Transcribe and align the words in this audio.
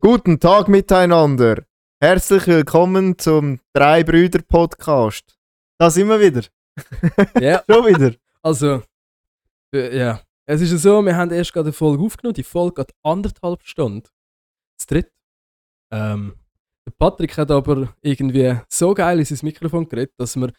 Guten 0.00 0.40
Tag 0.40 0.68
miteinander. 0.68 1.64
Herzlich 2.02 2.46
willkommen 2.46 3.18
zum 3.18 3.60
Drei 3.74 4.02
Brüder 4.02 4.40
Podcast. 4.42 5.36
Da 5.78 5.90
sind 5.90 6.08
wir 6.08 6.20
wieder. 6.20 6.42
Ja, 7.40 7.62
Schon 7.68 7.86
wieder. 7.86 8.14
also, 8.42 8.82
äh, 9.74 9.98
ja. 9.98 10.20
Es 10.46 10.60
ist 10.62 10.72
ja 10.72 10.78
so, 10.78 11.02
wir 11.04 11.14
haben 11.16 11.30
erst 11.30 11.52
gerade 11.52 11.66
eine 11.66 11.72
Folge 11.72 12.02
aufgenommen. 12.02 12.34
Die 12.34 12.42
Folge 12.42 12.80
hat 12.80 12.92
anderthalb 13.04 13.62
Stunden. 13.62 14.08
Das 14.78 14.86
dritte. 14.86 15.12
Ähm, 15.92 16.34
der 16.86 16.92
Patrick 16.98 17.36
hat 17.36 17.50
aber 17.50 17.94
irgendwie 18.00 18.58
so 18.68 18.94
geil 18.94 19.18
in 19.18 19.24
sein 19.24 19.38
Mikrofon 19.42 19.88
geredet, 19.88 20.14
dass 20.18 20.34
man 20.36 20.52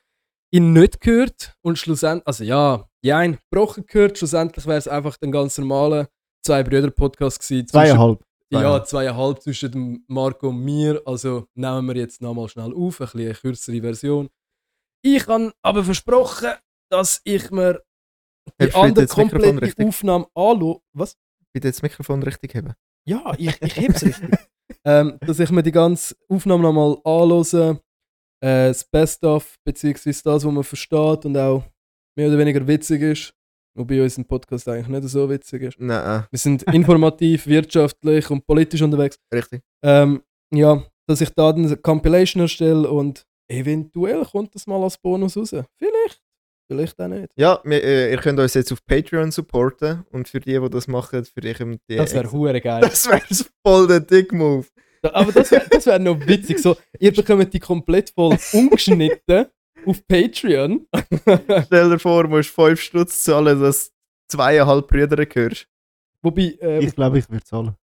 ihn 0.54 0.72
nicht 0.74 1.02
gehört 1.02 1.56
und 1.62 1.78
schlussendlich, 1.80 2.28
also 2.28 2.44
ja, 2.44 2.88
jein, 3.04 3.38
gebrochen 3.50 3.86
gehört. 3.88 4.18
Schlussendlich 4.18 4.66
wäre 4.66 4.78
es 4.78 4.88
einfach 4.88 5.18
den 5.18 5.32
ganz 5.32 5.58
normalen 5.58 6.08
Zwei-Brüder-Podcast 6.46 7.40
gewesen. 7.42 7.68
zwischen- 7.68 8.18
Zweieinhalb. 8.52 8.82
Ja, 8.82 8.86
zweieinhalb 8.86 9.42
zwischen 9.42 9.72
dem 9.72 10.04
Marco 10.08 10.50
und 10.50 10.64
mir. 10.64 11.02
Also 11.06 11.48
nehmen 11.56 11.88
wir 11.88 11.96
jetzt 11.96 12.22
nochmal 12.22 12.50
schnell 12.50 12.74
auf, 12.74 13.00
ein 13.00 13.06
bisschen 13.06 13.22
eine 13.22 13.34
kürzere 13.34 13.82
Version. 13.82 14.30
Ich 15.04 15.26
habe 15.28 15.54
aber 15.62 15.84
versprochen, 15.84 16.52
dass 16.90 17.22
ich 17.24 17.50
mir 17.50 17.82
die 18.62 18.70
du 18.70 18.76
andere 18.76 19.02
jetzt 19.04 19.14
komplette 19.14 19.62
richtig? 19.62 19.88
Aufnahme 19.88 20.28
anschaue. 20.36 20.82
Was? 20.94 21.18
Bitte 21.54 21.70
das 21.70 21.82
Mikrofon 21.82 22.24
richtig 22.24 22.56
haben. 22.56 22.74
Ja, 23.08 23.34
ich, 23.38 23.62
ich 23.62 23.76
heb's 23.78 24.04
richtig. 24.04 24.30
ähm, 24.86 25.18
dass 25.22 25.40
ich 25.40 25.50
mir 25.50 25.64
die 25.64 25.72
ganze 25.72 26.16
Aufnahme 26.28 26.64
nochmal 26.64 26.98
anhöre. 27.04 27.82
Äh, 28.44 28.68
das 28.68 28.84
Best-of, 28.84 29.56
beziehungsweise 29.64 30.24
das, 30.24 30.46
was 30.46 30.52
man 30.52 30.64
versteht 30.64 31.26
und 31.26 31.38
auch 31.38 31.64
mehr 32.18 32.28
oder 32.28 32.38
weniger 32.38 32.68
witzig 32.68 33.02
ist. 33.02 33.34
Wobei 33.76 34.02
unser 34.02 34.24
Podcast 34.24 34.68
eigentlich 34.68 34.88
nicht 34.88 35.10
so 35.10 35.30
witzig 35.30 35.62
ist. 35.64 35.80
Nein, 35.80 36.26
Wir 36.30 36.40
sind 36.40 36.64
informativ, 36.64 37.48
wirtschaftlich 37.48 38.30
und 38.30 38.46
politisch 38.46 38.82
unterwegs. 38.82 39.18
richtig. 39.34 39.62
Ähm, 39.84 40.22
ja, 40.54 40.84
dass 41.08 41.22
ich 41.22 41.30
da 41.30 41.52
dann 41.54 41.66
eine 41.66 41.78
Compilation 41.78 42.42
erstelle 42.42 42.90
und 42.90 43.26
eventuell 43.48 44.26
kommt 44.26 44.54
das 44.56 44.68
mal 44.68 44.82
als 44.84 44.98
Bonus 44.98 45.38
raus. 45.38 45.50
Vielleicht, 45.78 46.22
vielleicht 46.70 47.00
auch 47.00 47.08
nicht. 47.08 47.30
Ja, 47.38 47.60
wir, 47.64 47.84
äh, 47.84 48.12
ihr 48.12 48.18
könnt 48.18 48.40
uns 48.40 48.54
jetzt 48.54 48.72
auf 48.72 48.84
Patreon 48.86 49.32
supporten 49.32 50.06
und 50.12 50.28
für 50.28 50.40
die, 50.42 50.60
die 50.60 50.70
das 50.70 50.88
machen, 50.88 51.24
für 51.26 51.42
dich 51.42 51.60
im 51.62 51.80
die 51.90 51.96
Das 51.96 52.14
wäre 52.14 52.32
hure 52.32 52.60
geil. 52.60 52.82
Das 52.90 53.08
wäre 53.08 53.22
voll 53.66 53.88
der 53.88 54.02
Dick-Move. 54.02 54.68
Aber 55.04 55.32
das 55.32 55.50
wäre 55.52 55.66
das 55.70 55.86
wär 55.86 55.98
noch 56.00 56.20
witzig. 56.28 56.60
So, 56.60 56.76
ihr 57.00 57.12
bekommt 57.14 57.54
die 57.54 57.60
komplett 57.60 58.12
voll 58.12 58.38
ungeschnitten 58.54 59.46
auf 59.86 60.06
Patreon. 60.08 60.88
Stell 61.66 61.90
dir 61.90 62.00
vor, 62.00 62.24
du 62.24 62.30
musst 62.30 62.50
5 62.52 62.80
Stutz 62.80 63.24
zahlen, 63.24 63.60
dass 63.62 63.90
du 63.90 64.38
zweieinhalb 64.38 64.88
Brüder 64.88 65.26
hörst. 65.34 65.68
Wobei, 66.22 66.58
äh, 66.62 66.84
Ich 66.86 66.96
glaube, 66.96 67.20
ich 67.20 67.30
würde 67.30 67.44
zahlen. 67.44 67.76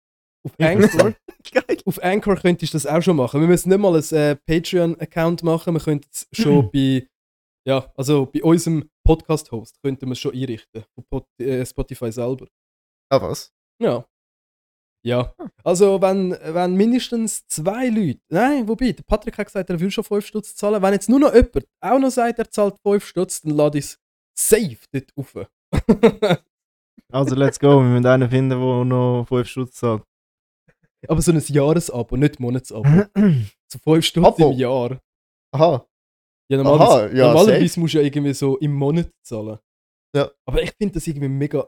auf, 0.45 0.53
Anchor, 0.59 1.15
Geil. 1.53 1.79
auf 1.85 2.03
Anchor 2.03 2.37
könntest 2.37 2.73
du 2.73 2.77
das 2.77 2.87
auch 2.87 3.03
schon 3.03 3.17
machen. 3.17 3.41
Wir 3.41 3.49
müssen 3.49 3.69
nicht 3.69 3.79
mal 3.79 3.95
ein 3.97 4.13
äh, 4.17 4.37
Patreon-Account 4.37 5.43
machen. 5.43 5.75
Wir 5.75 5.81
könnten 5.81 6.09
es 6.13 6.27
schon 6.33 6.71
bei, 6.73 7.07
ja, 7.67 7.93
also 7.97 8.27
bei 8.27 8.43
unserem 8.43 8.89
Podcast-Host 9.05 9.81
könnten 9.83 10.07
wir 10.07 10.13
es 10.13 10.19
schon 10.21 10.33
einrichten. 10.35 10.85
Pod 11.11 11.27
äh, 11.41 11.65
Spotify 11.67 12.13
selber. 12.13 12.47
Ah, 13.11 13.21
was? 13.21 13.53
Ja. 13.83 14.07
Ja. 15.05 15.33
Also, 15.65 16.01
wenn, 16.03 16.33
wenn 16.43 16.75
mindestens 16.75 17.47
zwei 17.47 17.89
Leute. 17.89 18.21
Nein, 18.29 18.67
wobei, 18.69 18.93
der 18.93 19.05
Patrick 19.05 19.39
hat 19.39 19.47
gesagt, 19.47 19.71
er 19.71 19.81
will 19.81 19.91
schon 19.91 20.05
5 20.05 20.27
Stutz 20.27 20.57
zahlen. 20.57 20.83
Wenn 20.83 20.93
jetzt 20.93 21.09
nur 21.09 21.21
noch 21.21 21.35
jemand 21.35 21.67
auch 21.81 21.99
noch 21.99 22.11
sagt, 22.11 22.39
er 22.39 22.51
zahlt 22.51 22.77
5 22.83 23.05
Stutz, 23.05 23.43
dann 23.43 23.55
lade 23.55 23.79
ich 23.79 23.85
es 23.85 23.99
safe 24.39 24.79
dort 24.93 25.13
rauf. 25.17 25.49
Also, 27.11 27.35
let's 27.35 27.59
go. 27.59 27.81
Wir 27.81 27.89
müssen 27.89 28.05
einen 28.05 28.29
finden, 28.29 28.61
der 28.61 28.85
noch 28.85 29.25
5 29.27 29.49
Stutz 29.49 29.73
zahlt. 29.77 30.03
Aber 31.07 31.23
so 31.23 31.33
ein 31.33 31.43
Jahresabo, 31.47 32.17
nicht 32.17 32.39
Monatsabo. 32.41 32.89
So 33.71 33.79
5 33.85 34.05
Stutz 34.05 34.39
im 34.39 34.53
Jahr. 34.53 35.01
Aha. 35.53 35.87
Ja, 36.51 36.57
normalerweise, 36.57 37.05
Aha, 37.05 37.15
ja, 37.15 37.33
normalerweise 37.33 37.81
musst 37.81 37.95
du 37.95 37.99
ja 37.99 38.05
irgendwie 38.05 38.33
so 38.33 38.57
im 38.59 38.75
Monat 38.75 39.11
zahlen. 39.23 39.59
Ja. 40.15 40.31
Aber 40.47 40.63
ich 40.63 40.73
finde 40.73 40.95
das 40.95 41.07
irgendwie 41.07 41.29
mega. 41.29 41.67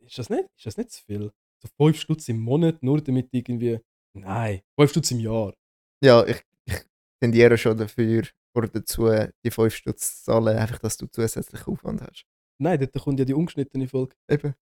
Ist 0.00 0.18
das 0.18 0.28
nicht, 0.30 0.44
ist 0.56 0.66
das 0.66 0.76
nicht 0.76 0.90
zu 0.90 1.04
viel? 1.04 1.32
So 1.64 1.70
5 1.84 1.98
Stutz 1.98 2.28
im 2.28 2.40
Monat, 2.40 2.82
nur 2.82 3.00
damit 3.00 3.28
irgendwie. 3.32 3.80
Nein, 4.16 4.60
5 4.78 4.90
Stutz 4.90 5.10
im 5.10 5.20
Jahr. 5.20 5.54
Ja, 6.02 6.24
ich, 6.26 6.42
ich 6.66 6.80
tendiere 7.22 7.56
schon 7.58 7.76
dafür 7.76 8.24
oder 8.56 8.68
dazu, 8.68 9.08
die 9.44 9.50
5 9.50 9.74
Stutz 9.74 10.18
zu 10.18 10.24
zahlen, 10.24 10.56
einfach, 10.56 10.78
dass 10.78 10.96
du 10.96 11.06
zusätzlichen 11.06 11.72
Aufwand 11.72 12.02
hast. 12.02 12.24
Nein, 12.60 12.78
dort 12.78 12.92
kommt 13.04 13.18
ja 13.18 13.24
die 13.24 13.34
ungeschnittene 13.34 13.88
Folge. 13.88 14.14
Eben. 14.30 14.54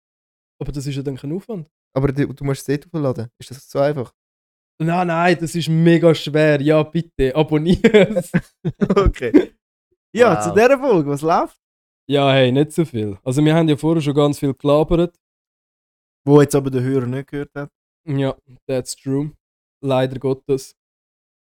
Aber 0.61 0.73
das 0.73 0.87
ist 0.87 0.95
ja 0.97 1.03
dann 1.03 1.17
kein 1.17 1.33
Aufwand. 1.33 1.69
Aber 1.95 2.09
du, 2.13 2.27
du 2.33 2.45
musst 2.45 2.67
es 2.69 2.81
dort 2.81 2.87
aufladen. 2.95 3.29
Ist 3.39 3.51
das 3.51 3.69
so 3.69 3.81
einfach? 3.81 4.15
Nein, 4.81 5.07
nein, 5.09 5.37
das 5.39 5.55
ist 5.55 5.69
mega 5.69 6.15
schwer. 6.15 6.61
Ja, 6.63 6.83
bitte, 6.83 7.35
abonnieren. 7.37 8.23
okay. 8.97 9.53
Ja, 10.15 10.37
Wow. 10.37 10.45
zu 10.45 10.55
dieser 10.55 10.79
Folge, 10.79 11.11
was 11.11 11.23
läuft? 11.23 11.59
ja, 12.09 12.31
hey, 12.33 12.51
nicht 12.53 12.73
so 12.73 12.85
viel. 12.85 13.19
Also, 13.25 13.45
wir 13.45 13.55
haben 13.55 13.69
ja 13.69 13.77
vorher 13.77 14.03
schon 14.03 14.15
ganz 14.15 14.39
viel 14.39 14.53
gelabert. 14.55 15.17
Wo 16.25 16.41
jetzt 16.41 16.55
aber 16.55 16.71
der 16.71 16.83
Hörer 16.83 17.07
nicht 17.07 17.29
gehört 17.29 17.51
hat. 17.55 17.71
Ja, 18.07 18.37
that's 18.67 18.95
true. 18.97 19.33
Leider 19.85 20.19
Gottes. 20.19 20.77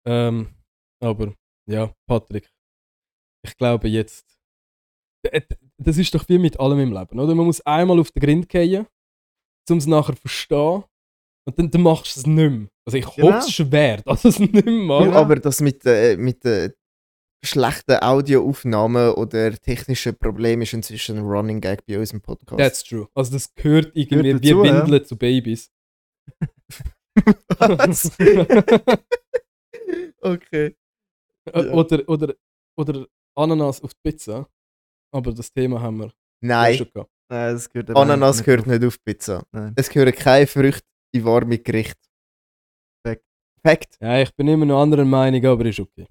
Ähm, 0.08 0.56
aber, 1.02 1.34
ja, 1.70 1.94
Patrick. 2.08 2.50
Ich 3.46 3.56
glaube 3.58 3.88
jetzt. 3.88 4.38
Das 5.78 5.98
ist 5.98 6.14
doch 6.16 6.28
wie 6.30 6.38
mit 6.38 6.60
allem 6.60 6.80
im 6.80 6.94
Leben, 6.94 7.20
oder? 7.20 7.36
Man 7.36 7.46
muss 7.46 7.62
einmal 7.62 8.00
auf 8.00 8.12
den 8.12 8.22
Grind 8.22 8.50
gehen, 8.50 8.86
um 9.70 9.78
es 9.78 9.86
nachher 9.88 10.16
zu 10.16 10.22
verstehen. 10.22 10.84
Und 11.48 11.58
dann, 11.58 11.72
dann 11.72 11.82
machst 11.82 12.16
du 12.16 12.20
es 12.22 12.28
nicht 12.28 12.36
mehr. 12.52 12.68
Also 12.86 12.98
ich 12.98 13.08
hoffe 13.08 13.22
Genau. 13.22 13.38
es 13.38 13.52
schwer, 13.52 13.98
dass 14.06 14.22
du 14.22 14.28
es 14.30 14.40
nicht 14.40 14.54
mehr 14.54 14.66
Ja, 14.66 14.72
machst. 14.86 15.14
aber 15.14 15.36
das 15.38 15.62
mit, 15.62 15.86
äh, 15.86 16.16
mit 16.18 16.44
den 16.44 16.74
schlechten 17.44 17.98
Audioaufnahmen 18.02 19.14
oder 19.14 19.54
technischen 19.54 20.16
Problemen 20.18 20.64
ist 20.64 20.74
inzwischen 20.74 21.18
ein 21.18 21.24
Running 21.24 21.62
Gag 21.62 21.86
bei 21.86 21.98
unserem 21.98 22.22
Podcast. 22.22 22.58
That's 22.58 22.84
true. 22.84 23.08
Also 23.14 23.34
das 23.34 23.54
gehört 23.56 23.92
irgendwie 23.96 24.24
Gehört 24.24 24.44
wie 24.44 24.50
dazu, 24.50 24.66
ja. 24.66 24.82
Windeln 24.84 25.06
zu 25.06 25.18
Babys. 25.18 25.72
Was? 27.58 28.12
okay. 30.22 30.76
Ja. 31.54 31.72
oder, 31.72 32.08
oder, 32.08 32.36
oder 32.78 33.08
Ananas 33.36 33.82
auf 33.82 33.94
die 33.94 34.12
Pizza. 34.12 34.48
Aber 35.12 35.34
das 35.34 35.52
Thema 35.52 35.82
haben 35.82 35.98
wir 35.98 36.06
ja 36.06 36.14
Nein, 36.42 36.76
schon 36.76 36.92
gehabt. 36.94 37.12
Nein, 37.30 37.54
das 37.54 37.70
gehört 37.70 37.90
Ananas 37.96 38.38
nicht 38.38 38.46
gehört 38.46 38.68
nicht 38.68 38.84
auf 38.84 39.04
Pizza. 39.04 39.44
Nein. 39.52 39.74
Es 39.76 39.90
gehören 39.90 40.14
keine 40.14 40.48
Früchte 40.48 40.88
in 41.14 41.26
warme 41.26 41.58
Gerichte. 41.58 42.00
Fact. 43.06 43.24
Fact. 43.64 43.98
Ja, 44.02 44.22
ich 44.22 44.34
bin 44.36 44.48
immer 44.48 44.66
noch 44.66 44.82
anderer 44.82 45.06
Meinung, 45.06 45.44
aber 45.46 45.66
ist 45.66 45.80
okay. 45.80 46.08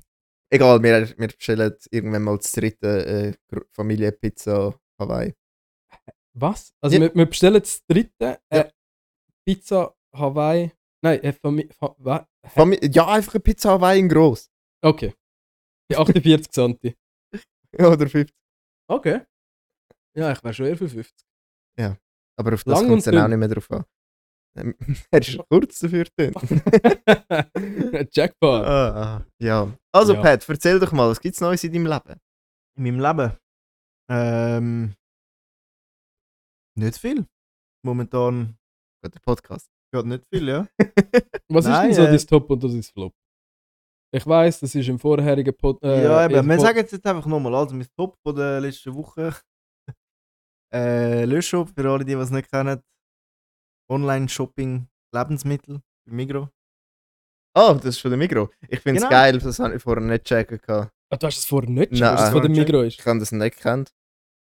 Egal, 0.51 0.83
wir, 0.83 1.09
wir 1.19 1.29
bestellen 1.29 1.75
irgendwann 1.91 2.23
mal 2.23 2.37
das 2.37 2.53
dritte 2.53 3.07
äh, 3.07 3.61
Familienpizza 3.73 4.75
Hawaii. 4.99 5.35
Was? 6.35 6.73
Also 6.81 6.97
Ja. 6.97 7.03
wir, 7.03 7.15
wir 7.15 7.27
bestellen 7.27 7.55
das 7.55 7.85
dritte 7.87 8.41
äh, 8.49 8.59
Ja. 8.59 8.71
Pizza 9.45 9.95
Hawaii. 10.15 10.73
Nein, 11.03 11.23
äh, 11.23 11.33
Fami 11.33 11.69
Fa? 11.73 12.27
Fami 12.47 12.79
ja, 12.83 13.07
einfach 13.09 13.35
eine 13.35 13.41
Pizza 13.41 13.71
Hawaii 13.71 14.01
in 14.01 14.09
gross. 14.09 14.51
Okay. 14.83 15.15
Die 15.91 15.97
48 15.97 16.53
Santi. 16.53 16.97
Ja, 17.77 17.89
oder 17.93 18.09
50. 18.09 18.35
Okay. 18.89 19.21
Ja, 20.15 20.33
ich 20.33 20.43
wäre 20.43 20.55
schon 20.55 20.67
eher 20.67 20.77
für 20.77 20.89
50. 20.89 21.27
Aber 22.41 22.55
auf 22.55 22.63
das 22.63 22.79
kommt 22.79 22.99
es 22.99 23.05
dann 23.05 23.19
auch 23.19 23.27
nicht 23.29 23.37
mehr 23.37 23.49
drauf 23.49 23.69
an. 23.73 23.85
Ähm, 24.59 24.75
er 25.11 25.21
ist 25.21 25.39
kurz 25.51 25.79
dafür 25.79 26.05
dünn. 26.19 26.35
Jackpot. 28.13 28.65
ah, 28.65 29.17
ah, 29.19 29.25
ja. 29.41 29.73
Also, 29.93 30.15
Ja. 30.15 30.23
Pat, 30.23 30.49
erzähl 30.49 30.79
doch 30.81 30.93
mal, 30.93 31.09
was 31.09 31.21
gibt 31.21 31.35
es 31.35 31.41
Neues 31.41 31.63
in 31.65 31.73
deinem 31.73 31.87
Leben? 31.87 32.21
In 32.77 32.83
meinem 32.85 33.01
Leben? 33.01 33.33
Ähm. 34.11 34.95
Nicht 36.77 36.99
viel. 36.99 37.27
Momentan 37.85 38.57
Der 39.05 39.11
Podcast. 39.25 39.69
geht 39.93 40.07
nicht 40.07 40.25
viel, 40.33 40.49
ja. 40.49 40.67
Was 41.51 41.65
Nein, 41.67 41.91
ist 41.91 41.97
denn 41.97 42.07
so 42.07 42.13
äh, 42.13 42.17
dein 42.17 42.27
Top 42.27 42.51
und 42.51 42.63
dein 42.63 42.83
Flop? 42.83 43.13
Ich 44.15 44.27
weiß, 44.27 44.61
das 44.61 44.75
ist 44.75 44.89
im 44.89 44.99
vorherigen 44.99 45.55
Pod. 45.57 45.83
Äh, 45.83 46.05
ja, 46.05 46.25
eben, 46.25 46.49
wir 46.49 46.57
Pod- 46.57 46.65
sagen 46.65 46.79
jetzt 46.79 47.07
einfach 47.07 47.27
nochmal, 47.27 47.55
also 47.55 47.75
mein 47.75 47.87
Top 47.97 48.17
von 48.25 48.35
der 48.37 48.61
letzten 48.61 48.95
Woche. 48.95 49.35
äh, 50.73 51.25
Löschshop, 51.25 51.71
für 51.75 51.91
alle, 51.91 52.05
die 52.05 52.17
was 52.17 52.31
nicht 52.31 52.51
kennen. 52.51 52.81
Online-Shopping, 53.89 54.89
Lebensmittel, 55.15 55.81
bei 56.07 56.13
Migro. 56.13 56.49
Ah, 57.55 57.75
das 57.75 57.85
ist 57.87 58.01
von 58.01 58.11
der 58.11 58.19
Migro. 58.19 58.51
Ich 58.69 58.81
finde 58.81 58.99
es 58.99 59.03
Genau. 59.05 59.11
geil, 59.11 59.39
das 59.39 59.59
habe 59.59 59.75
ich 59.77 59.83
vorher 59.83 60.05
nicht 60.05 60.25
checken 60.25 60.61
können. 60.61 60.91
Ah, 61.11 61.17
du 61.17 61.27
hast 61.27 61.39
es 61.39 61.45
vorher 61.47 61.71
nicht 61.71 61.93
Nein. 61.93 61.99
schon, 61.99 62.09
dass 62.17 62.23
es 62.25 62.31
von 62.31 62.43
dem 62.43 62.53
Nein. 62.53 62.61
Migro 62.65 62.83
Ich 62.83 62.99
ist. 62.99 63.07
habe 63.07 63.19
das 63.19 63.33
nicht 63.33 63.57
gekannt. 63.57 63.93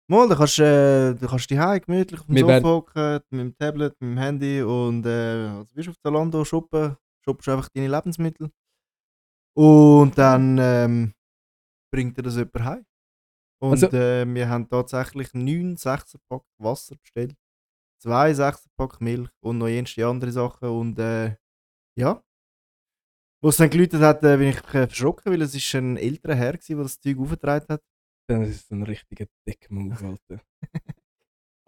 Mal, 0.08 0.28
da 0.28 0.34
kannst 0.36 0.58
äh, 0.60 1.14
du 1.14 1.26
kannst 1.26 1.50
die 1.50 1.56
gemütlich 1.56 2.20
auf 2.20 2.26
dem 2.26 2.34
Wir 2.34 2.42
Sofa 2.42 2.52
werden- 2.52 2.64
hocken, 2.64 3.20
mit 3.30 3.40
dem 3.40 3.56
Tablet, 3.58 4.00
mit 4.00 4.10
dem 4.10 4.18
Handy 4.18 4.62
und 4.62 5.04
äh, 5.06 5.48
also 5.48 5.74
bist 5.74 5.88
auf 5.88 5.96
Zalando 6.00 6.44
shoppen, 6.44 6.96
shoppst 7.24 7.48
einfach 7.48 7.68
deine 7.70 7.88
Lebensmittel. 7.88 8.50
Und 9.56 10.16
dann 10.18 10.58
ähm, 10.60 11.12
bringt 11.92 12.16
dir 12.18 12.22
das 12.22 12.36
jemand 12.36 12.64
heim. 12.64 12.86
Und 13.60 13.70
Also- 13.82 13.88
äh, 13.96 14.24
wir 14.32 14.48
haben 14.48 14.68
tatsächlich 14.68 15.32
9 15.34 15.76
6-Pack 15.76 16.42
Wasser 16.58 16.94
bestellt, 16.96 17.34
2 18.02 18.32
6-Pack 18.32 19.00
Milch 19.00 19.30
und 19.40 19.58
noch 19.58 19.68
jenste 19.68 20.06
andere 20.06 20.32
Sachen. 20.32 20.68
Und 20.68 20.98
äh, 20.98 21.36
ja, 21.98 22.22
Wo 23.42 23.50
es 23.50 23.56
dann 23.58 23.70
geläutet 23.70 24.00
hat, 24.00 24.22
äh, 24.24 24.36
bin 24.36 24.48
ich 24.48 24.58
äh, 24.74 24.86
verschrocken, 24.86 25.32
weil 25.32 25.42
es 25.42 25.54
ist 25.54 25.74
ein 25.74 25.96
älterer 25.96 26.34
Herr 26.34 26.54
war, 26.54 26.60
der 26.68 26.76
das 26.78 27.00
Zeug 27.00 27.18
aufgetragen 27.18 27.66
hat. 27.68 27.82
Dann 28.28 28.42
ist 28.42 28.64
es 28.64 28.70
ein 28.70 28.82
richtiger 28.82 29.26
Deckmove, 29.46 30.02
Alter. 30.02 30.42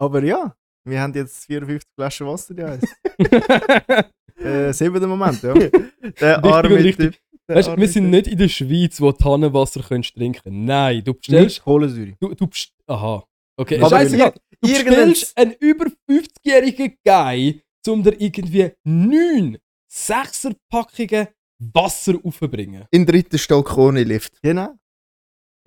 Aber 0.01 0.23
ja, 0.23 0.55
wir 0.85 1.01
haben 1.01 1.13
jetzt 1.13 1.45
54 1.45 1.89
Flaschen 1.95 2.27
Wasser 2.27 2.57
in 2.57 2.63
Eis. 2.63 2.95
äh, 4.37 4.73
sehen 4.73 4.93
wir 4.93 4.99
den 4.99 5.09
Moment, 5.09 5.41
ja. 5.41 5.53
Der 6.19 6.43
arme. 6.43 6.91
Typ. 6.93 7.15
Weißt, 7.47 7.75
wir 7.77 7.87
sind 7.87 8.09
nicht 8.09 8.27
in 8.27 8.37
der 8.37 8.47
Schweiz, 8.47 9.01
wo 9.01 9.11
Tannenwasser 9.11 9.81
kannst 9.81 10.13
trinken 10.15 10.65
Nein, 10.65 11.03
du 11.03 11.13
bestellst. 11.13 11.45
Nicht 11.45 11.63
Kohlensäure. 11.63 12.15
Du, 12.19 12.33
du 12.35 12.47
best 12.47 12.73
Aha. 12.85 13.23
Okay, 13.59 13.77
Aber 13.79 13.89
scheißegal. 13.89 14.33
Du 14.61 14.67
irgendein- 14.69 15.09
bestellst 15.09 15.37
einen 15.37 15.53
über 15.59 15.85
50-jährigen 16.09 16.97
Guy, 17.05 17.61
um 17.87 18.03
dir 18.03 18.19
irgendwie 18.21 18.71
9 18.85 19.57
Sechserpackungen 19.91 21.27
Wasser 21.61 22.13
aufzubringen. 22.23 22.85
Im 22.91 23.05
dritten 23.05 23.37
Stock 23.37 23.77
ohne 23.77 24.03
Lift. 24.03 24.41
Genau. 24.41 24.75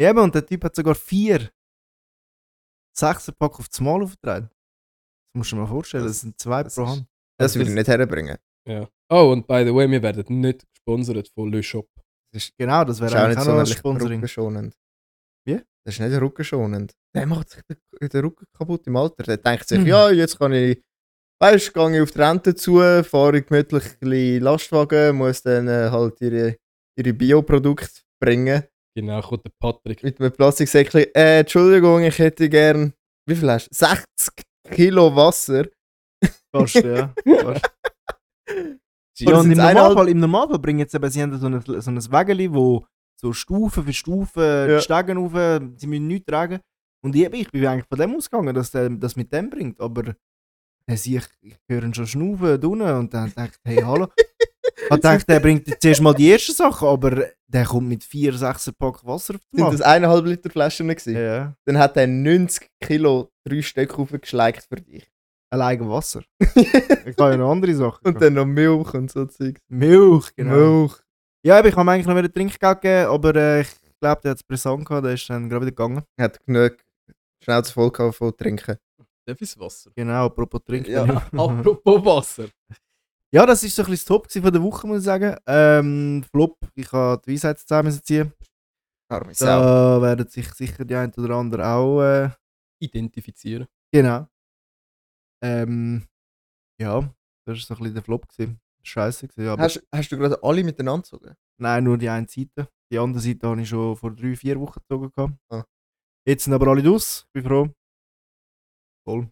Ja, 0.01 0.11
Eben, 0.11 0.21
und 0.21 0.35
der 0.35 0.47
Typ 0.47 0.65
hat 0.65 0.75
sogar 0.75 0.95
vier 0.95 1.51
Sechserpack 2.97 3.59
auf 3.59 3.69
das 3.69 3.81
Mal 3.81 4.03
aufgetragen. 4.03 4.49
Das 4.49 5.39
musst 5.39 5.53
du 5.53 5.57
dir 5.57 5.63
mal 5.63 5.69
vorstellen, 5.69 6.05
das 6.05 6.21
sind 6.21 6.39
zwei 6.39 6.63
das 6.63 6.75
pro 6.75 6.85
ist- 6.85 6.89
Hand. 6.91 7.07
Das 7.39 7.51
Also 7.53 7.61
würde 7.61 7.71
ich 7.71 7.77
nicht 7.77 7.89
herbringen. 7.89 8.39
Ja. 8.69 8.89
Oh, 9.11 9.33
und 9.33 9.47
by 9.47 9.65
the 9.67 9.75
way, 9.75 9.91
wir 9.91 10.03
werden 10.03 10.41
nicht 10.41 10.65
gesponsert 10.73 11.29
von 11.35 11.51
Le 11.53 11.63
Shop. 11.63 11.89
Das 12.33 12.45
ist, 12.45 12.57
Genau, 12.57 12.85
das 12.85 12.99
das 12.99 13.13
wäre 13.13 13.25
auch 13.25 13.29
nicht 13.29 13.39
auch 13.39 13.47
noch 13.47 13.59
ein 13.61 13.67
Sponsoring. 13.67 14.73
Wie? 15.47 15.61
Das 15.85 15.95
ist 15.95 16.01
nicht 16.01 16.21
rückenschonend. 16.21 16.93
Der 17.15 17.27
macht 17.27 17.51
sich 17.51 17.63
den, 17.69 18.09
den 18.09 18.21
Rücken 18.25 18.45
kaputt 18.57 18.87
im 18.87 18.97
Alter. 18.97 19.23
Der 19.25 19.37
denkt 19.39 19.69
sich, 19.69 19.81
Mhm. 19.81 19.87
ja, 19.87 20.11
jetzt 20.11 20.39
kann 20.39 20.53
ich, 20.53 20.81
weißt 21.41 21.69
du, 21.69 21.73
gehe 21.73 21.97
ich 21.97 22.03
auf 22.03 22.11
die 22.13 22.21
Rente 22.21 22.55
zu, 22.55 22.79
fahre 23.05 23.43
gemütlich 23.43 23.85
ein 24.03 24.41
Lastwagen, 24.41 25.17
muss 25.17 25.43
dann 25.43 25.67
äh, 25.69 25.91
halt 25.91 26.21
ihre, 26.21 26.57
ihre 26.99 27.13
Bioprodukte 27.13 27.89
bringen. 28.23 28.63
Genau, 28.95 29.21
kommt 29.23 29.45
der 29.45 29.53
Patrick. 29.59 30.03
Mit 30.03 30.21
einem 30.21 30.33
Plastiksäckchen. 30.33 31.07
Äh, 31.15 31.41
Entschuldigung, 31.41 32.03
ich 32.05 32.19
hätte 32.19 32.49
gern, 32.49 32.93
wie 33.27 33.35
viel 33.35 33.51
hast 33.51 33.69
du? 33.71 33.75
60 33.75 34.45
Kilo 34.71 35.15
Wasser. 35.17 35.67
Fast, 36.55 36.75
ja. 36.77 37.13
Fast. 37.25 37.71
Ja, 39.19 39.39
und 39.39 39.53
im 39.53 39.59
Normalfall, 39.59 40.09
im 40.09 40.19
Normalfall 40.21 40.59
bringen 40.59 40.89
sie 40.89 40.97
eben, 40.97 41.11
sie 41.11 41.23
haben 41.23 41.39
so 41.39 41.47
ein, 41.47 41.81
so 41.83 41.91
ein 41.91 42.13
Wägeli, 42.13 42.53
wo 42.53 42.85
so 43.23 43.33
Stufe 43.33 43.83
für 43.83 43.93
Stufe 43.93 44.67
Ja. 44.71 44.81
Stegen 44.81 45.17
rauf, 45.19 45.33
sie 45.77 45.87
müssen 45.87 46.07
nichts 46.09 46.27
tragen. 46.27 46.61
Und 47.05 47.15
ich, 47.17 47.33
ich 47.33 47.51
bin 47.51 47.67
eigentlich 47.67 47.87
von 47.89 47.99
dem 47.99 48.15
ausgegangen, 48.17 48.55
dass 48.55 48.71
der 48.71 48.91
das 48.91 49.17
mit 49.17 49.33
dem 49.33 49.51
bringt, 49.51 49.81
aber 49.81 50.15
sehe 50.91 51.19
ich, 51.19 51.25
ich 51.41 51.57
höre 51.69 51.85
ihn 51.85 51.95
schon 51.95 52.07
schnaufen 52.07 52.61
da 52.61 52.69
unten 52.69 52.83
und 52.83 53.15
dann 53.15 53.33
denke 53.33 53.53
ich, 53.65 53.71
hey, 53.77 53.83
hallo. 53.83 54.09
Ich 54.91 55.01
dachte, 55.01 55.25
der 55.27 55.41
bringt 55.41 55.69
zuerst 55.81 56.01
mal 56.03 56.13
die 56.13 56.31
ersten 56.33 56.53
Sachen, 56.53 56.89
aber 56.89 57.27
der 57.47 57.65
kommt 57.65 57.89
mit 57.89 58.03
vier, 58.03 58.33
sechs 58.35 58.71
Pack 58.79 59.05
Wasser 59.07 59.35
auf 59.37 59.41
die 59.53 59.57
Sind 59.57 59.65
Macht. 59.65 59.75
das 59.75 59.81
eineinhalb 59.83 60.27
Liter 60.27 60.51
Flaschen 60.51 60.89
gewesen? 60.89 61.15
Ja, 61.15 61.55
Dann 61.65 61.79
hat 61.79 61.97
er 61.97 62.07
90 62.09 62.69
Kilo 62.81 63.31
drei 63.47 63.63
Stück 63.63 63.97
aufgeschleicht 63.99 64.67
für 64.69 64.77
dich. 64.81 65.09
allein 65.51 65.89
Wasser. 65.89 66.23
Ich 67.07 67.17
kann 67.17 67.31
ja 67.33 67.37
noch 67.37 67.53
andere 67.53 67.75
Sachen. 67.75 68.05
Und 68.07 68.21
dann 68.21 68.35
noch 68.35 68.45
Milch 68.45 68.93
und 68.95 69.11
so 69.11 69.25
Zeug. 69.27 69.59
Milch, 69.69 70.35
genau. 70.35 70.57
Milch. 70.81 70.93
Ja, 71.45 71.59
aber 71.59 71.69
ich 71.69 71.75
habe 71.75 71.85
ihm 71.85 71.89
eigentlich 71.89 72.07
noch 72.07 72.17
wieder 72.17 72.33
Trinkgeld 72.33 72.81
gegeben, 72.81 73.11
aber 73.11 73.35
äh, 73.35 73.61
ich 73.63 73.69
glaube, 74.01 74.21
der 74.23 74.31
hat 74.31 74.39
es 74.39 74.45
brisant 74.45 74.85
gehabt, 74.85 75.05
der 75.05 75.15
ist 75.15 75.29
dann 75.29 75.49
gerade 75.49 75.67
wieder 75.67 75.73
gegangen. 75.73 76.03
Hat 76.19 76.45
genug 76.47 76.77
Schnauze 77.43 77.73
voll 77.73 77.91
gehabt 77.91 78.15
von 78.15 78.37
Trinken. 78.37 78.77
Darf 79.27 79.41
ich 79.41 79.59
Wasser? 79.59 79.91
Genau, 79.95 80.27
apropos 80.27 80.63
Trinken. 80.65 80.93
Ja. 80.93 81.03
Apropos 81.33 82.05
Wasser. 82.05 82.49
ja, 83.33 83.45
das 83.47 83.63
ist 83.63 83.75
so 83.75 83.83
ein 83.83 83.91
bisschen 83.91 84.05
das 84.05 84.05
Top 84.05 84.31
von 84.31 84.53
der 84.53 84.63
Woche, 84.63 84.87
muss 84.87 84.99
ich 84.99 85.05
sagen. 85.05 85.37
Ähm, 85.47 86.25
Flop, 86.31 86.59
ich 86.75 86.91
habe 86.93 87.21
die 87.25 87.33
Weisheit 87.33 87.59
zusammen 87.59 87.87
müssen 87.87 88.03
ziehen. 88.05 88.33
Arme 89.09 89.35
Sau. 89.35 89.47
Da 89.47 90.03
werden 90.03 90.29
sich 90.29 90.53
sicher 90.55 90.85
die 90.85 90.95
ein 90.95 91.13
oder 91.15 91.35
andere 91.35 91.67
auch. 91.67 92.03
Äh, 92.03 92.31
Identifizieren. 92.81 93.67
genau. 93.93 94.27
Ähm, 95.45 96.07
ja, 96.81 97.01
das 97.45 97.57
war 97.57 97.57
so 97.57 97.75
ein 97.75 97.79
bisschen 97.79 97.95
der 97.95 98.03
Flop. 98.03 98.29
Gewesen. 98.29 98.61
Scheiße 98.83 99.29
gewesen, 99.29 99.49
aber 99.49 99.63
Hast, 99.63 99.83
hast 99.95 100.11
du 100.13 100.17
gerade 100.19 100.43
alle 100.43 100.65
miteinander 100.65 101.03
gezogen? 101.03 101.35
nein, 101.59 101.85
nur 101.85 101.99
die 101.99 102.09
eine 102.09 102.27
Seite. 102.29 102.69
Die 102.91 102.99
andere 102.99 103.21
Seite 103.23 103.47
habe 103.49 103.61
ich 103.63 103.69
schon 103.69 103.97
vor 103.97 104.11
drei, 104.15 104.35
vier 104.37 104.59
Wochen 104.61 104.81
gezogen. 104.81 105.11
gehabt. 105.15 105.35
Ah. 105.49 105.65
Jetzt 106.27 106.45
sind 106.45 106.53
aber 106.53 106.69
alle 106.69 106.83
draus, 106.83 107.27
bin 107.33 107.45
froh. 107.45 107.69
Voll. 109.05 109.29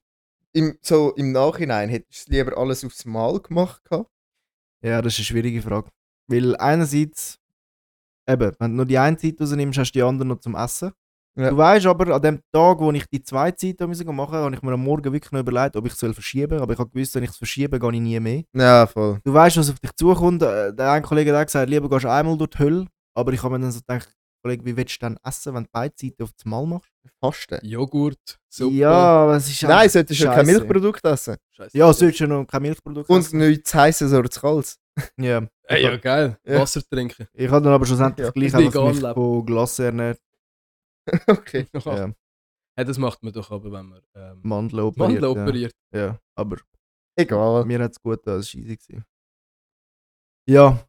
Im, 0.53 0.79
so 0.83 1.15
im 1.15 1.33
Nachhinein 1.33 1.89
hättest 1.89 2.29
du 2.29 2.33
lieber 2.33 2.57
alles 2.59 2.85
aufs 2.85 3.05
Mal 3.05 3.39
gemacht 3.41 3.85
gehabt? 3.85 4.11
Ja, 4.83 5.01
das 5.03 5.13
ist 5.15 5.19
eine 5.21 5.25
schwierige 5.27 5.63
Frage. 5.63 5.91
Weil 6.27 6.57
einerseits, 6.57 7.39
eben, 8.29 8.53
wenn 8.59 8.71
du 8.73 8.77
nur 8.79 8.87
die 8.87 8.99
eine 8.99 9.17
Zeit 9.17 9.41
rausnimmst, 9.41 9.79
hast 9.79 9.93
du 9.93 9.99
die 9.99 10.03
andere 10.03 10.27
noch 10.27 10.41
zum 10.41 10.55
Essen. 10.57 10.93
Ja. 11.37 11.51
Du 11.51 11.57
weißt 11.57 11.87
aber, 11.87 12.15
an 12.15 12.21
dem 12.23 12.41
Tag, 12.53 12.81
wo 12.81 12.91
ich 12.93 13.07
die 13.07 13.23
zweite 13.23 13.57
Zeit 13.77 13.81
machen 13.81 14.15
musste, 14.17 14.37
habe 14.37 14.55
ich 14.55 14.63
mir 14.63 14.73
am 14.73 14.83
Morgen 14.83 15.13
wirklich 15.13 15.31
noch 15.33 15.41
überlegt, 15.41 15.77
ob 15.77 15.87
ich 15.87 15.93
es 15.93 15.99
verschieben 16.15 16.55
soll. 16.55 16.63
Aber 16.63 16.73
ich 16.73 16.79
habe 16.79 16.91
gewusst, 16.91 17.15
wenn 17.15 17.23
ich 17.23 17.31
es 17.31 17.37
verschiebe, 17.37 17.79
gehe 17.79 17.93
ich 17.93 18.01
nie 18.01 18.19
mehr. 18.21 18.43
Ja, 18.53 18.87
voll. 18.87 19.21
Du 19.25 19.33
weißt, 19.33 19.57
was 19.57 19.71
auf 19.71 19.79
dich 19.79 19.93
zukommt. 19.97 20.43
Äh, 20.43 20.75
Der 20.75 20.91
eine 20.93 21.03
Kollege 21.03 21.37
hat 21.37 21.47
gesagt, 21.47 21.71
lieber 21.71 21.89
gehst 21.89 22.05
du 22.05 22.11
einmal 22.11 22.37
durch 22.37 22.51
die 22.51 22.59
Hölle. 22.59 22.87
Aber 23.15 23.33
ich 23.33 23.43
habe 23.43 23.57
mir 23.57 23.63
dann 23.63 23.73
so 23.73 23.81
gedacht, 23.81 24.13
Kollege, 24.43 24.65
wie 24.65 24.77
willst 24.77 24.97
du 24.97 25.07
dann 25.07 25.19
essen, 25.23 25.55
wenn 25.55 25.65
du 25.65 25.69
beide 25.73 25.95
Seiten 26.01 26.23
auf 26.23 26.31
das 26.33 26.45
Mal 26.47 26.67
machst? 26.67 26.91
Fasten. 27.21 27.59
Joghurt, 27.63 28.39
Suppe. 28.49 28.75
Ja, 28.75 29.37
es 29.37 29.49
ist 29.51 29.63
Nein, 29.63 29.89
solltest 29.89 30.21
du 30.21 30.25
kein. 30.27 30.47
Milchprodukt 30.47 31.05
essen. 31.05 31.37
Scheiße. 31.51 31.77
Ja, 31.79 31.93
solltest 31.93 32.21
du 32.21 32.27
noch 32.27 32.47
kein 32.47 32.63
Milchprodukt 32.63 33.09
Und 33.11 33.21
essen. 33.21 33.39
nichts 33.39 33.75
heißes 33.75 34.13
oder 34.13 34.31
zu 34.31 34.41
kalt. 34.41 34.77
Ja. 35.19 35.43
Ey, 35.65 35.83
ja, 35.85 35.97
geil. 35.97 36.37
Ja. 36.45 36.61
Wasser 36.61 36.81
trinken. 36.83 37.27
Ich 37.35 37.51
habe 37.51 37.63
dann 37.63 37.73
aber 37.75 37.87
schlussendlich 37.87 38.27
Ja, 38.27 38.33
gleich 38.33 38.55
einfach 38.55 38.85
mich 38.93 39.01
von 39.01 39.47
Glasse 39.47 39.85
ernährt. 39.85 40.19
okay. 41.29 41.67
Ja. 41.85 42.13
Ja, 42.79 42.85
das 42.85 42.99
macht 42.99 43.23
man 43.23 43.33
doch 43.33 43.51
aber, 43.51 43.73
wenn 43.73 43.87
man 43.87 44.03
ähm, 44.15 44.41
Mandeln 44.43 44.85
operiert. 44.85 45.21
Mandel 45.21 45.23
ja. 45.23 45.43
operiert. 45.43 45.75
Ja, 45.93 46.21
aber 46.35 46.57
Egal. 47.17 47.65
mir 47.67 47.81
hat 47.81 47.93
es 47.93 48.01
gut 48.01 48.19
getan, 48.19 48.39
es 48.39 48.55
war 48.55 48.63
easy. 48.63 48.77
Gewesen. 48.77 49.05
Ja, 50.49 50.89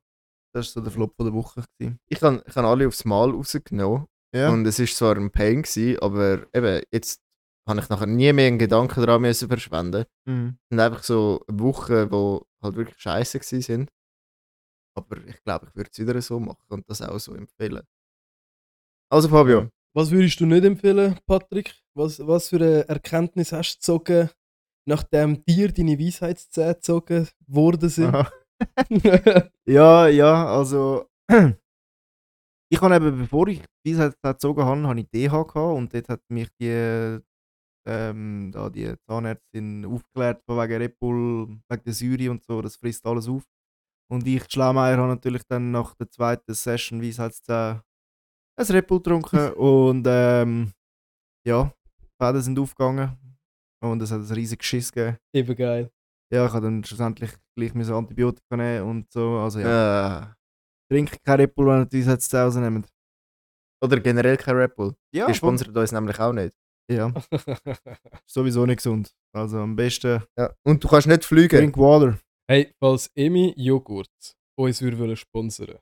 das 0.53 0.67
war 0.67 0.71
so 0.73 0.81
der 0.81 0.91
Flop 0.91 1.15
von 1.15 1.25
der 1.25 1.33
Woche. 1.33 1.63
Gewesen. 1.77 1.99
Ich 2.07 2.21
habe 2.21 2.43
ich 2.45 2.55
hab 2.55 2.65
alle 2.65 2.87
aufs 2.87 3.03
Mal 3.03 3.31
rausgenommen. 3.31 4.07
Ja. 4.33 4.49
Und 4.49 4.65
es 4.65 4.79
war 4.79 4.85
zwar 4.85 5.17
ein 5.17 5.31
Pain, 5.31 5.63
gewesen, 5.63 5.99
aber 5.99 6.47
eben, 6.53 6.81
jetzt 6.91 7.21
habe 7.67 7.81
ich 7.81 7.89
nachher 7.89 8.07
nie 8.07 8.31
mehr 8.31 8.47
einen 8.47 8.59
Gedanken 8.59 9.01
daran 9.01 9.21
müssen 9.21 9.49
verschwenden. 9.49 10.05
Mhm. 10.25 10.57
Es 10.63 10.69
sind 10.69 10.79
einfach 10.79 11.03
so 11.03 11.43
Wochen, 11.47 12.09
die 12.09 12.39
halt 12.63 12.75
wirklich 12.75 12.99
scheiße 12.99 13.41
sind. 13.61 13.91
Aber 14.95 15.17
ich 15.25 15.43
glaube, 15.43 15.67
ich 15.67 15.75
würde 15.75 15.89
es 15.91 15.99
wieder 15.99 16.21
so 16.21 16.39
machen 16.39 16.65
und 16.69 16.89
das 16.89 17.01
auch 17.01 17.19
so 17.19 17.33
empfehlen. 17.33 17.83
Also 19.09 19.29
Fabio, 19.29 19.69
Was 19.93 20.09
würdest 20.11 20.39
du 20.39 20.45
nicht 20.45 20.63
empfehlen, 20.63 21.19
Patrick? 21.25 21.75
Was, 21.95 22.25
was 22.25 22.47
für 22.47 22.55
eine 22.57 22.87
Erkenntnis 22.87 23.51
hast 23.51 23.85
du 23.87 23.99
gezogen, 23.99 24.29
nachdem 24.87 25.43
dir 25.43 25.71
deine 25.71 25.99
Weisheitszähne 25.99 26.75
gezogen 26.75 27.27
worden 27.47 27.89
sind? 27.89 28.15
Ja, 29.65 30.07
ja, 30.07 30.45
also. 30.47 31.09
Ich 32.73 32.79
habe 32.79 32.95
eben, 32.95 33.17
bevor 33.17 33.49
ich 33.49 33.61
diese 33.85 34.13
gezogen 34.23 34.63
habe, 34.63 34.87
habe 34.87 34.99
ich 35.01 35.09
DH 35.09 35.43
gehabt 35.43 35.57
und 35.57 35.93
dort 35.93 36.07
hat 36.07 36.21
mich 36.29 36.47
die, 36.57 37.19
ähm, 37.85 38.49
da 38.53 38.69
die 38.69 38.95
Zahnärztin 39.05 39.85
aufgeklärt 39.85 40.41
von 40.45 40.57
wegen 40.57 40.81
Red 40.81 40.97
Bull, 40.97 41.59
wegen 41.67 41.83
der 41.83 41.93
Säure 41.93 42.31
und 42.31 42.45
so, 42.45 42.61
das 42.61 42.77
frisst 42.77 43.05
alles 43.05 43.27
auf. 43.27 43.43
Und 44.09 44.25
ich, 44.25 44.43
die 44.43 44.51
Schlaumeier, 44.53 44.95
habe 44.95 45.09
natürlich 45.09 45.43
dann 45.49 45.71
nach 45.71 45.95
der 45.95 46.09
zweiten 46.11 46.53
Session 46.53 47.01
Weisheitszähne 47.01 47.83
ein 48.57 48.65
Red 48.75 48.87
Bull 48.87 48.99
getrunken 48.99 49.51
und 49.53 50.05
ähm, 50.07 50.71
ja, 51.47 51.73
die 52.01 52.07
Fäden 52.23 52.41
sind 52.41 52.59
aufgegangen 52.59 53.17
und 53.83 54.01
es 54.01 54.11
hat 54.11 54.19
ein 54.21 54.33
riesiges 54.33 54.59
Geschiss 54.59 54.91
gegeben. 54.91 55.17
Eben 55.33 55.55
geil. 55.55 55.91
Ja, 56.31 56.45
ich 56.45 56.53
habe 56.53 56.65
dann 56.65 56.83
schlussendlich 56.83 57.31
gleich 57.57 57.73
müssen 57.73 57.93
Antibiotika 57.93 58.55
nehmen 58.55 58.87
und 58.89 59.11
so. 59.11 59.37
Also 59.39 59.59
ja, 59.59 60.19
äh, 60.21 60.25
trinke 60.89 61.17
kein 61.25 61.39
Red 61.41 61.55
Bull, 61.55 61.67
wenn 61.67 61.79
ihr 61.81 61.85
die 61.85 61.99
jetzt 62.01 62.29
zu 62.29 62.39
Hause 62.39 62.61
nehmt. 62.61 62.87
oder 63.83 63.99
generell 63.99 64.37
kein 64.37 64.55
Red 64.55 64.75
Bull. 64.75 64.95
Ja, 65.13 65.27
Die 65.27 65.33
sponsert 65.33 65.75
uns 65.75 65.91
nämlich 65.91 66.19
auch 66.19 66.31
nicht. 66.33 66.55
Ja, 66.89 67.11
sowieso 68.25 68.65
nicht 68.65 68.77
gesund. 68.77 69.11
Also 69.33 69.59
am 69.59 69.75
besten 69.75 70.21
Ja. 70.37 70.53
Und 70.63 70.83
du 70.83 70.87
kannst 70.87 71.07
nicht 71.07 71.23
fliegen. 71.25 71.57
drink 71.57 71.77
water. 71.77 72.17
hey, 72.49 72.73
falls 72.79 73.09
Emi 73.15 73.53
Joghurt 73.57 74.09
uns 74.57 74.81
würde 74.81 74.99
wollen 74.99 75.15
sponsern 75.15 75.77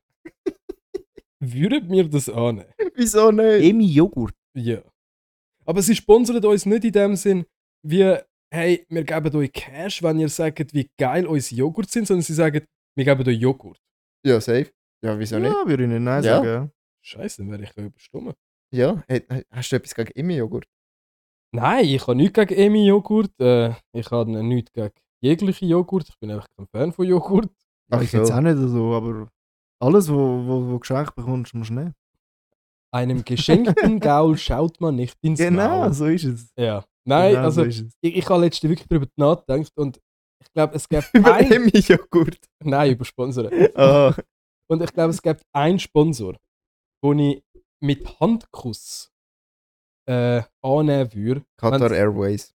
würden 1.40 1.90
wir 1.90 2.10
das 2.10 2.30
annehmen? 2.30 2.72
Wieso 2.96 3.32
nicht? 3.32 3.64
Emi 3.70 3.86
Joghurt. 3.86 4.34
Ja. 4.56 4.82
Aber 5.66 5.82
sie 5.82 5.96
sponsern 5.96 6.44
uns 6.44 6.66
nicht 6.66 6.84
in 6.86 6.92
dem 6.92 7.16
Sinn, 7.16 7.46
wie, 7.86 8.18
hey, 8.54 8.86
wir 8.90 9.04
geben 9.04 9.36
euch 9.36 9.52
Cash, 9.54 10.02
wenn 10.04 10.20
ihr 10.20 10.30
sagt, 10.30 10.74
wie 10.74 10.90
geil 11.00 11.28
unsere 11.28 11.60
Joghurt 11.60 11.90
sind, 11.90 12.08
sondern 12.08 12.24
sie 12.24 12.34
sagen, 12.34 12.66
wir 12.96 13.06
geben 13.06 13.28
euch 13.28 13.40
Joghurt. 13.40 13.80
Ja, 14.26 14.42
safe. 14.42 14.72
Ja, 15.04 15.18
wieso 15.18 15.36
Ja, 15.38 15.42
nicht? 15.42 15.68
würde 15.68 15.84
ich 15.84 15.90
nicht 15.90 16.02
nein 16.02 16.24
Ja. 16.24 16.38
sagen. 16.38 16.48
Ja. 16.48 16.70
Scheiße, 17.02 17.42
dann 17.42 17.52
wäre 17.52 17.64
ich 17.64 17.72
ja 17.76 17.84
überstimmt. 17.84 18.36
Ja, 18.74 19.04
hey, 19.08 19.26
hast 19.52 19.72
du 19.72 19.76
etwas 19.78 19.96
gegen 19.96 20.12
Immi-Joghurt? 20.12 20.66
Nein, 21.52 21.86
ich 21.86 22.02
habe 22.02 22.16
nichts 22.16 22.34
gegen 22.34 22.54
Emi-Joghurt. 22.54 23.32
Äh, 23.40 23.74
ich 23.94 24.12
habe 24.12 24.44
nichts 24.44 24.72
gegen 24.74 24.92
jegliche 25.22 25.66
Joghurt. 25.66 26.10
Ich 26.10 26.20
bin 26.20 26.30
einfach 26.32 26.48
kein 26.58 26.68
Fan 26.68 26.92
von 26.92 27.06
Joghurt. 27.08 27.50
Ja, 27.92 27.98
Ach 27.98 28.02
ich 28.02 28.12
jetzt 28.12 28.28
so. 28.28 28.34
auch 28.34 28.42
nicht 28.42 28.58
so, 28.58 28.94
aber 28.94 29.30
Alles, 29.80 30.10
wo, 30.10 30.16
wo, 30.46 30.72
wo 30.72 30.80
geschenkt 30.80 31.16
bekommst, 31.16 31.54
musst 31.54 31.70
du 31.70 31.76
nehmen. 31.76 31.96
Einem 32.92 33.24
geschenkten 33.24 34.00
Gaul 34.00 34.38
schaut 34.38 34.82
man 34.82 34.96
nicht 34.96 35.18
ins 35.22 35.40
Genau, 35.40 35.82
Maul. 35.82 35.94
so 35.94 36.06
ist 36.08 36.24
es. 36.26 36.52
Ja. 36.58 36.84
Nein, 37.06 37.32
genau 37.34 37.44
also 37.46 37.64
so 37.70 37.86
ich, 38.02 38.16
ich 38.18 38.30
habe 38.30 38.42
letztens 38.42 38.70
wirklich 38.70 38.88
darüber 38.88 39.08
nachgedacht 39.16 39.72
und 39.78 40.02
ich 40.42 40.52
glaube, 40.54 40.76
es 40.76 40.88
gibt 40.90 41.10
Über 41.14 41.34
ein... 41.36 41.52
Emmy-Joghurt. 41.52 42.40
Nein, 42.64 42.92
über 42.92 43.06
Sponsoren. 43.06 43.52
Ah, 43.76 44.14
Und 44.68 44.82
ich 44.84 44.94
glaube, 44.94 45.12
es 45.12 45.22
gibt 45.22 45.44
einen 45.54 45.80
Sponsor, 45.80 46.36
den 47.04 47.20
ich 47.20 47.44
mit 47.82 48.20
Handkuss 48.20 49.12
äh, 50.08 50.42
annehmen 50.62 51.14
würde. 51.14 51.46
Qatar 51.58 51.92
Airways. 51.92 52.54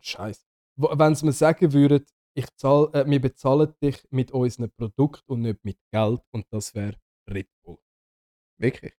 Scheiße. 0.00 0.42
Wenn 0.76 1.14
sie 1.14 1.24
mir 1.26 1.32
sagen 1.32 1.72
würden, 1.72 2.04
ich 2.34 2.46
zahl, 2.56 2.90
äh, 2.94 3.04
wir 3.08 3.20
bezahlen 3.20 3.74
dich 3.82 4.06
mit 4.10 4.30
unseren 4.32 4.70
Produkten 4.70 5.32
und 5.32 5.42
nicht 5.42 5.64
mit 5.64 5.78
Geld 5.90 6.20
und 6.32 6.46
das 6.50 6.74
wäre 6.74 6.96
Red 7.28 7.48
Bull. 7.62 7.78
Wirklich? 8.58 8.94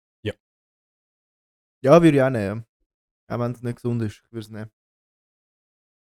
Ja, 1.83 2.01
würde 2.01 2.17
ich 2.17 2.23
auch 2.23 2.29
nehmen. 2.29 2.65
ja. 3.29 3.35
Auch 3.35 3.39
wenn 3.41 3.51
es 3.51 3.61
nicht 3.61 3.75
gesund 3.75 4.01
ist, 4.03 4.21
ich 4.25 4.31
würde 4.31 4.39
es 4.45 4.49
nehmen. 4.49 4.71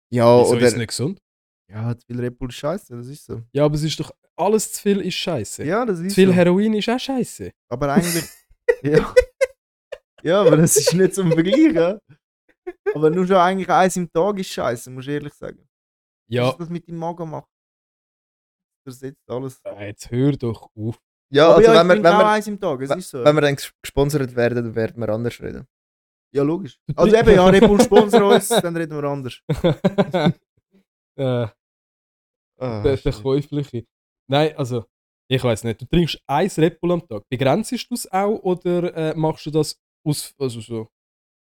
Ja, 0.09 0.39
Wieso 0.39 0.55
ist 0.55 0.63
es 0.63 0.71
oder. 0.71 0.77
nicht 0.77 0.87
gesund? 0.87 1.21
Ja, 1.69 1.97
zu 1.97 2.05
viel 2.05 2.19
Red 2.21 2.37
Bull 2.37 2.49
ist 2.49 2.55
scheiße, 2.55 2.95
das 2.95 3.07
ist 3.07 3.25
so. 3.25 3.41
Ja, 3.51 3.65
aber 3.65 3.75
es 3.75 3.83
ist 3.83 3.99
doch 3.99 4.11
alles 4.37 4.71
zu 4.71 4.81
viel 4.81 5.01
ist 5.01 5.15
scheiße. 5.15 5.65
Ja, 5.65 5.85
das 5.85 5.97
zu 5.99 6.05
ist 6.05 6.15
viel 6.15 6.27
so. 6.27 6.33
Heroin 6.33 6.73
ist 6.75 6.87
auch 6.87 6.99
scheiße. 6.99 7.51
Aber 7.69 7.93
eigentlich. 7.93 8.23
ja. 8.83 9.13
ja, 10.23 10.41
aber 10.41 10.57
das 10.57 10.77
ist 10.77 10.93
nicht 10.93 11.13
zum 11.13 11.31
Vergleichen. 11.31 11.99
Aber 12.93 13.09
nur 13.09 13.27
schon 13.27 13.35
eigentlich 13.35 13.69
eins 13.69 13.97
im 13.97 14.09
Tag 14.11 14.39
ist 14.39 14.49
scheiße, 14.49 14.89
muss 14.91 15.05
ich 15.07 15.13
ehrlich 15.13 15.33
sagen. 15.33 15.67
Ja, 16.27 16.47
Was 16.47 16.57
das 16.57 16.69
mit 16.69 16.87
deinem 16.87 16.97
Magen 16.99 17.29
macht. 17.29 17.47
Das 18.85 18.99
setzt 18.99 19.29
alles. 19.29 19.61
äh, 19.63 19.87
jetzt 19.87 20.09
hör 20.11 20.31
doch 20.33 20.69
auf. 20.75 20.99
Ja, 21.31 21.47
aber 21.47 21.55
also 21.57 21.71
ja, 21.71 21.87
wenn, 21.87 21.97
ich 21.97 22.03
wir, 22.03 22.03
wenn, 22.03 22.13
auch 22.13 22.19
wir, 22.19 22.27
eins 22.29 22.47
im 22.47 22.59
Tag, 22.59 22.81
es 22.81 22.89
ist 22.91 23.09
so. 23.09 23.23
wenn 23.23 23.35
wir 23.35 23.41
dann 23.41 23.55
ges- 23.55 23.73
gesponsert 23.81 24.35
werden, 24.35 24.55
dann 24.63 24.75
werden 24.75 24.99
wir 25.01 25.09
anders 25.09 25.39
reden. 25.41 25.67
ja, 26.33 26.43
logisch. 26.43 26.79
Also 26.95 27.15
eben, 27.15 27.29
ja, 27.35 27.45
Red 27.47 27.67
Bull 27.67 27.81
sponsor 27.83 28.23
uns, 28.33 28.47
dann 28.49 28.75
reden 28.77 28.95
wir 28.95 29.03
anders. 29.05 29.41
äh, 31.17 31.47
Ah, 32.57 32.81
der, 32.83 32.95
der 32.95 33.11
Käufliche. 33.11 33.85
Nein, 34.29 34.55
also, 34.55 34.85
ich 35.29 35.43
weiß 35.43 35.65
nicht. 35.65 35.81
Du 35.81 35.85
trinkst 35.85 36.21
ein 36.25 36.49
Red 36.57 36.79
Bull 36.79 36.93
am 36.93 37.05
Tag. 37.05 37.23
Begrenzt 37.29 37.71
du 37.71 37.93
es 37.93 38.09
auch 38.11 38.37
oder 38.43 38.93
äh, 38.95 39.13
machst 39.15 39.45
du 39.45 39.51
das 39.51 39.77
aus. 40.05 40.33
Also 40.37 40.61
so. 40.61 40.87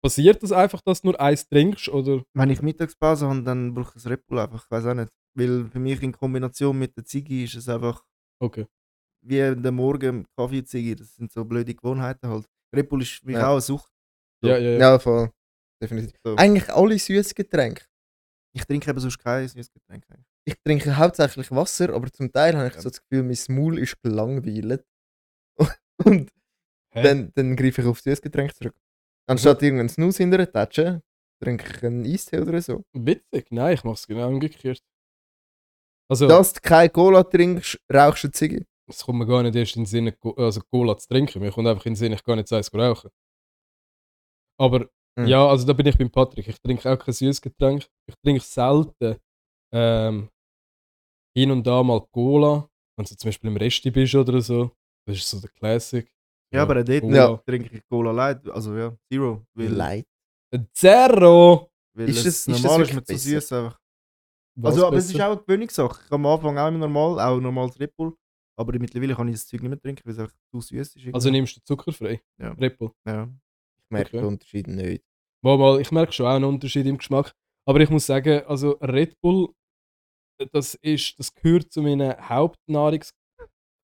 Passiert 0.02 0.42
das 0.42 0.50
einfach, 0.52 0.80
dass 0.80 1.00
du 1.00 1.08
nur 1.08 1.20
eins 1.20 1.48
trinkst? 1.48 1.88
Oder. 1.88 2.22
Wenn 2.34 2.50
ich 2.50 2.60
Mittagspause 2.62 3.28
habe, 3.28 3.42
dann 3.42 3.72
brauche 3.72 3.96
ich 3.98 4.04
ein 4.04 4.08
Red 4.08 4.26
Bull 4.26 4.38
einfach, 4.40 4.64
ich 4.64 4.70
weiß 4.70 4.86
auch 4.86 4.94
nicht. 4.94 5.10
Weil 5.34 5.66
für 5.70 5.78
mich 5.78 6.02
in 6.02 6.12
Kombination 6.12 6.78
mit 6.78 6.96
der 6.96 7.04
Ziggy 7.04 7.44
ist 7.44 7.54
es 7.54 7.68
einfach 7.68 8.02
Okay. 8.40 8.66
wie 9.24 9.38
in 9.38 9.62
der 9.62 9.72
Morgen 9.72 10.26
Kaffee 10.36 10.64
Ziggy. 10.64 10.96
Das 10.96 11.14
sind 11.14 11.32
so 11.32 11.44
blöde 11.44 11.74
Gewohnheiten 11.74 12.28
halt. 12.28 12.46
Red 12.74 12.88
Bull 12.88 13.02
ist 13.02 13.12
für 13.12 13.26
mich 13.26 13.36
Ja. 13.36 13.46
auch 13.48 13.52
eine 13.52 13.60
Sucht. 13.60 13.90
Ja, 14.44 14.58
ja, 14.58 14.70
ja. 14.72 14.78
Ja, 14.78 14.98
voll. 14.98 15.30
Definitiv. 15.80 16.18
So. 16.24 16.34
Eigentlich 16.36 16.68
alle 16.70 16.98
süße 16.98 17.34
Getränke. 17.34 17.84
Ich 18.54 18.64
trinke 18.66 18.90
eben 18.90 18.98
sonst 19.00 19.18
kein 19.18 19.46
süßes 19.48 19.72
Getränk. 19.72 20.04
eigentlich. 20.10 20.26
Ich 20.44 20.56
trinke 20.64 20.96
hauptsächlich 20.96 21.50
Wasser, 21.52 21.90
aber 21.94 22.10
zum 22.12 22.30
Teil 22.32 22.56
habe 22.56 22.68
ich 22.68 22.74
Ja. 22.74 22.80
so 22.80 22.90
das 22.90 23.00
Gefühl, 23.00 23.22
mein 23.22 23.56
Maul 23.56 23.78
ist 23.78 24.02
gelangweilt. 24.02 24.84
Und 26.04 26.30
Hä? 26.92 27.02
dann, 27.02 27.32
dann 27.34 27.56
greife 27.56 27.80
ich 27.82 27.86
auf 27.86 28.00
süßes 28.00 28.20
Getränk 28.20 28.54
zurück. 28.54 28.74
Anstatt 29.28 29.62
irgendeinen 29.62 29.88
Snooze 29.88 30.22
hinterher 30.22 30.46
zu 30.46 30.52
tatschen, 30.52 31.02
trinke 31.42 31.64
ich 31.76 31.82
einen 31.84 32.04
Eistee 32.04 32.40
oder 32.40 32.60
so. 32.60 32.82
Witzig. 32.92 33.46
Nein, 33.50 33.74
ich 33.74 33.84
mach's 33.84 34.06
genau 34.06 34.28
umgekehrt. 34.28 34.80
Also, 36.10 36.28
Dass 36.28 36.52
du 36.52 36.60
keine 36.60 36.90
Cola 36.90 37.22
trinkst, 37.24 37.78
rauchst 37.92 38.24
du 38.24 38.26
eine 38.28 38.32
Ziege. 38.32 38.66
es 38.88 39.04
kommt 39.04 39.18
mir 39.20 39.26
gar 39.26 39.42
nicht 39.42 39.54
erst 39.56 39.76
in 39.76 39.82
den 39.82 39.86
Sinn, 39.86 40.12
also 40.36 40.60
Cola 40.70 40.96
zu 40.98 41.08
trinken. 41.08 41.40
Mir 41.40 41.50
kommt 41.52 41.68
einfach 41.68 41.86
in 41.86 41.92
den 41.92 41.96
Sinn, 41.96 42.12
ich 42.12 42.22
kann 42.22 42.36
nicht 42.38 42.52
eins 42.52 42.72
rauchen. 42.74 43.10
Aber 44.60 44.88
Mhm. 45.18 45.26
ja, 45.26 45.46
also 45.46 45.66
da 45.66 45.72
bin 45.74 45.86
ich 45.86 45.96
beim 45.98 46.10
Patrick. 46.10 46.48
Ich 46.48 46.60
trinke 46.60 46.90
auch 46.90 46.98
kein 46.98 47.12
süßes 47.14 47.40
Getränk. 47.42 47.86
Ich 48.08 48.14
trinke 48.24 48.40
selten 48.42 49.16
ähm, 49.72 50.28
hin 51.36 51.50
und 51.50 51.66
da 51.66 51.82
mal 51.82 52.06
Cola. 52.12 52.68
Wenn 52.96 53.06
du 53.06 53.16
zum 53.16 53.28
Beispiel 53.28 53.48
im 53.50 53.56
Resti 53.56 53.90
bist 53.90 54.14
oder 54.14 54.40
so. 54.40 54.70
Das 55.06 55.16
ist 55.16 55.28
so 55.28 55.40
der 55.40 55.50
Classic. 55.50 56.11
Ja, 56.52 56.62
aber 56.62 56.84
dort 56.84 57.00
Cola. 57.00 57.16
Ja. 57.16 57.36
trinke 57.46 57.74
ich 57.76 57.82
Cola 57.88 58.10
Light. 58.12 58.48
Also 58.50 58.76
ja, 58.76 58.96
Zero. 59.10 59.44
Weil, 59.54 59.68
Leid. 59.68 60.06
Zero! 60.74 61.70
weil 61.94 62.08
Ist 62.08 62.18
es 62.18 62.24
das- 62.24 62.34
ist 62.34 62.48
das 62.48 62.62
normal 62.62 62.82
ist 62.82 62.94
mir 62.94 63.04
zu 63.04 63.16
süß 63.18 63.52
einfach. 63.52 63.78
Was 64.54 64.74
Also, 64.74 64.86
aber 64.86 64.96
es 64.98 65.06
besser? 65.06 65.18
ist 65.18 65.24
auch 65.24 65.32
eine 65.32 65.40
Gewöhnungssache. 65.42 66.02
Ich 66.06 66.12
am 66.12 66.26
Anfang 66.26 66.58
auch 66.58 66.68
immer 66.68 66.78
normal, 66.78 67.20
auch 67.20 67.40
normales 67.40 67.78
Red 67.80 67.96
Bull. 67.96 68.14
Aber 68.58 68.78
mittlerweile 68.78 69.14
kann 69.14 69.28
ich 69.28 69.34
das 69.36 69.46
Zeug 69.46 69.62
nicht 69.62 69.70
mehr 69.70 69.80
trinken, 69.80 70.02
weil 70.04 70.12
es 70.12 70.18
einfach 70.18 70.34
zu 70.50 70.60
süß 70.60 70.72
ist. 70.88 70.96
irgendwie. 70.96 71.14
Also 71.14 71.30
nimmst 71.30 71.56
du 71.56 71.60
zuckerfrei? 71.64 72.20
Ja. 72.38 72.52
Red 72.52 72.76
Bull. 72.78 72.92
ja. 73.06 73.28
Ich 73.78 73.90
merke 73.90 74.08
Okay. 74.10 74.18
den 74.18 74.26
Unterschied 74.26 74.66
nicht. 74.68 75.02
Mal, 75.42 75.56
mal, 75.58 75.80
ich 75.80 75.90
merke 75.90 76.12
schon 76.12 76.26
auch 76.26 76.34
einen 76.36 76.44
Unterschied 76.44 76.84
im 76.86 76.98
Geschmack. 76.98 77.34
Aber 77.66 77.80
ich 77.80 77.88
muss 77.90 78.04
sagen, 78.06 78.42
also 78.46 78.72
Red 78.82 79.18
Bull, 79.20 79.54
das, 80.52 80.74
ist, 80.74 81.18
das 81.18 81.32
gehört 81.34 81.72
zu 81.72 81.80
meinen 81.82 82.14
Hauptnahrungsquellen, 82.28 83.14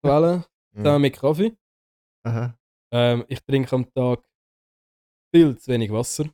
Mhm. 0.03 0.45
zusammen 0.77 1.03
mit 1.03 1.17
Kaffee. 1.19 1.57
Aha. 2.27 2.58
Ähm, 2.91 3.25
ich 3.29 3.41
trinke 3.41 3.75
am 3.75 3.93
Tag 3.93 4.25
viel 5.35 5.57
zu 5.59 5.71
wenig 5.71 5.93
Wasser. 5.93 6.25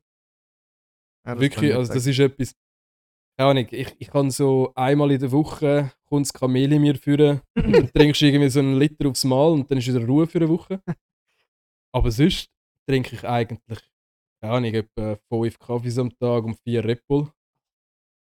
Ja, 1.26 1.38
Wirklich, 1.38 1.75
also 1.75 1.92
das 1.92 2.06
ist 2.06 2.18
etwas. 2.18 2.54
Keine 3.37 3.50
Ahnung, 3.50 3.66
ich, 3.70 3.94
ich 3.99 4.08
kann 4.08 4.30
so 4.30 4.73
einmal 4.76 5.11
in 5.11 5.20
der 5.20 5.32
Woche 5.32 5.90
kommt 6.14 6.26
das 6.26 6.32
Kamel 6.32 6.73
in 6.73 6.82
mir 6.82 6.94
führen, 6.94 7.40
dann 7.54 7.92
trinkst 7.92 8.20
du 8.20 8.26
irgendwie 8.26 8.49
so 8.49 8.61
einen 8.61 8.78
Liter 8.78 9.08
aufs 9.08 9.25
Mal 9.25 9.52
und 9.52 9.68
dann 9.68 9.78
ist 9.78 9.88
wieder 9.88 10.04
Ruhe 10.06 10.26
für 10.26 10.38
eine 10.38 10.49
Woche. 10.49 10.80
Aber 11.92 12.11
sonst 12.12 12.49
trinke 12.87 13.16
ich 13.16 13.25
eigentlich, 13.25 13.80
keine 14.40 14.52
Ahnung, 14.52 14.75
etwa 14.75 15.16
5 15.28 15.58
Kaffees 15.58 15.99
am 15.99 16.16
Tag 16.16 16.44
und 16.44 16.58
4 16.61 16.84
Red 16.84 17.06
Bull. 17.06 17.28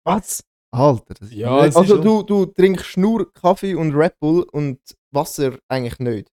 Was? 0.04 0.44
Alter, 0.72 1.14
das 1.14 1.28
ist 1.30 1.34
Ja, 1.34 1.56
Also 1.58 2.00
du, 2.00 2.22
du 2.22 2.46
trinkst 2.46 2.96
nur 2.96 3.32
Kaffee 3.32 3.74
und 3.74 3.92
Red 3.94 4.18
Bull 4.20 4.42
und 4.52 4.78
Wasser 5.10 5.58
eigentlich 5.68 5.98
nicht. 5.98 6.30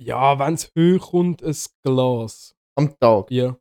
Ja, 0.00 0.38
wenn 0.38 0.54
es 0.54 0.72
hoch 0.76 1.10
kommt, 1.10 1.42
ein 1.42 1.54
Glas. 1.84 2.56
Am 2.74 2.98
Tag. 2.98 3.30
Ja. 3.30 3.58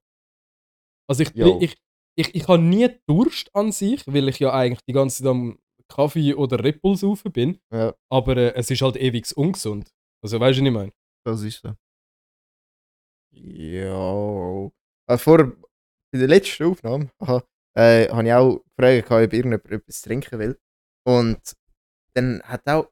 Also 1.09 1.23
ich, 1.23 1.31
Jo. 1.35 1.59
ich, 1.61 1.75
ich, 2.15 2.33
ich 2.33 2.47
habe 2.47 2.61
nie 2.63 2.87
Durst 3.07 3.53
an 3.53 3.71
sich, 3.73 4.03
weil 4.07 4.29
ich 4.29 4.39
ja 4.39 4.53
eigentlich 4.53 4.85
die 4.87 4.93
ganze 4.93 5.23
Zeit 5.23 5.27
am 5.31 5.59
Kaffee 5.89 6.33
oder 6.35 6.63
Red 6.63 6.81
Bull 6.81 6.95
saufen 6.95 7.31
bin. 7.33 7.59
Ja. 7.73 7.93
Aber 8.09 8.37
äh, 8.37 8.53
es 8.55 8.71
ist 8.71 8.81
halt 8.81 8.95
ewig 8.95 9.35
ungesund. 9.35 9.91
Also 10.23 10.39
weißt 10.39 10.59
du, 10.59 10.61
was 10.63 10.67
ich 10.67 10.73
meine? 10.73 10.93
Das 11.25 11.41
ist 11.41 11.61
so. 11.61 11.73
Ja. 13.31 14.69
Äh, 15.07 15.17
vor 15.17 15.51
bei 16.11 16.19
der 16.19 16.27
letzten 16.27 16.63
Aufnahme 16.65 17.11
aha, 17.19 17.43
äh, 17.77 18.07
habe 18.09 18.25
ich 18.25 18.33
auch 18.33 18.63
gefragt, 18.77 19.11
ob 19.11 19.33
irgendjemand 19.33 19.65
etwas 19.71 20.01
trinken 20.01 20.39
will. 20.39 20.59
Und 21.05 21.53
dann 22.13 22.41
hat 22.43 22.65
auch. 22.67 22.89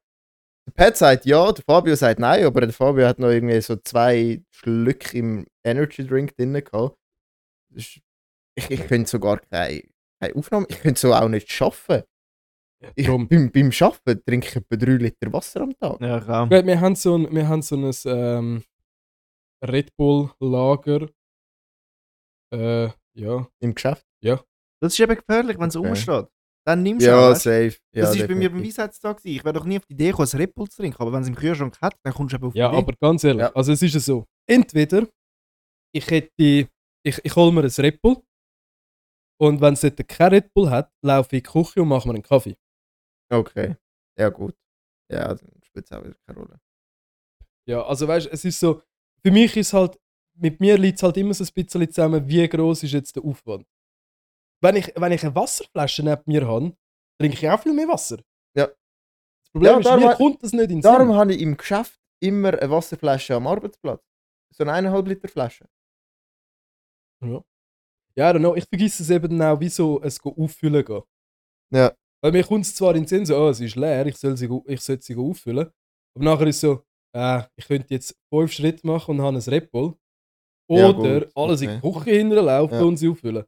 Der 0.67 0.71
Pat 0.71 0.97
sagt 0.97 1.25
ja, 1.25 1.51
der 1.51 1.63
Fabio 1.63 1.95
sagt 1.95 2.19
nein, 2.19 2.45
aber 2.45 2.61
der 2.61 2.73
Fabio 2.73 3.07
hat 3.07 3.19
noch 3.19 3.29
irgendwie 3.29 3.59
so 3.61 3.75
zwei 3.77 4.41
Schlücke 4.51 5.17
im 5.17 5.47
Energy 5.63 6.05
Drink 6.05 6.35
drin 6.35 6.53
gehabt. 6.53 6.97
Ich, 7.73 8.01
ich 8.55 8.87
könnte 8.87 9.09
sogar 9.09 9.39
keine, 9.39 9.83
keine 10.19 10.35
Aufnahme, 10.35 10.65
ich 10.69 10.79
könnte 10.79 10.99
so 10.99 11.13
auch 11.13 11.29
nicht 11.29 11.51
schaffen. 11.51 12.03
Ich, 12.95 13.07
Drum. 13.07 13.27
beim, 13.27 13.51
beim 13.51 13.71
Schaffen 13.71 14.23
trinke 14.23 14.47
ich 14.47 14.55
etwa 14.55 14.75
3 14.75 14.91
Liter 14.97 15.33
Wasser 15.33 15.61
am 15.61 15.75
Tag. 15.79 15.99
Ja, 15.99 16.19
kaum. 16.19 16.49
Gut, 16.49 16.65
wir 16.65 16.79
haben 16.79 16.95
so 16.95 17.17
ein, 17.17 17.33
wir 17.33 17.47
haben 17.47 17.61
so 17.63 17.75
ein 17.75 17.91
ähm, 18.05 18.63
Red 19.65 19.95
Bull 19.95 20.29
Lager. 20.39 21.07
Äh, 22.53 22.89
ja. 23.13 23.47
Im 23.59 23.73
Geschäft. 23.73 24.05
Das 24.79 24.93
ist 24.93 24.99
eben 24.99 25.15
gefährlich, 25.15 25.57
wenn 25.57 25.69
es 25.69 25.75
Okay. 25.75 25.87
rumsteht. 25.87 26.27
Dann 26.67 26.83
nimmst 26.83 27.05
du 27.05 27.09
Ja, 27.09 27.27
auch, 27.27 27.31
weißt? 27.31 27.43
safe. 27.43 27.77
Ja, 27.93 28.01
Das 28.01 28.15
ist 28.15 28.27
bei 28.27 28.35
mir 28.35 28.49
beim 28.49 28.57
definitiv. 28.59 28.77
Weisheitstag. 28.77 29.17
gewesen. 29.17 29.35
Ich 29.37 29.43
wäre 29.45 29.53
doch 29.53 29.63
nie 29.65 29.77
auf 29.77 29.85
die 29.85 29.93
Idee 29.93 30.07
gekommen, 30.11 30.27
ein 30.33 30.37
Red 30.37 30.53
Bull 30.55 30.67
zu 30.69 30.81
trinken. 30.81 31.01
Aber 31.01 31.13
wenn 31.13 31.21
es 31.21 31.27
im 31.29 31.35
Kühlschrank 31.35 31.79
hat, 31.81 31.95
dann 32.03 32.13
kommst 32.13 32.33
du 32.33 32.37
eben 32.37 32.47
auf 32.47 32.53
die 32.53 32.59
Ja, 32.59 32.69
Idee. 32.69 32.77
aber 32.77 32.93
ganz 32.99 33.23
ehrlich, 33.23 33.41
Ja. 33.41 33.53
also 33.55 33.71
es 33.71 33.81
ist 33.81 33.93
ja 33.93 33.99
so. 34.01 34.25
Entweder 34.49 35.07
ich 35.93 36.09
hätte, 36.09 36.33
ich, 36.37 36.69
ich 37.23 37.35
hole 37.35 37.51
mir 37.53 37.61
ein 37.63 37.69
Red 37.69 38.01
Bull 38.01 38.17
und 39.39 39.61
wenn 39.61 39.73
es 39.75 39.81
dort 39.81 40.07
kein 40.09 40.29
Red 40.33 40.53
Bull 40.53 40.69
hat, 40.69 40.91
laufe 41.01 41.27
ich 41.35 41.43
in 41.43 41.43
die 41.45 41.49
Küche 41.63 41.81
und 41.81 41.87
mache 41.87 42.07
mir 42.07 42.15
einen 42.15 42.23
Kaffee. 42.23 42.57
Okay. 43.29 43.75
Ja, 44.19 44.29
gut. 44.29 44.55
Ja, 45.09 45.33
dann 45.35 45.61
spielt 45.63 45.85
es 45.85 45.91
auch 45.93 46.03
wieder 46.03 46.15
keine 46.25 46.39
Rolle. 46.39 46.59
Ja, 47.65 47.83
also 47.85 48.07
weißt 48.07 48.25
du, 48.27 48.31
es 48.31 48.43
ist 48.43 48.59
so, 48.59 48.81
für 49.23 49.31
mich 49.31 49.55
ist 49.55 49.71
halt, 49.73 49.97
mit 50.37 50.59
mir 50.59 50.77
liegt 50.77 50.97
es 50.97 51.03
halt 51.03 51.15
immer 51.17 51.33
so 51.33 51.43
ein 51.43 51.49
bisschen 51.53 51.87
zusammen, 51.91 52.27
wie 52.27 52.47
groß 52.47 52.83
ist 52.83 52.91
jetzt 52.91 53.15
der 53.15 53.23
Aufwand. 53.23 53.65
Wenn 54.61 54.75
ich, 54.75 54.91
wenn 54.95 55.11
ich 55.11 55.23
eine 55.23 55.35
Wasserflasche 55.35 56.03
neben 56.03 56.23
mir 56.25 56.47
habe, 56.47 56.75
trinke 57.19 57.37
ich 57.37 57.49
auch 57.49 57.61
viel 57.61 57.73
mehr 57.73 57.87
Wasser. 57.87 58.17
Ja. 58.55 58.67
Das 58.67 59.51
Problem 59.51 59.81
Ja, 59.81 59.95
ist, 59.95 59.99
mir 60.01 60.15
kommt 60.15 60.43
das 60.43 60.53
nicht 60.53 60.71
in 60.71 60.81
Darum 60.81 61.09
Sinn. 61.09 61.17
habe 61.17 61.33
ich 61.33 61.41
im 61.41 61.55
Geschäft 61.57 61.99
immer 62.19 62.53
eine 62.59 62.69
Wasserflasche 62.71 63.35
am 63.35 63.47
Arbeitsplatz. 63.47 64.03
So 64.53 64.63
eine 64.63 64.73
eineinhalb 64.73 65.07
Liter 65.07 65.27
Flasche. 65.27 65.67
Ja, 67.23 68.31
I 68.31 68.33
don't 68.33 68.39
know, 68.39 68.55
ich 68.55 68.65
vergesse 68.67 69.03
es 69.03 69.09
eben 69.09 69.39
auch, 69.41 69.59
wieso 69.59 70.01
es 70.01 70.19
auffüllen 70.23 70.83
geht. 70.83 71.03
Ja. 71.71 71.93
Weil 72.23 72.31
mir 72.31 72.43
kommt 72.43 72.65
es 72.65 72.75
zwar 72.75 72.95
in 72.95 73.03
den 73.03 73.07
Sinn, 73.07 73.25
so, 73.25 73.37
oh, 73.37 73.49
es 73.49 73.59
ist 73.59 73.75
leer, 73.75 74.05
ich 74.07 74.17
soll 74.17 74.35
sie, 74.35 74.49
ich 74.65 74.81
soll 74.81 74.99
sie 75.01 75.15
auffüllen. 75.15 75.69
Aber 76.15 76.25
nachher 76.25 76.47
ist 76.47 76.61
so, 76.61 76.83
äh, 77.15 77.43
ich 77.55 77.67
könnte 77.67 77.93
jetzt 77.93 78.15
fünf 78.33 78.51
Schritte 78.51 78.85
machen 78.87 79.19
und 79.19 79.21
habe 79.25 79.37
ein 79.37 79.41
Red 79.43 79.71
Bull. 79.71 79.95
Ja, 80.69 80.89
Oder 80.89 81.21
gut, 81.21 81.31
alles 81.35 81.61
in 81.61 81.69
okay. 81.69 81.79
die 81.83 81.91
Küche 81.99 82.17
hinterlaufen 82.17 82.77
Ja. 82.79 82.83
und 82.85 82.97
sie 82.97 83.07
auffüllen. 83.09 83.45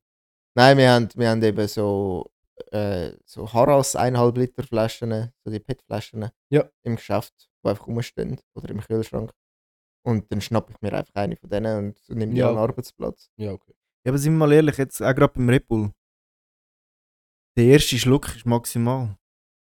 Nein, 0.59 0.77
wir 0.77 0.91
haben, 0.91 1.07
wir 1.15 1.29
haben 1.29 1.41
eben 1.41 1.67
so, 1.69 2.29
äh, 2.73 3.13
so 3.23 3.53
Haras 3.53 3.95
1,5 3.95 4.37
Liter 4.37 4.63
Flaschen, 4.63 5.31
so 5.45 5.49
die 5.51 5.59
PET-Flaschen 5.61 6.29
Ja. 6.49 6.69
im 6.83 6.97
Geschäft, 6.97 7.33
die 7.63 7.69
einfach 7.69 7.87
rumstehen 7.87 8.41
oder 8.55 8.69
im 8.69 8.81
Kühlschrank. 8.81 9.31
Und 10.05 10.29
dann 10.29 10.41
schnappe 10.41 10.73
ich 10.73 10.81
mir 10.81 10.91
einfach 10.91 11.15
eine 11.15 11.37
von 11.37 11.49
denen 11.49 11.77
und 11.77 12.09
nehme 12.09 12.33
die 12.33 12.39
Ja. 12.39 12.49
an 12.49 12.55
den 12.55 12.59
Arbeitsplatz. 12.61 13.29
Ja, 13.37 13.53
okay. 13.53 13.71
Ja, 14.03 14.11
aber 14.11 14.17
sind 14.17 14.33
wir 14.33 14.39
mal 14.39 14.51
ehrlich, 14.51 14.75
jetzt 14.77 15.01
auch 15.01 15.15
gerade 15.15 15.31
beim 15.33 15.47
Red 15.47 15.65
Bull. 15.65 15.93
Der 17.55 17.63
erste 17.63 17.97
Schluck 17.97 18.35
ist 18.35 18.45
maximal. 18.45 19.15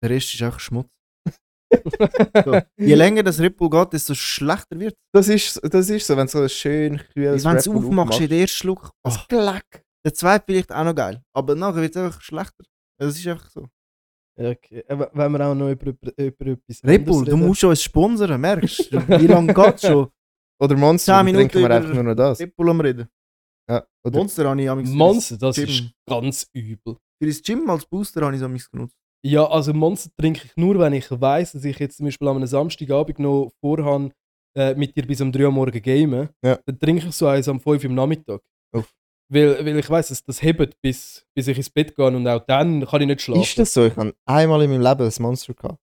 Der 0.03 0.09
Rest 0.09 0.33
ist 0.33 0.43
einfach 0.43 0.61
Schmutz. 0.61 0.97
So. 2.47 2.61
Je 2.79 2.95
länger 2.95 3.23
das 3.23 3.39
Red 3.39 3.59
Bull 3.59 3.69
geht, 3.69 3.93
desto 3.93 4.15
schlechter 4.15 4.79
wird 4.79 4.95
es. 4.95 5.01
Das 5.13 5.29
ist, 5.29 5.61
das 5.63 5.91
ist 5.91 6.07
so, 6.07 6.17
wenn 6.17 6.27
du 6.27 6.33
so 6.33 6.43
ein 6.43 6.49
schön 6.49 6.97
kühles 7.13 7.45
Wenn 7.45 7.53
du 7.53 7.59
es 7.59 7.69
aufmachst, 7.69 8.21
in 8.21 8.29
den 8.29 8.41
ersten 8.41 8.57
Schluck, 8.57 8.91
oh, 9.05 9.11
das 9.11 9.29
Glack. 9.29 9.86
Der 10.07 10.15
zweite 10.15 10.45
vielleicht 10.47 10.73
auch 10.73 10.85
noch 10.85 10.95
geil. 10.95 11.21
Aber 11.33 11.57
nachher 11.57 11.83
wird 11.83 11.97
es 11.97 12.01
einfach 12.01 12.21
schlechter. 12.21 12.65
Das 12.97 13.19
ist 13.19 13.27
einfach 13.27 13.51
so. 13.51 13.67
Ja, 14.39 14.51
okay. 14.51 14.85
Aber 14.89 15.11
wenn 15.13 15.33
wir 15.33 15.47
auch 15.49 15.55
noch 15.55 15.69
über, 15.69 15.87
über, 15.89 16.13
über 16.17 16.47
etwas 16.47 16.81
Bull, 17.05 17.25
du 17.25 17.37
musst 17.37 17.65
uns 17.65 17.83
sponsern, 17.83 18.41
merkst 18.41 18.93
du? 18.93 19.09
Wie 19.09 19.27
lange 19.27 19.53
geht 19.53 19.75
es 19.75 19.81
schon? 19.81 20.09
Oder 20.63 20.77
Monster, 20.77 21.23
Minuten 21.25 21.51
trinken 21.51 21.59
wir 21.59 21.67
über 21.67 21.75
einfach 21.75 21.93
nur 21.93 22.03
noch 22.05 22.15
das. 22.15 22.39
Red 22.39 22.55
Bull 22.55 22.71
am 22.71 22.81
Reden. 22.81 23.09
Ja. 23.69 23.85
Oder 24.05 24.19
Monster 24.19 24.49
habe 24.49 24.63
ich 24.63 24.71
amigs 24.71 24.91
Monster, 24.91 25.39
das 25.39 25.57
Gym. 25.57 25.69
ist 25.69 25.91
ganz 26.09 26.49
übel. 26.53 26.97
Für 27.21 27.29
das 27.29 27.43
Gym 27.43 27.69
als 27.69 27.85
Booster 27.85 28.21
habe 28.21 28.35
ich 28.35 28.41
es 28.41 28.45
amigs 28.45 28.71
genutzt. 28.71 28.97
Ja, 29.25 29.45
also 29.45 29.75
Monster 29.75 30.11
trinke 30.17 30.43
ich 30.45 30.57
nur, 30.57 30.79
wenn 30.79 30.93
ich 30.93 31.11
weiß, 31.11 31.53
dass 31.53 31.65
ich 31.65 31.79
jetzt 31.81 31.97
zum 31.97 32.07
Beispiel 32.07 32.29
an 32.29 32.37
einem 32.37 32.47
Samstagabend 32.47 33.19
noch 33.19 33.51
vorhabe, 33.61 34.13
äh, 34.57 34.75
mit 34.77 34.97
dir 34.97 35.05
bis 35.05 35.21
um 35.21 35.33
3 35.33 35.47
Uhr 35.47 35.51
morgen 35.51 35.83
gamen. 35.83 36.29
Ja. 36.45 36.61
Dann 36.65 36.79
trinke 36.79 37.09
ich 37.09 37.15
so 37.15 37.27
eins 37.27 37.49
am 37.49 37.59
5 37.59 37.83
Uhr 37.83 37.91
am 37.91 37.97
Nachmittag. 37.97 38.41
Uff. 38.73 38.95
Weil, 39.29 39.65
weil 39.65 39.79
ich 39.79 39.91
weiß, 39.91 40.23
das 40.25 40.43
hebt, 40.43 40.81
bis, 40.81 41.27
bis 41.35 41.49
ich 41.49 41.57
ins 41.57 41.71
Bett 41.71 41.95
gehe 41.97 42.07
und 42.07 42.27
auch 42.29 42.45
dann 42.47 42.87
kann 42.87 43.01
ich 43.01 43.07
nicht 43.09 43.23
schlafen. 43.23 43.43
ist 43.43 43.59
das 43.59 43.75
so? 43.75 43.85
Ich 43.87 43.97
habe 43.97 44.15
einmal 44.25 44.63
in 44.63 44.71
meinem 44.71 44.83
Leben 44.83 45.03
ein 45.11 45.23
Monster 45.23 45.53
gehabt. 45.55 45.81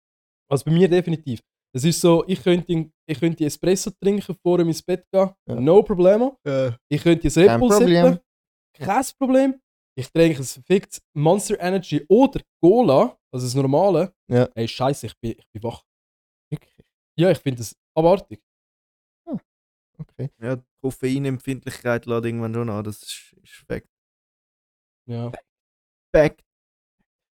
Also 0.50 0.64
bei 0.64 0.72
mir 0.72 0.88
definitiv. 0.88 1.40
Es 1.74 1.84
ist 1.84 2.00
so, 2.00 2.24
ich 2.26 2.42
könnte, 2.42 2.90
ich 3.06 3.20
könnte 3.20 3.44
Espresso 3.44 3.90
trinken, 4.02 4.34
vor 4.42 4.58
dem 4.58 4.68
ins 4.68 4.82
Bett 4.82 5.04
gehen. 5.12 5.30
Ja. 5.46 5.54
No 5.54 5.82
problemo. 5.82 6.36
Ich 6.88 7.02
könnte 7.02 7.28
ein 7.28 7.32
Red 7.32 7.46
Kein 7.46 7.60
Bull 7.60 7.68
Problem. 7.68 8.06
sippen. 8.06 8.20
Kein 8.74 9.04
Problem. 9.18 9.60
Ich 9.96 10.10
trinke 10.10 10.38
ein 10.38 10.44
verficktes 10.44 11.02
Monster 11.14 11.60
Energy 11.60 12.04
oder 12.08 12.40
Cola, 12.62 13.16
also 13.32 13.46
das 13.46 13.54
normale. 13.54 14.12
Ja. 14.30 14.48
Ey, 14.54 14.66
scheiße, 14.66 15.06
ich 15.06 15.18
bin, 15.20 15.32
ich 15.32 15.46
bin 15.52 15.62
wach. 15.62 15.82
Ja, 17.16 17.30
ich 17.30 17.38
finde 17.38 17.58
das 17.58 17.76
abartig. 17.96 18.40
Okay. 19.98 20.30
Ja, 20.40 20.56
die 20.56 20.64
Koffeinempfindlichkeit 20.80 22.06
lädt 22.06 22.24
irgendwann 22.24 22.54
schon 22.54 22.70
an, 22.70 22.84
das 22.84 23.02
ist, 23.02 23.36
ist 23.42 23.64
Fact. 23.66 23.88
Ja. 25.06 25.32
Fact. 26.14 26.44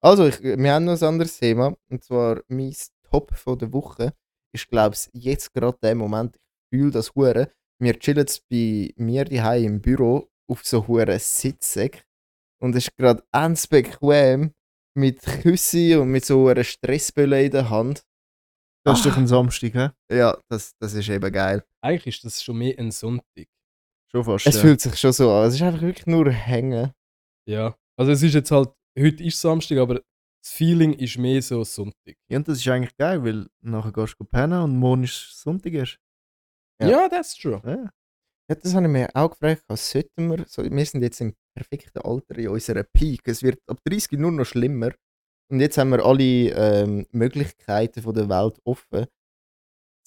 Also, 0.01 0.27
ich, 0.27 0.41
wir 0.41 0.73
haben 0.73 0.85
noch 0.85 1.01
ein 1.01 1.07
anderes 1.07 1.37
Thema. 1.37 1.75
Und 1.89 2.03
zwar 2.03 2.41
mein 2.47 2.75
Top 3.09 3.35
von 3.35 3.57
der 3.57 3.71
Woche 3.73 4.13
ist, 4.53 4.67
glaube 4.69 4.95
ich, 4.95 5.09
jetzt 5.13 5.53
gerade 5.53 5.77
der 5.81 5.95
Moment. 5.95 6.37
Ich 6.37 6.77
fühle 6.77 6.91
das 6.91 7.13
Hure. 7.15 7.51
Wir 7.81 7.97
chillen 7.97 8.19
jetzt 8.19 8.47
bei 8.49 8.93
mir 8.97 9.25
daheim 9.25 9.65
im 9.65 9.81
Büro 9.81 10.29
auf 10.47 10.65
so 10.65 10.87
Hure 10.87 11.19
Sitzsäck. 11.19 12.05
Und 12.61 12.75
es 12.75 12.87
ist 12.87 12.97
gerade 12.97 13.23
ganz 13.31 13.67
bequem 13.67 14.53
mit 14.97 15.21
Küssi 15.21 15.95
und 15.95 16.09
mit 16.09 16.25
so 16.25 16.47
einer 16.47 16.63
Stressbülle 16.63 17.45
in 17.45 17.51
der 17.51 17.69
Hand. 17.69 18.03
Das 18.85 18.99
ist 18.99 19.05
doch 19.05 19.17
ein 19.17 19.27
Samstag, 19.27 19.73
hä? 19.73 19.89
Ja, 20.11 20.37
das, 20.49 20.75
das 20.79 20.93
ist 20.93 21.09
eben 21.09 21.31
geil. 21.31 21.63
Eigentlich 21.81 22.15
ist 22.15 22.25
das 22.25 22.43
schon 22.43 22.57
mehr 22.57 22.77
ein 22.77 22.91
Sonntag. 22.91 23.47
Schon 24.11 24.23
fast. 24.23 24.47
Es 24.47 24.55
ja. 24.55 24.61
fühlt 24.61 24.81
sich 24.81 24.95
schon 24.95 25.13
so 25.13 25.31
an. 25.31 25.47
Es 25.47 25.55
ist 25.55 25.61
einfach 25.61 25.81
wirklich 25.81 26.07
nur 26.07 26.29
hängen. 26.31 26.91
Ja. 27.45 27.75
Also 27.97 28.11
es 28.11 28.23
ist 28.23 28.33
jetzt 28.33 28.51
halt, 28.51 28.69
heute 28.97 29.23
ist 29.23 29.39
Samstag, 29.39 29.77
aber 29.77 29.95
das 29.95 30.51
Feeling 30.51 30.93
ist 30.93 31.17
mehr 31.17 31.41
so 31.41 31.63
Sonntag. 31.63 32.15
Ja, 32.29 32.37
und 32.37 32.47
das 32.47 32.57
ist 32.59 32.67
eigentlich 32.67 32.95
geil, 32.97 33.23
weil 33.23 33.47
nachher 33.61 33.91
gehst 33.91 34.15
du 34.19 34.23
pennen 34.23 34.61
und 34.61 34.77
morgen 34.77 35.03
ist 35.03 35.39
Sonntag 35.41 35.73
erst. 35.73 35.99
Ja. 36.81 36.89
Ja, 36.89 37.09
that's 37.09 37.35
true. 37.35 37.61
Ja. 37.65 37.89
Ja, 38.49 38.55
das 38.55 38.73
habe 38.73 38.87
ich 38.87 38.91
mir 38.91 39.09
auch 39.13 39.29
gefragt. 39.29 39.63
Was 39.67 39.91
sollten 39.91 40.27
wir? 40.29 40.43
So, 40.47 40.63
wir 40.63 40.85
sind 40.85 41.03
jetzt 41.03 41.21
im 41.21 41.35
perfekten 41.53 41.99
Alter 41.99 42.35
in 42.37 42.49
unserer 42.49 42.83
Peak. 42.83 43.21
Es 43.25 43.43
wird 43.43 43.59
ab 43.67 43.77
30 43.83 44.13
nur 44.13 44.31
noch 44.31 44.45
schlimmer. 44.45 44.91
Und 45.51 45.59
jetzt 45.59 45.77
haben 45.77 45.89
wir 45.91 46.03
alle 46.03 46.23
ähm, 46.23 47.05
Möglichkeiten 47.11 48.01
von 48.01 48.15
der 48.15 48.27
Welt 48.27 48.59
offen. 48.63 49.05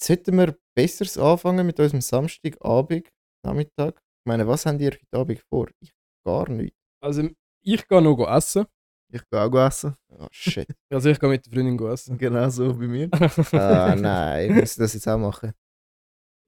Sollten 0.03 0.37
wir 0.37 0.57
besseres 0.75 1.17
anfangen 1.17 1.65
mit 1.65 1.79
unserem 1.79 2.01
Samstagabend, 2.01 3.07
Nachmittag? 3.45 3.95
Ich 3.95 4.25
meine, 4.27 4.45
was 4.45 4.65
haben 4.65 4.77
ihr 4.81 4.91
heute 4.91 5.17
Abend 5.17 5.39
vor? 5.49 5.69
Ich 5.79 5.93
gar 6.25 6.49
nicht. 6.49 6.75
Also 7.01 7.29
ich 7.63 7.87
gehe 7.87 8.01
noch 8.01 8.27
essen. 8.27 8.65
Ich 9.13 9.21
gehe 9.29 9.41
auch 9.41 9.65
essen. 9.67 9.95
Oh 10.09 10.27
shit. 10.29 10.67
Also 10.91 11.09
ich 11.09 11.17
gehe 11.19 11.29
mit 11.29 11.45
der 11.45 11.53
Freundin 11.53 11.87
essen. 11.87 12.17
Genau 12.17 12.49
so 12.49 12.73
bei 12.73 12.87
mir. 12.87 13.09
ah 13.53 13.95
nein, 13.95 14.53
muss 14.55 14.71
ich 14.71 14.77
das 14.77 14.93
jetzt 14.93 15.07
auch 15.07 15.17
machen? 15.17 15.53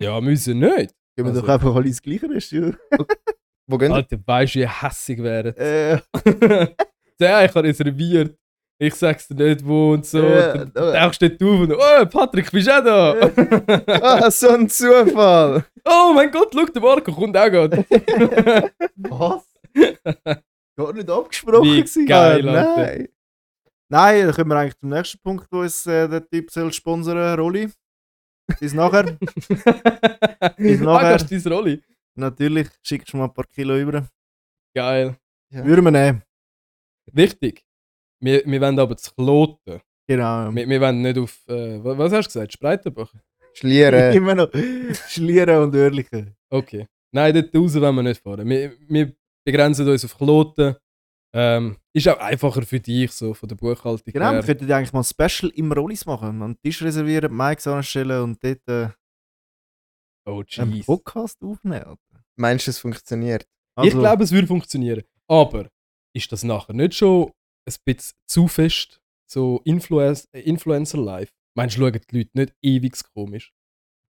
ja, 0.01 0.19
müssen 0.19 0.59
nicht. 0.59 0.93
Gehen 1.15 1.25
wir 1.25 1.27
Also- 1.27 1.39
doch 1.41 1.47
einfach 1.49 1.75
alle 1.75 1.87
ins 1.87 2.01
gleiche 2.01 2.29
Restaurant. 2.29 2.77
Wo 3.67 3.77
gehen 3.77 3.89
wir? 3.89 3.95
Alter, 3.95 4.17
weißt 4.25 4.55
du, 4.55 4.59
wie 4.59 4.67
hässig 4.67 5.23
wäre. 5.23 5.55
Äh, 5.57 6.01
Der, 7.19 7.45
ich 7.45 7.55
habe 7.55 7.63
reserviert. 7.63 8.37
Ich 8.77 8.93
sag's 8.95 9.27
dir 9.27 9.35
nicht, 9.35 9.65
wo 9.65 9.93
und 9.93 10.05
so. 10.05 10.21
Ja, 10.21 10.65
dann 10.65 10.93
tauchst 10.93 11.21
du 11.21 11.29
dort 11.29 11.41
auf 11.41 11.59
und 11.61 11.73
oh, 11.73 12.05
Patrick, 12.07 12.51
bist 12.51 12.67
du 12.67 12.77
auch 12.77 12.83
da? 12.83 13.93
Ah, 14.01 14.29
so 14.29 14.49
ein 14.49 14.67
Zufall! 14.69 15.65
oh 15.85 16.11
mein 16.13 16.29
Gott, 16.31 16.51
schau, 16.53 16.65
der 16.65 16.81
Marco 16.81 17.13
kommt 17.13 17.38
auch 17.38 17.49
gerade. 17.49 17.85
was? 18.97 19.45
Gar 20.75 20.93
nicht 20.93 21.09
abgesprochen 21.09 21.63
Wie 21.63 21.77
gewesen. 21.77 22.05
geil, 22.05 22.49
Ah, 22.49 22.75
nein. 22.75 23.07
Nein, 23.88 24.25
dann 24.25 24.35
kommen 24.35 24.49
wir 24.49 24.57
eigentlich 24.57 24.77
zum 24.77 24.89
nächsten 24.89 25.19
Punkt, 25.19 25.47
wo 25.51 25.59
uns 25.59 25.85
äh, 25.85 26.09
der 26.09 26.27
Typ 26.27 26.51
soll 26.51 26.73
sponsern, 26.73 27.39
Rolli. 27.39 27.69
Bis 28.59 28.73
nachher. 28.73 29.03
Bis 30.57 30.81
ah, 30.81 30.83
nachher. 30.83 31.17
gehst 31.17 31.31
du 31.31 31.49
deine 31.49 31.55
Rolle? 31.55 31.81
Natürlich, 32.15 32.67
schickst 32.81 33.13
du 33.13 33.17
mal 33.17 33.25
ein 33.25 33.33
paar 33.33 33.45
Kilo 33.45 33.77
über. 33.77 34.07
Geil. 34.73 35.17
Ja. 35.51 35.65
Würden 35.65 35.85
wir 35.85 35.91
nehmen. 35.91 36.23
Wichtig. 37.11 37.64
Wir, 38.25 38.43
wir 38.45 38.61
wollen 38.61 38.79
aber 38.79 38.97
zu 38.97 39.11
kloten. 39.13 39.81
Genau. 40.07 40.53
Wir, 40.53 40.67
wir 40.67 40.81
wollen 40.81 41.01
nicht 41.01 41.17
auf, 41.17 41.47
äh, 41.47 41.83
wa- 41.83 41.97
was 41.97 42.11
hast 42.11 42.27
du 42.27 42.39
gesagt, 42.39 42.53
Spreitenbach? 42.53 43.13
Schlieren. 43.53 44.13
Immer 44.17 44.35
noch 44.35 44.49
schlieren 45.09 45.63
und 45.63 45.75
örlichen. 45.75 46.35
Okay. 46.49 46.88
Nein, 47.13 47.33
dort 47.33 47.55
raus 47.55 47.75
wollen 47.75 47.95
wir 47.95 48.03
nicht 48.03 48.21
fahren. 48.21 48.47
Wir, 48.49 48.73
wir 48.88 49.13
begrenzen 49.45 49.88
uns 49.88 50.03
auf 50.05 50.17
Kloten. 50.17 50.75
Ähm, 51.38 51.77
ist 51.93 52.07
auch 52.07 52.17
einfacher 52.19 52.61
für 52.63 52.79
dich, 52.79 53.11
so 53.11 53.33
von 53.33 53.47
der 53.49 53.55
Buchhaltung 53.57 54.01
Genau, 54.13 54.31
wir 54.31 54.33
her. 54.35 54.43
könnten 54.43 54.71
eigentlich 54.71 54.93
mal 54.93 55.01
ein 55.01 55.03
Special 55.03 55.51
im 55.55 55.71
Rollis 55.71 56.05
machen. 56.05 56.41
Einen 56.41 56.57
Tisch 56.61 56.81
reservieren, 56.81 57.35
Mikes 57.35 57.67
anstellen 57.67 58.23
und 58.23 58.43
dort 58.43 58.67
äh, 58.67 58.89
Oh, 60.27 60.43
einen. 60.57 60.83
Podcast 60.83 61.41
aufnehmen. 61.43 61.97
Meinst 62.38 62.67
du, 62.67 62.71
es 62.71 62.79
funktioniert? 62.79 63.43
Ich 63.43 63.83
Also, 63.83 63.99
glaube, 63.99 64.23
es 64.23 64.31
würde 64.31 64.47
funktionieren. 64.47 65.03
Aber 65.27 65.69
ist 66.15 66.31
das 66.31 66.43
nachher 66.43 66.73
nicht 66.73 66.95
schon 66.95 67.31
ein 67.67 67.73
bisschen 67.86 68.15
zu 68.28 68.47
fest 68.47 69.01
so 69.28 69.62
Influencer, 69.65 70.28
äh, 70.34 70.41
Influencer-Life? 70.41 71.32
Meinst 71.58 71.78
du, 71.78 71.82
schauen 71.82 71.93
die 72.12 72.17
Leute 72.17 72.30
nicht 72.34 72.54
ewig 72.62 72.93
komisch? 73.13 73.51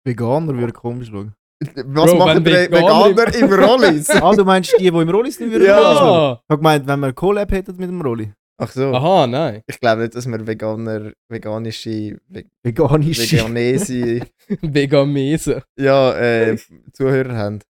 Veganer 0.05 0.57
würden 0.57 0.73
komisch 0.73 1.09
schauen. 1.09 1.35
Was 1.61 2.11
Bro, 2.11 2.19
machen 2.19 2.45
die 2.45 2.51
Veganer 2.53 3.17
Veganer 3.17 3.35
im 3.37 3.53
Rollis? 3.53 4.11
ah, 4.11 4.35
du 4.35 4.45
meinst 4.45 4.73
die, 4.79 4.83
die 4.83 4.89
im 4.89 5.09
Rollis 5.09 5.39
nicht 5.39 5.51
würden 5.53 5.67
Ja. 5.67 5.95
Schauen? 5.95 6.33
Ich 6.43 6.51
habe 6.51 6.57
gemeint, 6.59 6.87
wenn 6.87 7.01
wir 7.01 7.07
eine 7.07 7.15
Collab 7.15 7.53
hätten 7.53 7.77
mit 7.77 7.89
dem 7.89 8.01
Rolli. 8.01 8.33
Ach 8.59 8.71
so. 8.71 8.93
Aha, 8.95 9.27
nein. 9.27 9.63
Ich 9.67 9.79
glaube 9.81 10.03
nicht, 10.03 10.15
dass 10.15 10.27
wir 10.27 10.47
Veganer, 10.47 11.13
veganische, 11.29 12.19
Ve 12.29 12.45
Veganisch. 12.63 13.33
veganese 13.33 14.21
Vegamese. 14.63 15.63
ja, 15.79 16.15
äh, 16.17 16.57
Zuhörer 16.93 17.37
haben. 17.37 17.59
Die 17.59 17.65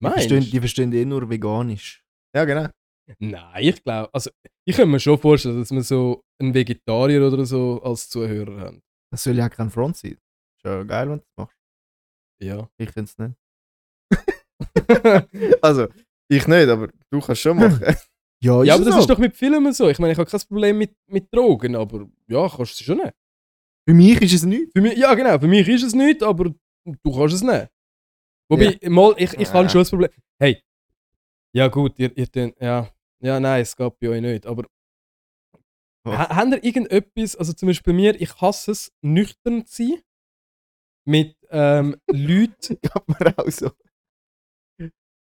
Meinst 0.00 0.18
verstehen, 0.18 0.44
du? 0.44 0.50
die 0.50 0.58
verstehen 0.60 0.92
eh 0.92 1.04
nur 1.04 1.28
veganisch. 1.28 2.04
Ja, 2.34 2.44
genau. 2.44 2.68
Nein, 3.18 3.64
ich 3.64 3.82
glaube, 3.82 4.12
also 4.12 4.30
ich 4.64 4.76
kann 4.76 4.90
mir 4.90 5.00
schon 5.00 5.18
vorstellen, 5.18 5.58
dass 5.58 5.70
wir 5.70 5.82
so 5.82 6.24
einen 6.40 6.54
Vegetarier 6.54 7.26
oder 7.26 7.44
so 7.44 7.80
als 7.82 8.08
Zuhörer 8.08 8.60
haben. 8.60 8.82
Das 9.10 9.22
soll 9.24 9.36
ja 9.36 9.48
kein 9.48 9.70
Front 9.70 9.96
sein. 9.96 10.12
Ist 10.12 10.64
ja 10.64 10.82
geil, 10.84 11.08
wenn 11.10 11.18
du 11.18 11.24
das 11.24 11.36
machst. 11.36 11.56
Ja. 12.40 12.68
Ich 12.78 12.90
finde 12.90 13.10
es 13.10 13.18
nicht. 13.18 13.36
Also, 15.62 15.88
ich 16.28 16.46
nicht, 16.46 16.68
aber 16.68 16.88
du 17.10 17.20
kannst 17.20 17.40
schon 17.42 17.56
machen. 17.56 17.80
Ja, 18.44 18.60
ja, 18.64 18.74
aber 18.74 18.84
das 18.84 18.96
ist 18.96 19.08
doch 19.08 19.18
mit 19.18 19.36
Filmen 19.36 19.72
so. 19.72 19.88
Ich 19.88 20.00
meine, 20.00 20.14
ich 20.14 20.18
habe 20.18 20.28
kein 20.28 20.40
Problem 20.40 20.76
mit, 20.76 20.96
mit 21.06 21.32
Drogen, 21.32 21.76
aber 21.76 22.08
ja, 22.26 22.48
kannst 22.48 22.58
du 22.58 22.62
es 22.64 22.82
schon 22.82 22.96
nehmen. 22.96 23.12
Für 23.88 23.94
mich 23.94 24.20
ist 24.20 24.32
es 24.32 24.42
nicht. 24.42 24.72
Für 24.72 24.80
mich, 24.80 24.98
ja, 24.98 25.14
genau, 25.14 25.38
für 25.38 25.46
mich 25.46 25.68
ist 25.68 25.84
es 25.84 25.94
nicht, 25.94 26.24
aber 26.24 26.46
du 26.84 27.12
kannst 27.16 27.36
es 27.36 27.42
nehmen. 27.42 27.68
Wobei, 28.50 28.76
mal, 28.88 29.14
ich, 29.16 29.32
ich 29.34 29.48
habe 29.52 29.62
Ja. 29.62 29.68
schon 29.68 29.80
das 29.82 29.90
Problem. 29.90 30.10
Hey, 30.40 30.60
ja 31.54 31.68
gut, 31.68 31.96
ihr, 32.00 32.10
ihr 32.18 32.52
ja, 32.58 32.90
ja, 33.22 33.40
nein, 33.40 33.62
es 33.62 33.76
geht 33.76 33.98
bei 33.98 34.08
euch 34.08 34.20
nicht, 34.20 34.46
aber 34.46 34.64
ha, 36.06 36.36
habt 36.36 36.52
ihr 36.52 36.64
irgendetwas, 36.64 37.36
also 37.36 37.52
zum 37.52 37.68
Beispiel 37.68 37.92
bei 37.92 37.96
mir, 37.96 38.20
ich 38.20 38.40
hasse 38.40 38.72
es, 38.72 38.92
nüchtern 39.02 39.66
zu 39.66 39.86
sein, 39.86 40.02
mit 41.04 41.36
ähm, 41.50 41.96
Leute. 42.10 42.76
Gab 42.76 43.08
mir 43.08 43.38
auch 43.38 43.50
so. 43.50 43.70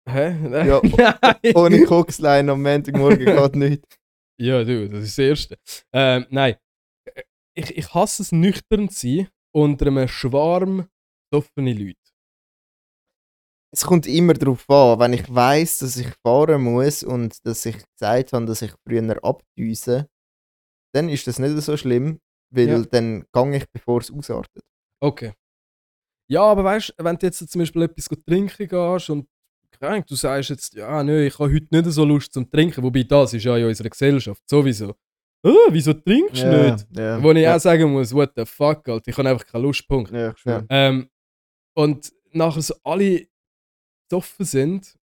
Hä? 0.08 0.66
Ja, 0.68 0.82
Nein. 1.22 1.56
Ohne 1.56 1.86
Kokslein 1.86 2.50
am 2.50 2.64
Montagmorgen 2.64 3.26
geht 3.26 3.56
nicht. 3.56 4.00
Ja, 4.40 4.64
du, 4.64 4.90
das 4.90 5.04
ist 5.04 5.18
das 5.18 5.26
Erste. 5.26 5.58
Ähm, 5.94 6.26
nein. 6.30 6.56
Ich, 7.56 7.78
ich 7.78 7.94
hasse 7.94 8.24
es, 8.24 8.32
nüchtern 8.32 8.90
zu 8.90 9.08
sein 9.08 9.28
unter 9.54 9.88
einem 9.88 10.08
Schwarm 10.08 10.88
besoffene 11.30 11.74
Leute. 11.74 11.98
Es 13.72 13.86
kommt 13.86 14.08
immer 14.08 14.34
darauf 14.34 14.68
an, 14.70 15.00
wenn 15.00 15.14
ich 15.14 15.34
weiß, 15.34 15.80
dass 15.80 15.98
ich 15.98 16.08
fahren 16.26 16.62
muss 16.64 17.04
und 17.04 17.46
dass 17.46 17.66
ich 17.66 17.76
gesagt 18.00 18.34
habe, 18.34 18.46
dass 18.46 18.62
ich 18.64 18.74
früher 18.88 19.24
abdüse, 19.24 20.08
dann 20.94 21.08
ist 21.10 21.28
das 21.28 21.38
nicht 21.40 21.56
so 21.62 21.78
schlimm, 21.78 22.20
weil 22.52 22.68
Ja. 22.68 22.80
dann 22.82 23.26
gehe 23.32 23.58
ich, 23.58 23.66
bevor 23.72 24.02
es 24.02 24.12
ausartet. 24.12 24.64
Okay. 25.02 25.34
Ja, 26.32 26.44
aber 26.44 26.64
weißt 26.64 26.96
du, 26.98 27.04
wenn 27.04 27.16
du 27.18 27.26
jetzt 27.28 27.48
zum 27.48 27.60
Beispiel 27.60 27.84
etwas 27.84 28.08
trinken 28.26 28.68
gehst 28.68 29.10
und 29.10 29.28
du 30.08 30.16
sagst 30.16 30.50
jetzt, 30.50 30.74
ja, 30.74 31.04
nö, 31.04 31.26
ich 31.28 31.38
habe 31.40 31.54
heute 31.54 31.68
nicht 31.70 31.86
so 31.92 32.06
Lust 32.06 32.34
zum 32.34 32.50
Trinken, 32.50 32.84
wobei 32.84 33.04
das 33.04 33.34
ist 33.34 33.44
ja 33.46 33.56
in 33.56 33.66
unserer 33.66 33.90
Gesellschaft 33.90 34.42
sowieso. 34.50 34.96
Oh, 35.44 35.68
wieso 35.70 35.94
trinkst 35.94 36.42
du 36.44 36.72
nicht? 36.72 36.88
Ja, 36.98 37.22
Wo 37.24 37.32
ich 37.32 37.38
ja. 37.44 37.56
auch 37.56 37.60
sagen 37.60 37.92
muss, 37.92 38.14
what 38.14 38.32
the 38.36 38.46
fuck, 38.46 38.88
Alter, 38.90 39.08
ich 39.10 39.18
habe 39.18 39.30
einfach 39.30 39.46
keinen 39.46 39.62
Lustpunkt. 39.64 40.12
Ja. 40.12 40.34
Ähm, 40.70 41.10
und 41.78 42.12
nachher 42.34 42.62
so 42.62 42.74
alle 42.84 43.26
besoffen 44.10 44.46
sind, 44.46 44.96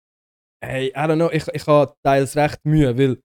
hey, 0.65 0.89
I 0.89 0.93
don't 0.99 1.17
know, 1.17 1.31
ich, 1.31 1.47
ich 1.49 1.67
habe 1.67 1.95
teils 2.03 2.37
recht 2.37 2.65
Mühe, 2.65 2.97
weil 2.99 3.21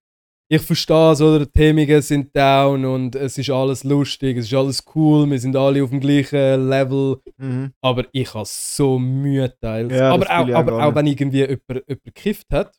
ich 0.50 0.62
verstehe 0.62 1.12
es, 1.13 1.22
oder? 1.22 1.46
Die 1.46 1.60
Hemmungen 1.60 2.02
sind 2.02 2.36
down 2.36 2.84
und 2.84 3.15
es 3.15 3.38
ist 3.38 3.50
alles 3.50 3.86
lustig, 3.86 4.38
es 4.38 4.46
ist 4.48 4.54
alles 4.54 4.84
cool, 4.94 5.30
wir 5.30 5.39
sind 5.39 5.56
alle 5.56 5.82
auf 5.84 5.89
dem 5.91 6.02
gleichen 6.02 6.67
Level, 6.67 7.22
Mhm. 7.38 7.74
aber 7.82 8.06
ich 8.12 8.34
habe 8.34 8.46
so 8.46 9.00
Mühe 9.00 9.58
teils. 9.60 9.94
Ja, 9.94 10.12
aber 10.12 10.26
auch, 10.30 10.50
aber 10.50 10.86
auch 10.88 10.96
wenn 10.96 11.08
irgendwie 11.08 11.39
jemand, 11.39 11.62
jemand 11.88 12.04
gekifft 12.04 12.48
hat, 12.52 12.78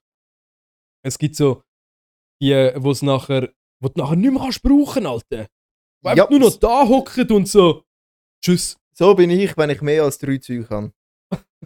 es 1.05 1.19
gibt 1.19 1.35
so 1.35 1.62
die, 2.43 2.53
wo 2.77 2.91
es 2.91 3.03
nachher, 3.03 3.51
wo 3.81 3.88
du 3.88 4.01
nachher 4.01 4.17
nicht 4.17 4.33
mehr 4.33 4.43
kannst 4.43 4.62
brauchen, 4.62 5.07
Alter. 5.07 5.47
Wo 6.03 6.11
Ja, 6.11 6.12
einfach 6.25 6.31
nur 6.31 6.41
noch 6.41 6.57
da 6.59 6.87
hocken 6.87 7.31
und 7.33 7.49
so, 7.49 7.85
tschüss. 8.45 8.77
So 8.95 9.15
bin 9.15 9.31
ich, 9.31 9.57
wenn 9.57 9.71
ich 9.71 9.81
mehr 9.81 10.05
als 10.05 10.19
drei 10.19 10.37
Züge 10.37 10.69
habe. 10.69 10.93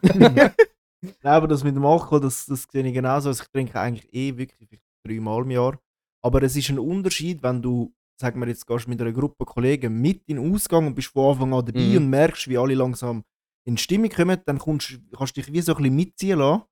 Nein, 1.22 1.32
aber 1.34 1.48
das 1.48 1.64
mit 1.64 1.76
dem 1.76 1.84
Alkohol, 1.84 2.20
das, 2.20 2.46
das 2.46 2.66
sehe 2.70 2.86
ich 2.86 2.94
genauso. 2.94 3.28
Also 3.28 3.42
ich 3.42 3.48
trinke 3.50 3.78
eigentlich 3.80 4.12
eh 4.12 4.36
wirklich 4.36 4.80
dreimal 5.06 5.42
im 5.42 5.50
Jahr. 5.50 5.78
Aber 6.22 6.42
es 6.42 6.56
ist 6.56 6.68
ein 6.70 6.78
Unterschied, 6.78 7.42
wenn 7.42 7.62
du, 7.62 7.92
sagen 8.20 8.40
wir 8.40 8.48
jetzt, 8.48 8.66
gehst 8.66 8.88
mit 8.88 9.00
einer 9.00 9.12
Gruppe 9.12 9.44
Kollegen 9.44 10.00
mit 10.00 10.22
in 10.26 10.36
den 10.36 10.52
Ausgang 10.54 10.86
und 10.86 10.94
bist 10.94 11.08
von 11.08 11.32
Anfang 11.32 11.54
an 11.54 11.64
dabei 11.64 11.80
Mhm. 11.80 11.96
und 11.98 12.10
merkst, 12.10 12.48
wie 12.48 12.58
alle 12.58 12.74
langsam 12.74 13.22
in 13.64 13.76
die 13.76 13.82
Stimmung 13.82 14.10
kommen, 14.10 14.40
dann 14.44 14.58
kommst, 14.58 14.98
kannst 15.16 15.36
du 15.36 15.40
dich 15.40 15.52
wie 15.52 15.60
so 15.60 15.72
ein 15.74 15.78
bisschen 15.78 15.96
mitziehen 15.96 16.38
lassen. 16.38 16.62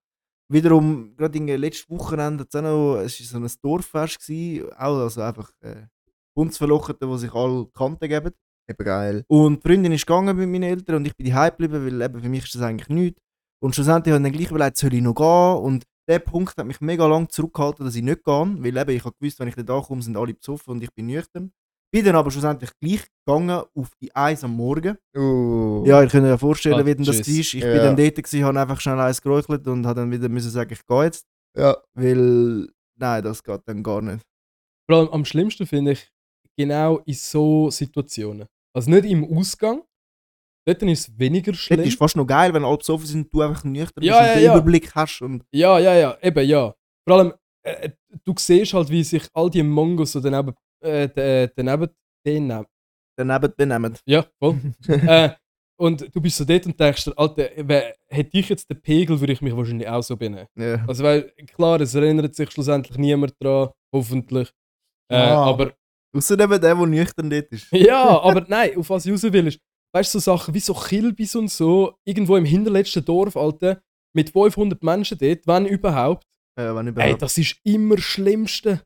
Wiederum, 0.48 1.16
gerade 1.16 1.38
in 1.38 1.46
letzten 1.46 1.96
Wochenende, 1.96 2.44
es 2.44 2.54
war 2.54 3.00
so 3.00 3.38
ein 3.38 3.50
Dorffest, 3.62 4.20
gewesen, 4.20 4.70
auch 4.74 4.98
also 4.98 5.22
einfach 5.22 5.50
äh, 5.60 5.86
Hundsverlochete, 6.36 7.06
die 7.06 7.18
sich 7.18 7.32
alle 7.32 7.66
Kanten 7.66 8.08
geben. 8.08 8.32
Eben 8.68 8.84
geil. 8.84 9.24
Und 9.28 9.62
die 9.62 9.68
Freundin 9.68 9.92
ist 9.92 10.06
gegangen 10.06 10.36
mit 10.36 10.48
meinen 10.48 10.62
Eltern 10.64 10.96
und 10.96 11.06
ich 11.06 11.16
bin 11.16 11.26
daheim 11.28 11.50
geblieben, 11.50 11.84
weil 11.84 12.02
eben 12.02 12.22
für 12.22 12.28
mich 12.28 12.44
ist 12.44 12.54
das 12.54 12.62
eigentlich 12.62 12.88
nichts. 12.88 13.20
Und 13.64 13.74
schlussendlich 13.74 14.12
habe 14.12 14.22
ich 14.22 14.30
dann 14.30 14.38
gleich 14.38 14.50
überlegt, 14.50 14.76
soll 14.76 14.92
ich 14.92 15.00
noch 15.00 15.14
gehen? 15.14 15.64
Und 15.64 15.84
der 16.06 16.18
Punkt 16.18 16.54
hat 16.58 16.66
mich 16.66 16.82
mega 16.82 17.06
lang 17.06 17.30
zurückgehalten, 17.30 17.86
dass 17.86 17.94
ich 17.94 18.02
nicht 18.02 18.22
gehe, 18.22 18.34
weil 18.58 18.76
eben 18.76 18.90
ich 18.90 19.02
habe 19.06 19.16
gewusst, 19.18 19.40
wenn 19.40 19.48
ich 19.48 19.54
da 19.54 19.80
komme, 19.80 20.02
sind 20.02 20.18
alle 20.18 20.34
besoffen 20.34 20.72
und 20.72 20.82
ich 20.82 20.92
bin 20.92 21.06
nüchtern. 21.06 21.50
Bin 21.90 22.04
dann 22.04 22.14
aber 22.14 22.30
schlussendlich 22.30 22.70
gleich 22.78 23.06
gegangen 23.24 23.62
auf 23.74 23.90
die 24.02 24.14
Eis 24.14 24.44
am 24.44 24.54
Morgen. 24.54 24.98
Uh. 25.16 25.82
Ja, 25.86 26.02
ihr 26.02 26.08
könnt 26.08 26.24
euch 26.24 26.30
ja 26.30 26.36
vorstellen, 26.36 26.74
Ah, 26.78 26.84
wie 26.84 26.94
denn 26.94 27.06
das 27.06 27.16
war. 27.20 27.26
Ich 27.26 27.52
Ja. 27.54 27.66
bin 27.72 27.76
dann 27.78 27.96
dort, 27.96 28.16
gewesen, 28.16 28.44
habe 28.44 28.60
einfach 28.60 28.80
schnell 28.80 29.00
eins 29.00 29.22
geräuchelt 29.22 29.66
und 29.66 29.86
habe 29.86 30.00
dann 30.00 30.10
wieder 30.10 30.28
müssen 30.28 30.50
sagen, 30.50 30.70
ich 30.74 30.84
gehe 30.86 31.04
jetzt. 31.04 31.24
Ja. 31.56 31.78
Weil, 31.94 32.68
nein, 32.98 33.22
das 33.22 33.42
geht 33.42 33.62
dann 33.64 33.82
gar 33.82 34.02
nicht. 34.02 34.26
Vor 34.90 34.98
allem 34.98 35.08
am 35.08 35.24
schlimmsten 35.24 35.66
finde 35.66 35.92
ich 35.92 36.12
genau 36.58 36.98
in 37.06 37.14
so 37.14 37.70
Situationen. 37.70 38.46
Also 38.74 38.90
nicht 38.90 39.06
im 39.06 39.24
Ausgang. 39.24 39.84
Dort 40.66 40.82
ist 40.82 41.08
es 41.08 41.18
weniger 41.18 41.52
schlimm. 41.54 41.80
ist 41.80 41.98
fast 41.98 42.16
noch 42.16 42.26
geil, 42.26 42.52
wenn 42.54 42.64
alle 42.64 42.78
besoffen 42.78 43.06
sind, 43.06 43.32
du 43.32 43.40
einfach 43.42 43.64
nüchtern 43.64 44.02
Ja, 44.02 44.18
bist 44.18 44.20
und 44.22 44.26
ja, 44.28 44.34
den 44.34 44.44
ja. 44.44 44.52
Überblick 44.56 44.94
hast. 44.94 45.20
Und 45.22 45.44
Ja, 45.52 45.78
ja, 45.78 45.94
ja, 45.94 46.16
eben 46.22 46.48
ja. 46.48 46.74
Vor 47.06 47.18
allem, 47.18 47.32
äh, 47.62 47.90
du 48.24 48.34
siehst 48.38 48.72
halt, 48.72 48.88
wie 48.88 49.04
sich 49.04 49.24
all 49.34 49.50
die 49.50 49.62
Mongos 49.62 50.12
so 50.12 50.20
daneben, 50.20 50.54
äh, 50.82 51.08
d- 51.08 51.50
daneben, 51.54 51.90
daneben, 52.24 52.66
daneben 53.16 53.52
benehmen. 53.56 53.98
ja, 54.06 54.24
voll. 54.38 54.58
äh, 54.88 55.30
und 55.76 56.14
du 56.14 56.20
bist 56.20 56.36
so 56.38 56.44
dort 56.44 56.64
und 56.66 56.78
denkst 56.80 57.04
dir, 57.04 57.18
Alter, 57.18 57.50
wer- 57.56 57.94
hätte 58.08 58.38
ich 58.38 58.48
jetzt 58.48 58.70
den 58.70 58.80
Pegel, 58.80 59.20
würde 59.20 59.32
ich 59.34 59.42
mich 59.42 59.54
wahrscheinlich 59.56 59.88
auch 59.88 60.02
so 60.02 60.16
benehmen. 60.16 60.46
Ja. 60.56 60.82
Also, 60.86 61.02
weil, 61.04 61.30
klar, 61.54 61.80
es 61.80 61.94
erinnert 61.94 62.34
sich 62.34 62.50
schlussendlich 62.50 62.96
niemand 62.96 63.34
dran, 63.42 63.68
hoffentlich. 63.94 64.50
Äh, 65.10 65.16
Ja. 65.18 65.42
aber 65.44 65.72
Außer 66.16 66.38
eben 66.38 66.48
der, 66.60 66.74
der 66.76 66.86
nüchtern 66.86 67.28
dort 67.28 67.50
ist. 67.52 67.70
Ja, 67.72 68.20
aber 68.20 68.44
nein, 68.48 68.76
auf 68.78 68.88
was 68.88 69.04
ich 69.04 69.12
raus 69.12 69.24
will, 69.24 69.48
ist, 69.48 69.58
weißt 69.94 70.14
du, 70.14 70.18
so 70.18 70.32
Sachen 70.36 70.54
wie 70.54 70.60
so 70.60 70.74
Kilbis 70.74 71.36
und 71.36 71.50
so, 71.50 71.94
irgendwo 72.04 72.36
im 72.36 72.44
hinterletzten 72.44 73.04
Dorf, 73.04 73.36
Alter, 73.36 73.80
mit 74.14 74.30
500 74.30 74.82
Menschen 74.82 75.18
dort, 75.18 75.46
wenn 75.46 75.66
überhaupt. 75.66 76.26
Ja, 76.58 76.74
wenn 76.76 76.86
Ey, 76.86 76.92
überhaupt. 76.92 77.22
das 77.22 77.38
ist 77.38 77.56
immer 77.64 77.96
das 77.96 78.04
Schlimmste. 78.04 78.82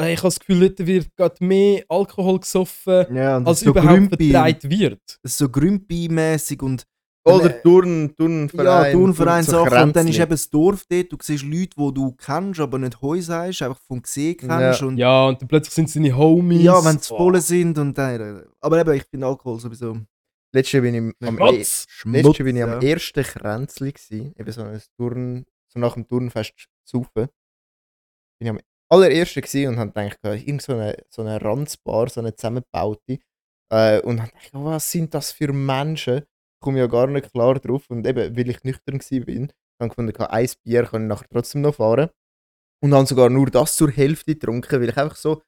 Ey, 0.00 0.12
ich 0.14 0.18
habe 0.20 0.28
das 0.28 0.38
Gefühl, 0.38 0.60
dort 0.68 0.86
wird 0.86 1.08
gerade 1.16 1.44
mehr 1.44 1.84
Alkohol 1.88 2.38
gesoffen, 2.40 3.06
ja, 3.14 3.38
als 3.38 3.60
so 3.60 3.70
überhaupt 3.70 4.08
vertreibt 4.16 4.70
wird. 4.70 5.00
Das 5.22 5.32
ist 5.32 5.38
so 5.38 5.46
Grümpi-mäßig 5.46 6.62
und 6.62 6.84
Oder 7.24 7.60
Turn, 7.62 8.14
Turnverein. 8.16 8.66
ja, 8.66 8.92
Turnverein 8.92 9.42
so 9.44 9.64
Sachen. 9.64 9.82
Und 9.82 9.96
dann 9.96 10.06
ist 10.08 10.18
eben 10.18 10.30
das 10.30 10.48
Dorf 10.48 10.84
dort. 10.88 11.12
Du 11.12 11.16
siehst 11.20 11.42
Leute, 11.44 11.70
die 11.76 11.94
du 11.94 12.12
kennst, 12.12 12.60
aber 12.60 12.78
nicht 12.78 13.02
Heu 13.02 13.20
sagst, 13.20 13.60
einfach 13.62 13.80
vom 13.86 14.00
Gesehen 14.00 14.36
kennst. 14.36 14.82
Und 14.82 14.96
Ja, 14.98 15.26
und 15.26 15.42
dann 15.42 15.48
plötzlich 15.48 15.74
sind 15.74 15.88
es 15.88 15.94
deine 15.94 16.16
Homies. 16.16 16.62
ja, 16.62 16.82
wenn 16.84 16.98
sie 16.98 17.08
voll 17.08 17.38
sind. 17.40 17.76
Und 17.76 17.98
dann, 17.98 18.44
aber 18.60 18.80
eben, 18.80 18.92
ich 18.94 19.04
finde 19.10 19.26
Alkohol 19.26 19.58
sowieso. 19.60 19.98
Letztes 20.54 20.80
bin 20.80 20.94
ich 20.94 21.28
am, 21.28 21.38
e 21.38 21.64
Schmutz! 21.64 21.86
letztes 22.04 22.38
bin 22.38 22.56
ich 22.56 22.62
am 22.62 22.80
ja. 22.80 22.88
ersten 22.88 23.22
Kränzli 23.22 23.92
gsi, 23.92 24.32
eben 24.34 24.52
so 24.52 24.62
ein 24.62 24.80
Turn, 24.96 25.44
so 25.70 25.78
nach 25.78 25.94
dem 25.94 26.08
Turnfest 26.08 26.68
saufen. 26.84 27.28
Bin 28.38 28.46
ich 28.46 28.48
am 28.48 28.60
allerersten 28.90 29.42
gsi 29.42 29.66
und 29.66 29.78
hab 29.78 29.94
gedacht, 29.94 30.18
irgend 30.22 30.62
so 30.62 30.72
eine, 30.72 30.96
so 31.10 31.22
eine 31.22 31.40
Ranzbar, 31.42 32.08
so 32.08 32.20
eine 32.20 32.34
zusammengebaute. 32.34 33.18
Äh, 33.70 34.00
und 34.00 34.22
hab 34.22 34.32
gedacht, 34.32 34.50
was 34.52 34.90
sind 34.90 35.12
das 35.12 35.32
für 35.32 35.52
Menschen? 35.52 36.18
Ich 36.18 36.64
komme 36.64 36.78
ja 36.78 36.86
gar 36.86 37.06
nicht 37.08 37.30
klar 37.30 37.58
drauf. 37.60 37.84
Und 37.90 38.06
eben, 38.06 38.34
weil 38.36 38.48
ich 38.48 38.64
nüchtern 38.64 38.98
gsi 38.98 39.20
bin, 39.20 39.52
habe 39.78 39.88
ich 39.88 39.96
gefunden, 39.96 40.16
ein 40.16 40.50
Bier 40.64 40.84
kann 40.84 41.02
ich 41.02 41.08
nachher 41.08 41.28
trotzdem 41.30 41.60
noch 41.60 41.74
fahren. 41.74 42.08
Und 42.82 42.94
habe 42.94 43.06
sogar 43.06 43.28
nur 43.28 43.50
das 43.50 43.76
zur 43.76 43.90
Hälfte 43.90 44.34
getrunken, 44.34 44.80
weil 44.80 44.88
ich 44.88 44.96
einfach 44.96 45.16
so 45.16 45.42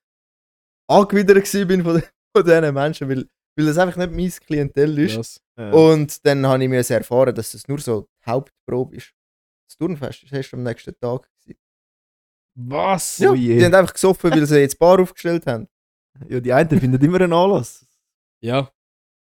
angewidert 0.89 1.45
gsi 1.45 1.65
bin 1.65 1.85
von, 1.85 2.03
von 2.37 2.45
diesen 2.45 2.75
Menschen, 2.75 3.09
weil, 3.09 3.27
weil 3.57 3.67
das 3.67 3.79
einfach 3.79 3.97
nicht 3.97 4.13
mein 4.13 4.47
Klientel 4.47 4.99
ist. 4.99 5.43
Ja. 5.59 5.71
Und 5.73 6.25
dann 6.27 6.47
habe 6.47 6.63
ich 6.63 6.69
mir 6.71 6.89
erfahren, 6.89 7.35
dass 7.35 7.53
das 7.53 7.69
nur 7.69 7.79
so 7.79 8.09
die 8.25 8.31
Hauptprobe 8.31 8.97
ist. 8.97 9.13
Das 9.69 9.77
Turnfest 9.77 10.23
ist 10.25 10.33
erst 10.33 10.55
am 10.55 10.63
nächsten 10.63 10.99
Tag. 10.99 11.29
Gewesen. 11.43 11.59
Was? 12.55 13.19
Ja, 13.19 13.31
Oh 13.31 13.35
je. 13.35 13.59
die 13.59 13.65
haben 13.65 13.75
einfach 13.75 13.93
gesoffen, 13.95 14.31
weil 14.31 14.47
sie 14.47 14.59
jetzt 14.61 14.79
Bar 14.79 15.01
aufgestellt 15.01 15.47
haben. 15.47 15.69
ja, 16.29 16.41
die 16.41 16.53
einen 16.53 16.81
finden 16.81 17.03
immer 17.05 17.21
einen 17.21 17.33
Anlass. 17.33 17.87
Ja, 18.43 18.71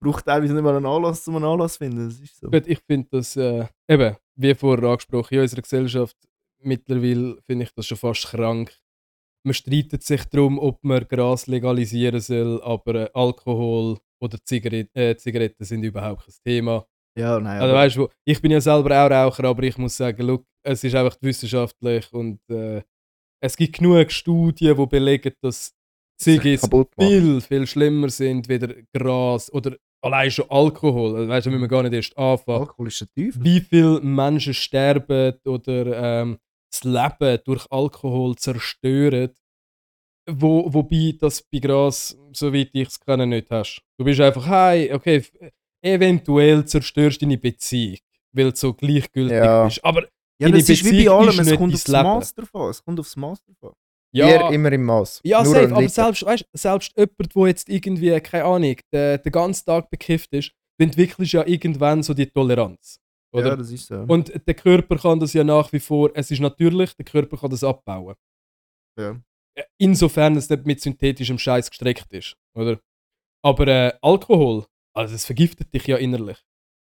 Braucht 0.01 0.27
teilweise 0.27 0.55
nicht 0.55 0.63
mal 0.63 0.77
einen 0.77 0.87
Anlass, 0.87 1.27
um 1.27 1.37
einen 1.37 1.45
Anlass 1.45 1.73
zu 1.73 1.79
finden. 1.79 2.09
Das 2.09 2.21
ist 2.21 2.39
so. 2.39 2.49
gut, 2.49 2.67
ich 2.69 2.79
finde 2.87 3.09
das, 3.11 3.35
äh, 3.37 3.67
eben, 3.89 4.17
wie 4.37 4.55
vorher 4.55 4.89
angesprochen, 4.91 5.35
in 5.35 5.41
unserer 5.41 5.63
Gesellschaft 5.63 6.17
mittlerweile 6.61 7.37
finde 7.43 7.65
ich 7.65 7.73
das 7.75 7.87
schon 7.87 7.99
fast 7.99 8.29
krank. 8.29 8.73
Man 9.45 9.55
streitet 9.55 10.03
sich 10.05 10.25
darum, 10.27 10.59
ob 10.59 10.83
man 10.85 11.07
Gras 11.09 11.47
legalisieren 11.49 12.21
soll, 12.21 12.63
aber 12.63 12.95
äh, 12.95 13.11
Alkohol 13.13 13.99
oder 14.21 14.39
Zigaret 14.45 14.89
äh, 14.95 15.17
Zigaretten 15.17 15.65
sind 15.65 15.83
überhaupt 15.83 16.25
kein 16.25 16.35
Thema. 16.45 16.87
Ja, 17.19 17.41
nein. 17.41 17.61
Also 17.61 17.75
weißt 17.75 17.97
du, 17.97 18.09
ich 18.25 18.41
bin 18.41 18.53
ja 18.53 18.61
selber 18.61 19.05
auch 19.05 19.11
Raucher, 19.11 19.45
aber 19.45 19.63
ich 19.65 19.77
muss 19.77 19.97
sagen, 19.97 20.23
look, 20.23 20.45
es 20.63 20.85
ist 20.85 20.95
einfach 20.95 21.17
wissenschaftlich 21.21 22.13
und 22.13 22.41
äh, 22.49 22.83
es 23.41 23.57
gibt 23.57 23.79
genug 23.79 24.11
Studien, 24.11 24.77
die 24.77 24.87
belegen, 24.87 25.33
dass 25.41 25.73
Ziggis 26.21 26.69
viel, 26.99 27.41
viel 27.41 27.67
schlimmer 27.67 28.09
sind, 28.09 28.49
weder 28.49 28.75
Gras 28.93 29.53
oder 29.53 29.77
allein 30.03 30.31
schon 30.31 30.51
Alkohol. 30.51 31.17
Also, 31.17 31.29
weißt 31.29 31.47
du, 31.47 31.51
müssen 31.51 31.63
wir 31.63 31.69
gar 31.69 31.83
nicht 31.83 31.95
erst 31.95 32.19
anfangen. 32.19 32.61
Alkohol 32.61 32.89
ist 32.89 33.03
ein 33.03 33.09
Teufel. 33.17 33.45
Wie 33.45 33.61
viele 33.61 34.01
Menschen 34.01 34.55
sterben 34.55 35.35
oder 35.45 36.21
ähm, 36.21 36.39
das 36.71 36.85
Leben 36.85 37.39
durch 37.45 37.67
Alkohol 37.71 38.37
zerstören, 38.37 39.31
wo, 40.29 40.73
wobei 40.73 41.15
das 41.19 41.43
bei 41.43 41.59
Gras, 41.59 42.17
soweit 42.33 42.71
ich 42.73 42.89
es 42.89 43.01
kenne, 43.01 43.27
nicht 43.27 43.51
hast. 43.51 43.83
Du 43.99 44.05
bist 44.05 44.21
einfach, 44.21 44.47
hey, 44.47 44.93
okay, 44.93 45.25
eventuell 45.83 46.65
zerstörst 46.65 47.21
du 47.23 47.27
deine 47.27 47.39
Beziehung, 47.39 47.99
weil 48.33 48.51
du 48.51 48.57
so 48.57 48.73
gleichgültig 48.75 49.37
Ja. 49.37 49.65
bist. 49.65 49.85
Aber 49.85 50.03
Ja, 50.41 50.47
Deine 50.49 50.59
das 50.59 50.69
ist 50.69 50.85
wie 50.85 50.91
bei 50.91 50.97
Beziehung 50.97 51.19
allem. 51.19 51.39
Es 51.41 51.57
kommt 51.57 51.75
aufs 51.75 52.35
drauf 52.35 52.55
an. 52.55 52.71
Es 52.71 52.85
kommt 52.85 53.01
aufs 53.01 53.17
Maß 53.17 53.43
drauf 53.45 53.57
an. 53.73 53.73
Bier 54.13 54.27
ja, 54.29 54.51
immer 54.51 54.73
im 54.73 54.85
Maß. 54.85 55.21
ja 55.25 55.43
Nur 55.43 55.53
safe, 55.55 55.71
aber 55.73 55.81
Liter. 55.83 55.93
selbst, 55.93 56.25
weißt, 56.25 56.45
selbst 56.55 56.93
jemand, 56.97 57.35
der 57.35 57.47
jetzt 57.49 57.69
irgendwie, 57.69 58.21
keine 58.21 58.45
Ahnung, 58.45 58.77
den, 58.93 59.23
den 59.23 59.33
ganzen 59.33 59.67
Tag 59.67 59.91
bekifft 59.91 60.33
ist, 60.33 60.53
du 60.79 60.85
entwickelst 60.85 61.33
ja 61.33 61.45
irgendwann 61.47 62.03
so 62.03 62.15
die 62.15 62.27
Toleranz. 62.27 62.99
Oder? 63.33 63.49
Ja, 63.49 63.57
das 63.57 63.71
ist 63.71 63.87
so. 63.89 63.97
Und 64.09 64.33
der 64.47 64.55
Körper 64.55 64.97
kann 64.97 65.21
das 65.21 65.35
ja 65.35 65.45
nach 65.45 65.71
wie 65.73 65.81
vor, 65.81 66.11
es 66.15 66.31
ist 66.31 66.41
natürlich, 66.41 66.95
der 66.95 67.05
Körper 67.05 67.37
kann 67.37 67.51
das 67.51 67.63
abbauen. 67.65 68.15
ja. 68.99 69.21
Insofern 69.79 70.37
es 70.37 70.49
nicht 70.51 70.67
mit 70.67 70.81
synthetischem 70.81 71.39
Scheiß 71.39 71.71
gestreckt 71.71 72.13
ist, 72.13 72.37
oder? 72.55 72.79
Aber 73.43 73.67
äh, 73.69 73.93
Alkohol, 74.03 74.67
also 74.95 75.15
es 75.15 75.25
vergiftet 75.25 75.73
dich 75.73 75.87
ja 75.87 75.97
innerlich. 75.97 76.39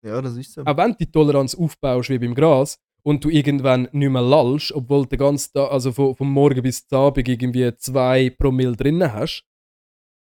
ja, 0.05 0.21
das 0.23 0.37
ist 0.37 0.55
so. 0.55 0.63
Auch 0.65 0.77
wenn 0.77 0.93
du 0.93 0.97
die 0.99 1.11
Toleranz 1.11 1.55
aufbaust 1.55 2.09
wie 2.11 2.19
beim 2.19 2.35
Gras 2.35 2.79
und 3.03 3.25
du 3.25 3.29
irgendwann 3.31 3.89
nicht 3.93 4.11
mehr 4.11 4.23
lallst, 4.23 4.73
obwohl 4.73 5.03
du 5.03 5.09
den 5.11 5.19
ganzen 5.19 5.53
Tag, 5.53 5.71
also 5.71 5.93
von, 5.93 6.15
vom 6.17 6.31
Morgen 6.33 6.63
bis 6.63 6.87
zum 6.87 6.99
Abend 6.99 7.29
irgendwie 7.29 7.75
zwei 7.77 8.31
Promille 8.31 8.77
drinnen 8.77 9.13
hast, 9.13 9.45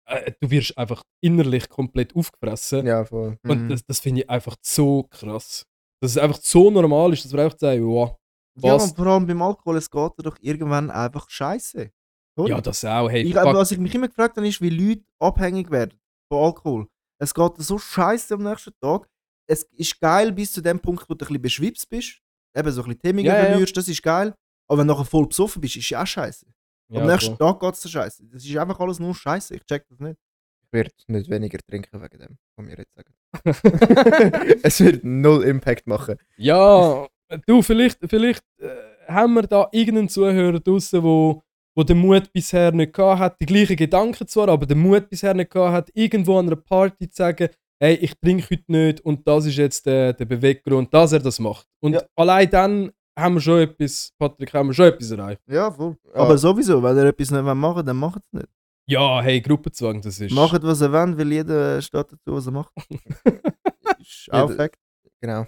äh, 0.08 0.32
du 0.40 0.50
wirst 0.52 0.78
einfach 0.78 1.04
innerlich 1.22 1.68
komplett 1.70 2.16
aufgefressen. 2.16 2.86
Ja, 2.86 3.04
voll. 3.06 3.38
Und 3.44 3.64
Mhm. 3.64 3.70
das, 3.70 3.86
das 3.86 4.00
finde 4.00 4.22
ich 4.22 4.30
einfach 4.30 4.56
so 4.62 5.04
krass. 5.04 5.66
Dass 6.02 6.12
es 6.12 6.18
einfach 6.18 6.40
so 6.42 6.72
normal 6.72 7.12
ist, 7.14 7.26
dass 7.26 7.34
wir 7.34 7.44
einfach 7.44 7.60
sagen, 7.60 7.86
wow, 7.86 8.16
ja, 8.62 8.74
was? 8.76 8.90
und 8.92 8.96
vor 8.98 9.08
allem 9.08 9.26
beim 9.28 9.42
Alkohol, 9.42 9.78
es 9.78 9.90
geht 9.90 10.12
dir 10.18 10.24
doch 10.24 10.38
irgendwann 10.42 10.90
einfach 10.92 11.30
scheiße. 11.30 11.92
Sorry. 12.40 12.52
Ja, 12.52 12.62
das 12.62 12.86
auch. 12.86 13.10
Hey, 13.10 13.24
ich, 13.24 13.36
was 13.36 13.72
ich 13.72 13.78
mich 13.78 13.94
immer 13.94 14.08
gefragt 14.08 14.38
habe, 14.38 14.48
ist, 14.48 14.62
wie 14.62 14.70
Leute 14.70 15.04
abhängig 15.20 15.70
werden 15.72 16.00
von 16.30 16.46
Alkohol. 16.46 16.88
Es 17.22 17.34
geht 17.34 17.52
so 17.58 17.78
scheiße 17.78 18.34
am 18.36 18.44
nächsten 18.44 18.72
Tag. 18.80 19.10
Es 19.46 19.64
ist 19.64 20.00
geil 20.00 20.32
bis 20.32 20.54
zu 20.54 20.62
dem 20.62 20.80
Punkt, 20.80 21.10
wo 21.10 21.16
du 21.16 21.26
ein 21.26 21.28
bisschen 21.28 21.42
beschwipst 21.42 21.90
bist. 21.90 22.22
Eben 22.56 22.72
so 22.72 22.82
ein 22.82 22.88
bisschen 22.88 23.02
Themen 23.02 23.26
Ja, 23.26 23.38
ja, 23.38 23.60
ja. 23.60 23.66
das 23.66 23.88
ist 23.90 24.02
geil. 24.02 24.34
Aber 24.68 24.80
wenn 24.80 24.88
du 24.88 24.94
nachher 24.94 25.06
voll 25.06 25.28
besoffen 25.28 25.60
bist, 25.60 25.76
ist 25.76 25.90
ja 25.90 26.02
auch 26.02 26.08
scheiße. 26.08 26.46
Ja, 26.92 27.02
am 27.02 27.08
nächsten 27.08 27.36
voll. 27.36 27.54
Tag 27.54 27.60
geht 27.60 27.74
es 27.74 27.92
scheiße. 27.92 28.24
Das 28.32 28.46
ist 28.46 28.58
einfach 28.58 28.80
alles 28.80 29.00
nur 29.00 29.14
scheiße. 29.14 29.56
Ich 29.56 29.66
check 29.66 29.86
das 29.90 30.00
nicht. 30.00 30.18
Ich 30.62 30.72
werde 30.72 30.92
nicht 31.08 31.30
weniger 31.30 31.58
trinken 31.68 32.02
wegen 32.02 32.20
dem, 32.20 32.38
kann 32.56 32.66
mir 32.66 32.78
jetzt 32.78 32.94
sagen. 32.96 33.14
es 34.64 34.80
wird 34.80 35.04
null 35.04 35.44
Impact 35.44 35.88
machen. 35.88 36.16
Ja, 36.38 37.06
du, 37.48 37.62
vielleicht, 37.64 38.00
vielleicht 38.08 38.46
äh, 38.60 38.70
haben 39.08 39.34
wir 39.34 39.44
da 39.44 39.68
irgendeinen 39.72 40.10
Zuhörer 40.10 40.60
draußen, 40.60 41.04
wo, 41.04 41.44
wo 41.76 41.84
den 41.84 42.00
Mut 42.00 42.32
bisher 42.34 42.72
nicht 42.72 42.94
gehabt 42.94 43.20
hat, 43.20 43.40
die 43.42 43.46
gleichen 43.46 43.76
Gedanken 43.76 44.28
zwar, 44.28 44.50
aber 44.50 44.66
den 44.66 44.80
Mut 44.80 45.10
bisher 45.10 45.34
nicht 45.34 45.52
gehabt 45.52 45.74
hat, 45.74 45.92
irgendwo 45.96 46.38
an 46.40 46.48
einer 46.48 46.56
Party 46.56 47.10
zu 47.10 47.16
sagen, 47.16 47.50
hey, 47.82 47.96
ich 47.96 48.14
trinke 48.20 48.48
heute 48.52 48.64
nicht 48.72 49.02
und 49.02 49.26
das 49.28 49.46
ist 49.46 49.56
jetzt 49.58 49.86
der, 49.86 50.14
der 50.14 50.26
Beweggrund, 50.26 50.94
dass 50.94 51.14
er 51.14 51.20
das 51.20 51.40
macht. 51.40 51.66
Und 51.82 51.94
Ja. 51.94 52.02
allein 52.16 52.50
dann 52.50 52.92
haben 53.18 53.36
wir 53.36 53.42
schon 53.42 53.60
etwas, 53.62 54.12
Patrick, 54.18 54.54
haben 54.54 54.70
wir 54.70 54.74
schon 54.74 54.86
etwas 54.88 55.12
erreicht. 55.12 55.42
Ja, 55.48 55.72
voll. 55.72 55.98
Ja. 56.08 56.14
Aber 56.16 56.38
sowieso, 56.38 56.82
wenn 56.84 56.98
ihr 56.98 57.06
etwas 57.06 57.32
nicht 57.32 57.44
machen 57.44 57.86
dann 57.86 57.98
macht 57.98 58.22
es 58.26 58.34
nicht. 58.34 58.50
Ja, 58.88 59.22
hey, 59.22 59.40
Gruppenzwang, 59.40 60.02
das 60.02 60.20
ist... 60.20 60.32
Macht, 60.34 60.64
was 60.64 60.82
ihr 60.82 60.92
wollt, 60.92 61.18
weil 61.18 61.32
jeder 61.32 61.82
steht 61.82 62.12
dazu, 62.12 62.34
was 62.34 62.48
er 62.48 62.52
macht. 62.54 62.74
ist 64.00 64.28
auch 64.32 64.50
Jeder- 64.50 64.56
Fakt 64.56 64.80
Genau. 65.22 65.46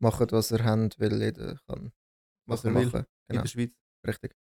Macht, 0.00 0.32
was 0.32 0.50
ihr 0.50 0.64
habt, 0.64 0.98
weil 1.00 1.22
jeder 1.22 1.56
kann. 1.68 1.92
Was 2.46 2.64
Was 2.64 2.64
er 2.64 2.70
er 2.72 2.74
will. 2.80 2.86
machen. 2.86 2.98
in 3.00 3.06
Genau, 3.28 3.42
der 3.42 3.48
Schweiz. 3.48 3.72
richtig. 4.06 4.34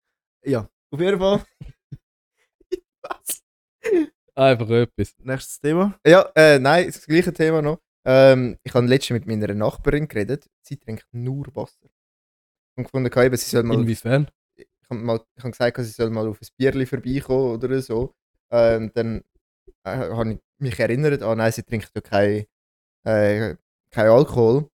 Ja, 0.45 0.69
auf 0.91 0.99
jeden 0.99 1.19
Fall. 1.19 1.43
was? 3.01 3.43
Einfach 4.35 4.69
etwas. 4.69 5.15
Nächstes 5.19 5.59
Thema. 5.59 5.99
Ja, 6.05 6.29
äh, 6.35 6.59
nein, 6.59 6.87
das 6.87 7.05
gleiche 7.05 7.33
Thema 7.33 7.61
noch. 7.61 7.79
Ähm, 8.05 8.57
ich 8.63 8.73
habe 8.73 8.87
letztens 8.87 9.19
mit 9.19 9.27
meiner 9.27 9.53
Nachbarin 9.53 10.07
geredet. 10.07 10.49
Sie 10.61 10.77
trinkt 10.77 11.05
nur 11.11 11.47
Wasser. 11.55 11.89
Und 12.77 12.85
gefunden, 12.85 13.11
eben, 13.19 13.37
sie 13.37 13.49
soll 13.49 13.63
mal 13.63 13.75
Inwiefern? 13.75 14.29
ich 14.55 14.67
habe 14.89 15.01
mal, 15.01 15.19
ich 15.35 15.43
hab 15.43 15.51
gesagt, 15.51 15.77
sie 15.77 15.91
soll 15.91 16.09
mal 16.09 16.27
auf 16.27 16.41
ein 16.41 16.47
Bierli 16.57 16.85
vorbeikommen 16.85 17.55
oder 17.55 17.81
so. 17.81 18.15
Ähm, 18.51 18.91
dann 18.93 19.23
äh, 19.83 19.97
habe 19.97 20.33
ich 20.33 20.39
mich 20.57 20.79
erinnert, 20.79 21.21
ah 21.21 21.35
nein, 21.35 21.51
sie 21.51 21.63
trinkt 21.63 21.91
ja 21.93 22.01
kein, 22.01 22.45
äh, 23.05 23.55
kein 23.91 24.09
Alkohol. 24.09 24.69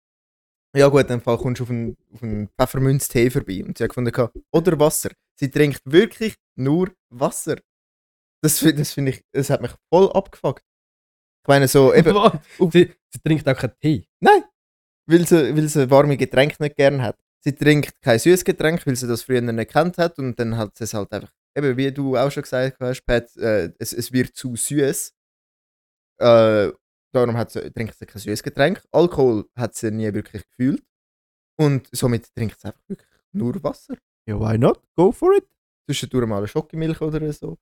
Ja 0.75 0.87
gut, 0.89 1.09
dann 1.09 1.21
Fall 1.21 1.37
kommst 1.37 1.59
du 1.59 1.63
auf 1.63 1.69
einen, 1.69 1.97
auf 2.13 2.23
einen 2.23 2.49
Pfefferminztee 2.49 3.29
vorbei. 3.29 3.63
Und 3.63 3.77
sie 3.77 3.83
hat 3.83 3.89
gefunden, 3.89 4.11
gehabt, 4.11 4.37
oder 4.51 4.79
Wasser. 4.79 5.11
Sie 5.39 5.49
trinkt 5.49 5.81
wirklich 5.85 6.35
nur 6.55 6.93
Wasser. 7.09 7.57
Das, 8.41 8.59
das 8.59 8.91
finde 8.93 9.11
ich, 9.11 9.23
das 9.31 9.49
hat 9.49 9.61
mich 9.61 9.71
voll 9.91 10.11
abgefuckt. 10.11 10.63
Ich 11.43 11.47
meine 11.47 11.67
so, 11.67 11.93
eben, 11.93 12.13
sie, 12.71 12.93
sie 13.09 13.19
trinkt 13.23 13.47
auch 13.47 13.57
keinen 13.57 13.79
Tee. 13.79 14.07
Nein, 14.19 14.43
weil 15.05 15.27
sie, 15.27 15.55
weil 15.55 15.67
sie 15.67 15.89
warme 15.89 16.17
Getränke 16.17 16.61
nicht 16.61 16.75
gern 16.75 17.01
hat. 17.01 17.17
Sie 17.43 17.53
trinkt 17.53 18.01
kein 18.01 18.19
süßes 18.19 18.45
Getränk, 18.45 18.85
weil 18.87 18.95
sie 18.95 19.07
das 19.07 19.23
früher 19.23 19.41
nicht 19.41 19.71
kennt 19.71 19.97
hat 19.97 20.17
und 20.17 20.39
dann 20.39 20.57
hat 20.57 20.77
sie 20.77 20.85
es 20.85 20.93
halt 20.93 21.11
einfach, 21.11 21.33
eben 21.55 21.75
wie 21.75 21.91
du 21.91 22.15
auch 22.15 22.31
schon 22.31 22.43
gesagt 22.43 22.77
hast, 22.79 23.05
Pat, 23.05 23.35
äh, 23.35 23.71
es, 23.79 23.91
es 23.91 24.11
wird 24.13 24.35
zu 24.35 24.55
süß. 24.55 25.13
Äh, 26.19 26.71
darum 27.11 27.37
hat 27.37 27.51
sie, 27.51 27.69
trinkt 27.71 27.97
sie 27.97 28.05
kein 28.05 28.21
süßes 28.21 28.43
Getränk. 28.43 28.81
Alkohol 28.91 29.45
hat 29.57 29.75
sie 29.75 29.91
nie 29.91 30.13
wirklich 30.13 30.43
gefühlt 30.43 30.83
und 31.57 31.89
somit 31.91 32.33
trinkt 32.33 32.61
sie 32.61 32.67
einfach 32.67 32.87
wirklich 32.87 33.09
nur 33.33 33.61
Wasser. 33.63 33.95
Ja, 34.27 34.39
why 34.39 34.57
not? 34.57 34.81
Go 34.95 35.11
for 35.11 35.33
it. 35.35 35.45
Zwischendurch 35.85 36.27
mal 36.27 36.37
eine 36.37 36.47
Schokimilch 36.47 37.01
oder 37.01 37.19
so. 37.33 37.57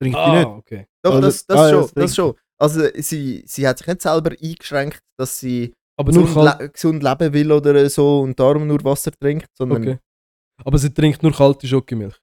Trinkt 0.00 0.16
die 0.16 0.20
Ah, 0.20 0.34
nicht. 0.36 0.46
okay. 0.46 0.86
Doch, 1.02 1.14
Also- 1.14 1.26
das, 1.26 1.46
das 1.46 1.58
ah, 1.58 1.64
ja, 1.64 1.70
schon, 1.70 1.80
das 1.80 1.86
das 1.86 1.94
trinkt 1.94 2.14
schon. 2.14 2.34
Also 2.58 2.80
sie, 3.02 3.42
sie 3.46 3.66
hat 3.68 3.78
sich 3.78 3.86
nicht 3.86 4.02
selber 4.02 4.30
eingeschränkt, 4.42 5.02
dass 5.18 5.38
sie 5.38 5.74
Aber 5.98 6.12
nur 6.12 6.24
gesund, 6.24 6.46
kalt. 6.46 6.60
le 6.60 6.68
gesund 6.70 7.02
leben 7.02 7.32
will 7.32 7.52
oder 7.52 7.88
so 7.90 8.20
und 8.20 8.38
darum 8.38 8.66
nur 8.66 8.82
Wasser 8.84 9.10
trinkt, 9.12 9.48
sondern 9.56 9.82
Okay. 9.82 9.98
Aber 10.64 10.78
sie 10.78 10.92
trinkt 10.92 11.22
nur 11.22 11.32
kalte 11.32 11.66
Schokimilch. 11.66 12.16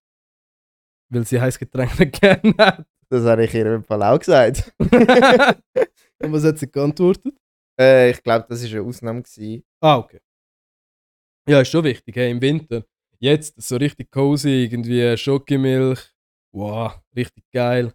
Weil 1.09 1.25
sie 1.25 1.39
heiß 1.39 1.57
Getränk 1.59 1.99
nicht 1.99 2.13
gerne 2.21 2.53
hat. 2.57 2.86
das 3.09 3.23
habe 3.25 3.45
ich 3.45 3.53
ihr 3.53 3.73
im 3.75 3.83
Fall 3.83 4.01
auch 4.03 4.17
gesagt. 4.19 4.73
Und 4.79 6.31
was 6.31 6.43
hat 6.43 6.57
sie 6.57 6.71
geantwortet? 6.71 7.33
äh, 7.79 8.12
ich 8.12 8.23
glaube, 8.23 8.45
das 8.49 8.63
war 8.63 8.69
eine 8.79 8.88
Ausnahme. 8.88 9.21
Gewesen. 9.21 9.63
Ah, 9.81 9.97
okay. 9.97 10.19
Ja, 11.47 11.62
ist 11.62 11.69
schon 11.69 11.83
wichtig, 11.83 12.15
hey, 12.15 12.31
im 12.31 12.41
Winter. 12.41 12.83
Jetzt 13.23 13.53
so 13.62 13.77
richtig 13.77 14.12
cozy, 14.12 14.65
irgendwie 14.65 15.15
Schokimilch. 15.15 16.12
Wow, 16.51 16.99
richtig 17.15 17.45
geil. 17.53 17.93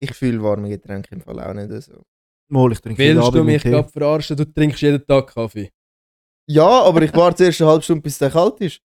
Ich 0.00 0.12
fühle 0.12 0.42
warme 0.42 0.68
Getränke 0.68 1.14
im 1.14 1.22
Fall 1.22 1.40
auch 1.40 1.54
nicht 1.54 1.82
so. 1.82 2.02
Mal, 2.50 2.72
ich 2.72 2.80
trinke 2.82 2.98
Willst 2.98 3.34
du 3.34 3.42
mich 3.42 3.62
gerade 3.62 3.88
verarschen? 3.88 4.36
Du 4.36 4.44
trinkst 4.44 4.82
jeden 4.82 5.06
Tag 5.06 5.28
Kaffee. 5.28 5.70
Ja, 6.46 6.82
aber 6.82 7.00
ich 7.00 7.14
warte 7.14 7.36
zuerst 7.38 7.62
eine 7.62 7.70
halbe 7.70 7.84
Stunde, 7.84 8.02
bis 8.02 8.18
der 8.18 8.28
kalt 8.28 8.60
ist. 8.60 8.82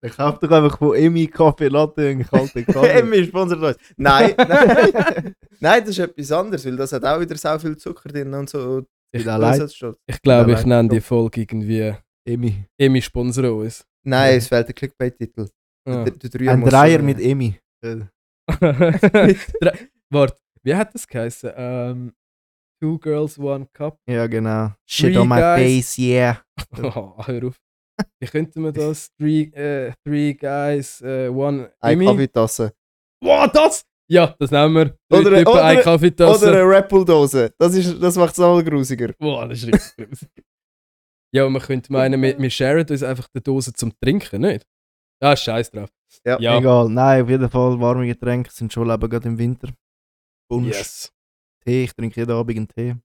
Ich 0.00 0.16
kaufe 0.16 0.46
doch 0.46 0.56
einfach 0.56 0.78
von 0.78 0.96
Emi 0.96 1.26
Kaffee 1.26 1.68
Latte 1.68 2.10
und 2.10 2.26
kalten 2.26 2.64
Kaffee. 2.64 2.88
Emmy 3.00 3.24
sponsert 3.26 3.60
uns. 3.60 3.76
Nein, 3.98 4.32
nein. 4.38 5.34
nein, 5.60 5.80
das 5.82 5.90
ist 5.90 5.98
etwas 5.98 6.32
anderes, 6.32 6.64
weil 6.64 6.76
das 6.76 6.94
hat 6.94 7.04
auch 7.04 7.20
wieder 7.20 7.36
so 7.36 7.58
viel 7.58 7.76
Zucker 7.76 8.08
drin 8.08 8.32
und 8.32 8.48
so. 8.48 8.86
Ich, 9.12 9.26
ich 9.26 10.22
glaube, 10.22 10.52
ich 10.52 10.64
nenne 10.64 10.88
die 10.88 11.02
Folge 11.02 11.42
irgendwie 11.42 11.94
Emi. 12.26 12.64
Emi 12.78 13.02
sponsor 13.02 13.54
uns. 13.54 13.84
Nein, 14.08 14.30
Ja. 14.32 14.36
es 14.38 14.48
fehlt 14.48 14.68
der 14.68 14.74
Clickbait-Titel. 14.74 15.48
Ah. 15.86 16.04
Der, 16.04 16.12
der 16.12 16.30
Dreier 16.30 16.52
Ein 16.52 16.60
muss 16.60 16.70
Dreier 16.70 17.02
mit 17.02 17.20
Emi. 17.20 17.58
Drei- 18.60 19.88
Warte, 20.10 20.36
wie 20.62 20.74
hat 20.74 20.94
das 20.94 21.06
geheißen? 21.06 21.52
Ähm, 21.56 22.12
two 22.80 22.98
Girls, 22.98 23.38
One 23.38 23.66
Cup. 23.72 23.98
Ja, 24.08 24.26
genau. 24.26 24.70
Shit 24.88 25.12
Three 25.14 25.18
on 25.18 25.28
my 25.28 25.36
guys. 25.36 25.62
face, 25.62 25.98
yeah. 25.98 26.42
Oh, 26.82 27.14
hör 27.26 27.44
auf. 27.48 27.56
Wie 28.20 28.26
könnte 28.28 28.60
man 28.60 28.72
das? 28.72 29.10
Three, 29.18 29.42
äh, 29.54 29.92
three 30.06 30.32
Guys, 30.34 31.00
äh, 31.02 31.28
One 31.28 31.72
Eine 31.80 31.92
Emi? 31.94 32.06
Kaffeetasse. 32.06 32.72
Wow, 33.22 33.50
das? 33.52 33.84
Ja, 34.10 34.34
das 34.38 34.50
nehmen 34.50 34.74
wir. 34.74 34.84
Drei 35.10 35.18
Oder- 35.20 35.38
Typen, 35.38 35.52
oder- 35.52 35.64
eine 35.64 35.82
Kaffeetasse. 35.82 36.48
Oder 36.48 36.60
eine 36.62 36.70
Red 36.76 36.88
Bull-Dose. 36.88 37.52
Das, 37.58 37.74
ist- 37.74 38.00
das 38.02 38.16
macht 38.16 38.32
es 38.32 38.38
noch 38.38 38.62
grusiger. 38.62 39.12
Boah, 39.18 39.46
das 39.48 39.58
ist 39.62 39.66
richtig 39.74 39.96
grusig. 40.08 40.28
Ja, 41.34 41.44
und 41.44 41.52
man 41.52 41.62
könnte 41.62 41.92
meinen, 41.92 42.20
wir, 42.22 42.38
wir 42.38 42.50
sharen 42.50 42.86
uns 42.88 43.02
einfach 43.02 43.28
die 43.34 43.42
Dose 43.42 43.72
zum 43.72 43.92
Trinken, 44.00 44.40
nicht? 44.40 44.66
Ah, 45.20 45.36
scheiß 45.36 45.70
drauf. 45.70 45.90
Ja. 46.24 46.38
Ja, 46.40 46.58
Egal. 46.58 46.88
Nein, 46.88 47.22
auf 47.24 47.28
jeden 47.28 47.48
Fall 47.50 47.78
warme 47.80 48.06
Getränke 48.06 48.50
sind 48.50 48.72
schon 48.72 48.88
leben, 48.88 49.08
gerade 49.10 49.28
im 49.28 49.36
Winter. 49.38 49.68
Punsch, 50.50 50.68
yes. 50.76 51.12
Tee, 51.64 51.84
ich 51.84 51.92
trinke 51.92 52.20
jeden 52.20 52.32
Abend 52.32 52.56
einen 52.56 52.68
Tee. 52.68 52.96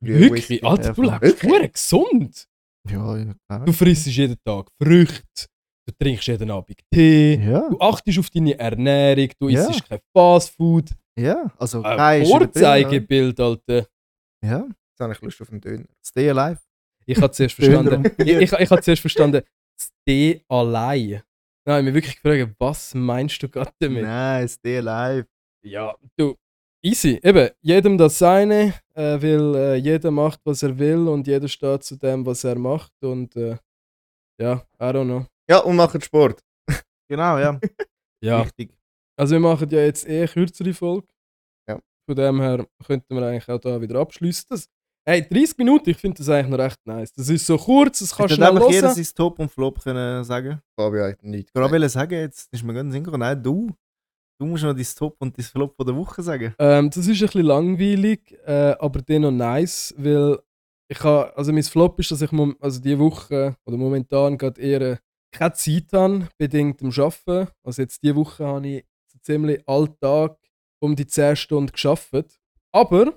Wirklich? 0.00 0.62
Alter, 0.64 0.92
du 0.92 1.04
Ja, 1.04 1.12
lebst 1.12 1.22
wirklich? 1.42 1.50
verdammt 1.52 1.72
gesund. 1.74 2.48
Ja, 2.90 3.16
ja, 3.16 3.34
klar. 3.48 3.64
Du 3.64 3.72
frisst 3.72 4.06
jeden 4.08 4.36
Tag 4.44 4.68
Früchte, 4.82 5.46
du 5.86 5.94
trinkst 5.98 6.26
jeden 6.26 6.50
Abend 6.50 6.78
Tee, 6.92 7.36
Ja, 7.36 7.68
du 7.70 7.78
achtest 7.80 8.18
auf 8.18 8.28
deine 8.30 8.58
Ernährung, 8.58 9.30
du 9.40 9.48
Ja. 9.48 9.70
isst 9.70 9.88
kein 9.88 10.00
Fastfood. 10.14 10.90
ja. 11.18 11.50
Also, 11.56 11.82
Ein 11.82 11.96
kein 11.96 12.26
Vorzeigebild, 12.26 13.40
Alter. 13.40 13.86
Ja, 14.44 14.66
Jetzt 14.68 15.00
habe 15.00 15.12
ich 15.14 15.20
Lust 15.22 15.40
auf 15.40 15.50
einen 15.50 15.60
Döner. 15.62 15.86
stay 16.04 16.28
alive. 16.30 16.60
Ich 17.08 17.22
habe 17.22 17.30
zuerst 17.30 17.54
verstanden, 17.54 18.04
ich, 18.18 18.26
ich, 18.26 18.52
ich 18.52 18.70
habe 18.70 18.82
zuerst 18.82 19.00
verstanden, 19.00 19.42
das 19.78 19.90
Tee 20.06 20.44
allein. 20.46 21.10
Nein, 21.10 21.22
ich 21.64 21.66
habe 21.66 21.82
mich 21.84 21.94
wirklich 21.94 22.22
gefragt, 22.22 22.54
was 22.58 22.94
meinst 22.94 23.42
du 23.42 23.48
gerade 23.48 23.72
damit? 23.78 24.02
Nein, 24.02 24.46
stay 24.46 24.76
alive. 24.76 25.26
Ja, 25.64 25.96
du, 26.18 26.36
easy. 26.82 27.18
Eben, 27.22 27.48
jedem 27.62 27.96
das 27.96 28.18
seine, 28.18 28.74
äh, 28.94 29.22
weil 29.22 29.54
äh, 29.54 29.74
jeder 29.76 30.10
macht, 30.10 30.40
was 30.44 30.62
er 30.62 30.78
will 30.78 31.08
und 31.08 31.26
jeder 31.26 31.48
steht 31.48 31.82
zu 31.82 31.96
dem, 31.96 32.26
was 32.26 32.44
er 32.44 32.58
macht 32.58 32.92
und 33.02 33.34
äh, 33.36 33.56
ja, 34.38 34.62
I 34.78 34.84
don't 34.84 35.04
know. 35.04 35.26
Ja, 35.48 35.60
und 35.60 35.76
machen 35.76 36.00
Sport. 36.00 36.42
Genau, 37.10 37.38
ja. 37.38 37.58
Ja, 38.22 38.42
Richtig. 38.42 38.76
also 39.16 39.32
wir 39.32 39.40
machen 39.40 39.70
ja 39.70 39.80
jetzt 39.80 40.06
eher 40.06 40.28
kürzere 40.28 40.74
Folge. 40.74 41.08
Ja. 41.66 41.80
Von 42.06 42.16
dem 42.16 42.38
her 42.42 42.66
könnten 42.84 43.14
wir 43.14 43.26
eigentlich 43.26 43.48
auch 43.48 43.58
da 43.58 43.80
wieder 43.80 43.98
abschließen. 43.98 44.44
Das, 44.50 44.68
Hey, 45.08 45.22
30 45.26 45.56
Minuten, 45.56 45.88
ich 45.88 45.96
finde 45.96 46.18
das 46.18 46.28
eigentlich 46.28 46.48
noch 46.48 46.58
recht 46.58 46.78
nice. 46.84 47.10
Das 47.14 47.30
ist 47.30 47.46
so 47.46 47.56
kurz, 47.56 48.00
das 48.00 48.14
kannst 48.14 48.18
du 48.18 48.24
Hätte 48.24 48.34
schnell 48.34 48.48
einfach 48.50 48.70
jeder 48.70 48.88
hören. 48.88 48.94
sein 48.94 49.14
Top 49.16 49.38
und 49.38 49.50
Flop 49.50 49.82
können 49.82 50.22
sagen. 50.22 50.60
Fabio 50.78 51.04
hat 51.04 51.22
nichts. 51.22 51.50
Gerade 51.50 51.72
wollte 51.72 51.88
sagen, 51.88 52.12
jetzt 52.12 52.52
ist 52.52 52.62
mir 52.62 52.74
ganz 52.74 52.92
gekommen. 52.92 53.20
Nein, 53.20 53.42
du. 53.42 53.70
Du 54.38 54.44
musst 54.44 54.64
noch 54.64 54.74
dein 54.74 54.84
Top 54.84 55.16
und 55.18 55.38
dein 55.38 55.46
Flop 55.46 55.74
von 55.74 55.86
der 55.86 55.96
Woche 55.96 56.22
sagen. 56.22 56.54
Ähm, 56.58 56.90
das 56.90 57.06
ist 57.06 57.22
ein 57.22 57.26
bisschen 57.26 57.40
langweilig, 57.40 58.36
äh, 58.44 58.76
aber 58.78 59.00
dennoch 59.00 59.30
nice, 59.30 59.94
weil 59.96 60.40
ich 60.88 61.02
habe, 61.02 61.34
also 61.34 61.54
mein 61.54 61.62
Flop 61.62 61.98
ist, 61.98 62.10
dass 62.10 62.20
ich 62.20 62.30
also 62.60 62.78
die 62.78 62.98
Woche 62.98 63.56
oder 63.64 63.78
momentan 63.78 64.36
gerade 64.36 64.60
eher 64.60 64.82
äh, 64.82 64.96
keine 65.32 65.54
Zeit 65.54 65.90
habe, 65.94 66.28
bedingt 66.36 66.82
am 66.82 66.90
Arbeiten. 66.90 67.50
Also 67.64 67.80
jetzt 67.80 68.02
diese 68.02 68.14
Woche 68.14 68.46
habe 68.46 68.68
ich 68.68 68.84
so 69.10 69.18
ziemlich 69.22 69.66
alltag 69.66 70.36
um 70.80 70.94
die 70.94 71.06
10 71.06 71.34
Stunden 71.34 71.72
geschafft. 71.72 72.38
Aber 72.72 73.14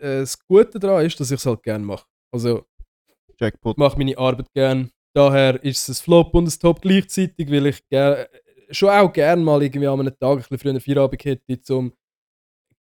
äh, 0.00 0.20
das 0.20 0.38
Gute 0.38 0.78
daran 0.78 1.06
ist, 1.06 1.18
dass 1.20 1.30
ich 1.30 1.38
es 1.38 1.46
halt 1.46 1.62
gerne 1.62 1.84
mache. 1.84 2.06
Also 2.32 2.66
Jackpot. 3.38 3.74
ich 3.74 3.78
mache 3.78 3.98
meine 3.98 4.16
Arbeit 4.18 4.52
gern. 4.52 4.90
Daher 5.14 5.62
ist 5.64 5.88
es 5.88 6.00
ein 6.00 6.04
Flop 6.04 6.34
und 6.34 6.46
ein 6.46 6.58
Top 6.60 6.80
gleichzeitig, 6.80 7.50
weil 7.50 7.66
ich 7.66 7.86
ger 7.88 8.28
schon 8.70 8.90
auch 8.90 9.12
gern 9.12 9.42
mal 9.42 9.62
irgendwie 9.62 9.86
an 9.86 10.00
einem 10.00 10.16
Tag 10.18 10.38
ein 10.38 10.44
bisschen 10.48 10.80
früher 10.80 10.80
Feierabend 10.80 11.24
hätte 11.24 11.60
zum 11.60 11.92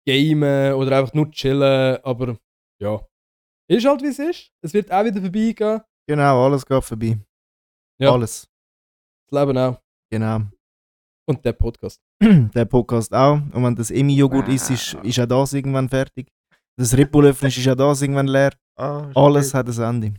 Gamen 0.05 0.73
oder 0.73 0.99
einfach 0.99 1.13
nur 1.13 1.31
chillen. 1.31 1.97
Aber 2.03 2.37
ja, 2.79 3.01
ist 3.67 3.85
halt 3.85 4.01
wie 4.01 4.07
es 4.07 4.19
ist. 4.19 4.51
Es 4.61 4.73
wird 4.73 4.91
auch 4.91 5.05
wieder 5.05 5.21
vorbeigehen. 5.21 5.81
Genau, 6.07 6.45
alles 6.45 6.65
geht 6.65 6.83
vorbei. 6.83 7.19
Ja. 7.99 8.11
Alles. 8.11 8.47
Das 9.29 9.39
Leben 9.39 9.57
auch. 9.57 9.81
Genau. 10.11 10.41
Und 11.27 11.45
der 11.45 11.53
Podcast. 11.53 12.01
Der 12.53 12.65
Podcast 12.65 13.13
auch. 13.13 13.35
Und 13.35 13.63
wenn 13.63 13.75
das 13.75 13.91
Emi-Joghurt 13.91 14.47
ist, 14.47 14.71
ist, 14.71 14.93
ist 15.03 15.19
auch 15.19 15.27
das 15.27 15.53
irgendwann 15.53 15.87
fertig. 15.87 16.27
Das 16.79 16.95
Red 16.95 17.11
Bull 17.11 17.25
ist 17.25 17.67
auch 17.67 17.75
das 17.75 18.01
irgendwann 18.01 18.27
leer. 18.27 18.53
Ah, 18.77 19.11
Alles 19.13 19.53
hat 19.53 19.67
ein 19.67 19.81
Ende. 19.81 20.13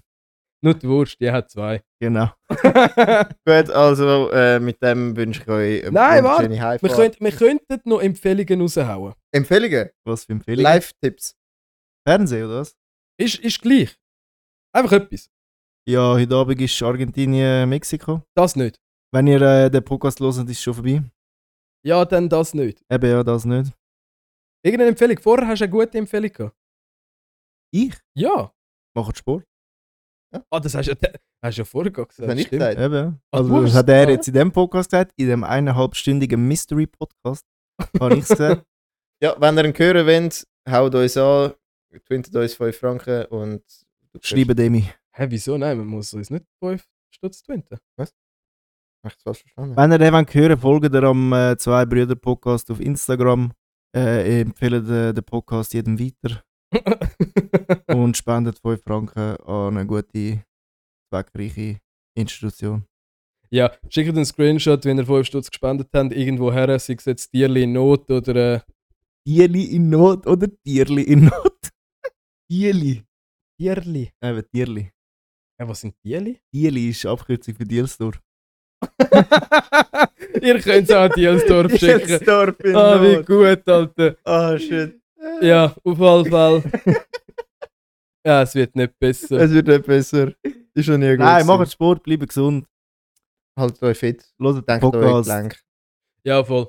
Nur 0.63 0.75
die 0.75 0.87
Wurst, 0.87 1.19
die 1.19 1.31
hat 1.31 1.51
zwei. 1.51 1.83
Genau. 1.99 2.31
Gut, 2.51 3.71
also 3.71 4.31
äh, 4.31 4.61
mit 4.61 4.83
dem 4.83 5.17
wünsche 5.17 5.41
ich 5.41 5.49
euch 5.49 5.83
eine 5.85 5.93
Nein, 5.93 6.23
wir, 6.23 6.61
Heimfahrt. 6.63 6.95
könnt, 6.95 7.19
wir 7.19 7.33
könnten 7.33 7.81
noch 7.89 8.03
Empfehlungen 8.03 8.61
raushauen. 8.61 9.15
Empfehlungen? 9.33 9.89
Was 10.05 10.27
für 10.27 10.33
Empfehlungen? 10.33 10.65
Live-Tipps. 10.65 11.35
Fernsehen, 12.07 12.45
oder 12.45 12.61
was? 12.61 12.77
Ist, 13.19 13.39
ist 13.39 13.63
gleich. 13.63 13.97
Einfach 14.77 14.93
etwas. 14.93 15.31
Ja, 15.89 16.13
heute 16.13 16.35
Abend 16.35 16.61
ist 16.61 16.83
Argentinien, 16.83 17.71
Mexiko. 17.71 18.23
Das 18.37 18.55
nicht. 18.55 18.79
Wenn 19.15 19.27
ihr 19.29 19.41
äh, 19.41 19.71
den 19.71 19.83
Podcast 19.83 20.21
hört, 20.21 20.37
ist 20.37 20.51
es 20.51 20.63
schon 20.63 20.75
vorbei. 20.75 21.03
Ja, 21.87 22.05
dann 22.05 22.29
das 22.29 22.53
nicht. 22.53 22.83
Eben 22.93 23.11
ja, 23.11 23.25
das 23.25 23.47
nicht. 23.47 23.73
Irgendeine 24.63 24.91
Empfehlung. 24.91 25.19
Vorher 25.19 25.49
hast 25.49 25.61
du 25.61 25.65
eine 25.65 25.71
gute 25.73 25.99
Empfehlung 25.99 26.33
gehabt. 26.33 26.57
Ich? 27.73 27.95
Ja. 28.15 28.53
Mache 28.95 29.15
Sport. 29.17 29.45
Ah, 30.51 30.61
das 30.61 30.75
hast 30.75 30.87
du 30.87 30.93
ja, 30.93 31.11
hast 31.43 31.57
du 31.59 31.61
ja 31.63 31.65
vorher 31.65 31.91
gesagt. 31.93 32.19
Das 32.19 32.29
habe 32.29 32.41
ich 32.41 32.49
gesagt. 32.51 32.79
Eben. 32.79 32.95
ja. 32.95 33.21
Ah, 33.31 33.39
Also, 33.39 33.61
das 33.63 33.71
es 33.71 33.77
hat 33.77 33.89
er 33.89 34.11
jetzt 34.11 34.29
in 34.29 34.35
dem 34.35 34.53
Podcast 34.53 34.91
gesagt, 34.91 35.13
in 35.17 35.29
dem 35.29 35.45
eineinhalbstündigen 35.45 36.47
Mystery-Podcast. 36.47 37.45
Habe 37.99 38.15
ich 38.15 38.23
es 38.23 38.29
gesagt. 38.29 38.65
Ja, 39.23 39.39
wenn 39.39 39.59
ihr 39.59 39.67
ihn 39.67 39.75
hören 39.77 40.07
wollt, 40.07 40.47
haut 40.67 40.95
uns 40.95 41.15
an, 41.19 41.53
twintet 42.07 42.35
uns 42.35 42.55
5 42.55 42.75
Franken 42.79 43.27
und 43.27 43.63
Schreibe 44.23 44.55
Demi. 44.55 44.87
Hä, 45.13 45.27
wieso? 45.29 45.59
Nein, 45.59 45.77
man 45.77 45.87
muss 45.89 46.15
uns 46.15 46.31
nicht 46.31 46.47
5 46.59 46.83
Stutz 47.11 47.43
twinten. 47.43 47.77
Ich 47.99 48.09
das 49.03 49.23
falsch 49.23 49.43
verstanden? 49.43 49.77
Wenn 49.77 49.93
ihr 49.93 49.99
den 49.99 50.15
wollt 50.15 50.35
hören 50.35 50.59
folgt 50.59 50.95
ihr 50.95 51.03
am 51.03 51.35
äh, 51.35 51.55
Zwei 51.59 51.85
Brüder 51.85 52.15
Podcast 52.15 52.71
auf 52.71 52.81
Instagram. 52.81 53.53
Äh, 53.95 54.43
empfehlt 54.43 54.89
äh, 54.89 55.13
den 55.13 55.25
Podcast 55.25 55.75
jedem 55.75 55.99
weiter 55.99 56.45
und 57.89 58.17
spendet 58.17 58.61
5 58.61 58.83
Franken 58.85 59.37
an 59.37 59.77
eine 59.77 59.87
gute, 59.87 60.45
zweckreiche 61.13 61.81
Institution. 62.17 62.85
ja, 63.51 63.73
schickt 63.89 64.11
einen 64.11 64.25
Screenshot, 64.25 64.85
wenn 64.85 64.99
ihr 64.99 65.07
5 65.07 65.27
Stutz 65.27 65.51
gespendet 65.51 65.89
habt, 65.93 66.13
irgendwo 66.13 66.53
her, 66.53 66.79
sei 66.79 66.95
es 66.95 67.05
jetzt 67.05 67.31
Tierli 67.33 67.65
in 67.65 67.73
Not 67.73 68.09
oder. 68.11 68.37
Äh, 68.37 68.61
Tierli 69.27 69.65
in 69.75 69.91
Not 69.91 70.27
oder 70.27 70.49
Tierli 70.65 71.03
in 71.03 71.25
Not? 71.25 71.71
Tierli. 72.49 73.03
Tierli. 73.59 74.13
Eben, 74.23 74.45
Tierli. 74.53 74.93
Ja, 75.59 75.69
was 75.69 75.81
sind 75.81 75.95
Tierli? 76.03 76.41
Tierli 76.53 76.89
ist 76.91 77.05
Abkürzung 77.07 77.55
für 77.55 77.65
Dielstor. 77.65 78.13
ihr 80.43 80.61
könnt 80.61 80.89
es 80.89 80.95
auch 80.95 81.03
an 81.03 81.13
Dielsdorf 81.17 81.73
schicken. 81.79 82.25
Dorf 82.25 82.59
in 82.61 82.77
Ah, 82.77 83.03
wie 83.03 83.17
Not. 83.17 83.27
gut, 83.27 83.69
Alter. 83.69 84.17
Ah, 84.25 84.59
shit. 84.59 85.01
Ja, 85.41 85.75
auf 85.85 85.99
jeden 85.99 86.31
Fall. 86.31 86.63
ja, 88.25 88.43
es 88.43 88.55
wird 88.55 88.75
nicht 88.77 88.99
besser. 88.99 89.39
Es 89.39 89.51
wird 89.51 89.67
nicht 89.67 89.87
besser. 89.87 90.33
Ist 90.75 90.87
schon 90.87 91.01
nie 91.01 91.11
gut. 91.11 91.19
Nein, 91.21 91.47
macht 91.47 91.71
Sport, 91.73 92.03
bleibt 92.03 92.29
gesund. 92.29 92.67
Haltet 93.59 93.83
euch 93.83 93.99
fit. 93.99 94.25
Den 94.39 94.65
Denkt 94.65 94.85
euch. 94.85 95.25
Gelenk. 95.25 95.61
Ja, 96.25 96.43
voll. 96.45 96.69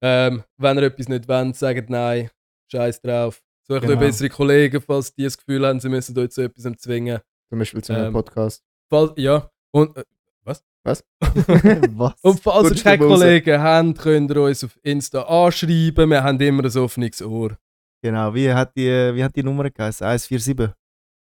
Ähm, 0.00 0.42
wenn 0.56 0.76
ihr 0.78 0.84
etwas 0.84 1.08
nicht 1.08 1.28
wollt, 1.28 1.56
sagt 1.56 1.90
nein. 1.90 2.30
Scheiß 2.70 3.00
drauf. 3.00 3.40
Sucht 3.66 3.82
Genau. 3.82 3.92
euch 3.94 3.98
bessere 4.00 4.28
Kollegen, 4.28 4.80
falls 4.80 5.14
die 5.14 5.24
das 5.24 5.36
Gefühl 5.36 5.66
haben, 5.66 5.78
sie 5.80 5.88
müssen 5.88 6.18
euch 6.18 6.30
zu 6.30 6.42
etwas 6.42 6.64
zwingen. 6.78 7.20
Zum 7.48 7.58
Beispiel 7.58 7.82
zu 7.82 7.92
einem 7.94 8.06
Ähm, 8.06 8.12
Podcast. 8.12 8.62
Fall, 8.88 9.12
ja. 9.16 9.50
Und, 9.72 9.96
äh, 9.96 10.04
Was? 10.48 10.64
Was? 10.82 11.04
und 12.22 12.40
falls 12.40 12.70
ihr 12.70 12.82
keine. 12.82 13.06
Kollegen 13.06 13.60
habt, 13.60 13.98
könnt 13.98 14.30
ihr 14.30 14.40
uns 14.42 14.64
auf 14.64 14.78
Insta 14.82 15.22
anschreiben. 15.22 16.08
Wir 16.08 16.22
haben 16.24 16.40
immer 16.40 16.64
ein 16.64 16.76
offenes 16.78 17.20
Ohr. 17.20 17.58
Genau, 18.02 18.32
wie 18.34 18.50
hat 18.52 18.74
die, 18.74 18.88
wie 19.14 19.22
hat 19.22 19.36
die 19.36 19.42
Nummer 19.42 19.68
geheißen? 19.68 20.06
147. 20.06 20.74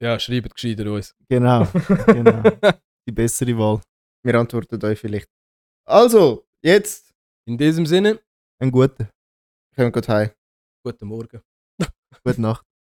Ja, 0.03 0.19
schreibt 0.19 0.55
gescheiter 0.55 0.91
uns. 0.91 1.15
Genau, 1.29 1.67
genau. 2.07 2.43
Die 3.07 3.13
bessere 3.13 3.59
Wahl. 3.59 3.81
Wir 4.25 4.35
antworten 4.37 4.83
euch 4.85 4.99
vielleicht. 4.99 5.29
Also, 5.87 6.47
jetzt 6.63 7.13
In 7.47 7.59
diesem 7.59 7.85
Sinne, 7.85 8.21
Ein 8.59 8.71
guter. 8.71 9.11
können 9.75 9.93
wir 9.95 10.01
gleich 10.01 10.09
heim. 10.09 10.31
guten 10.83 11.07
Morgen. 11.09 11.41
Gute 12.25 12.41
Nacht. 12.41 12.65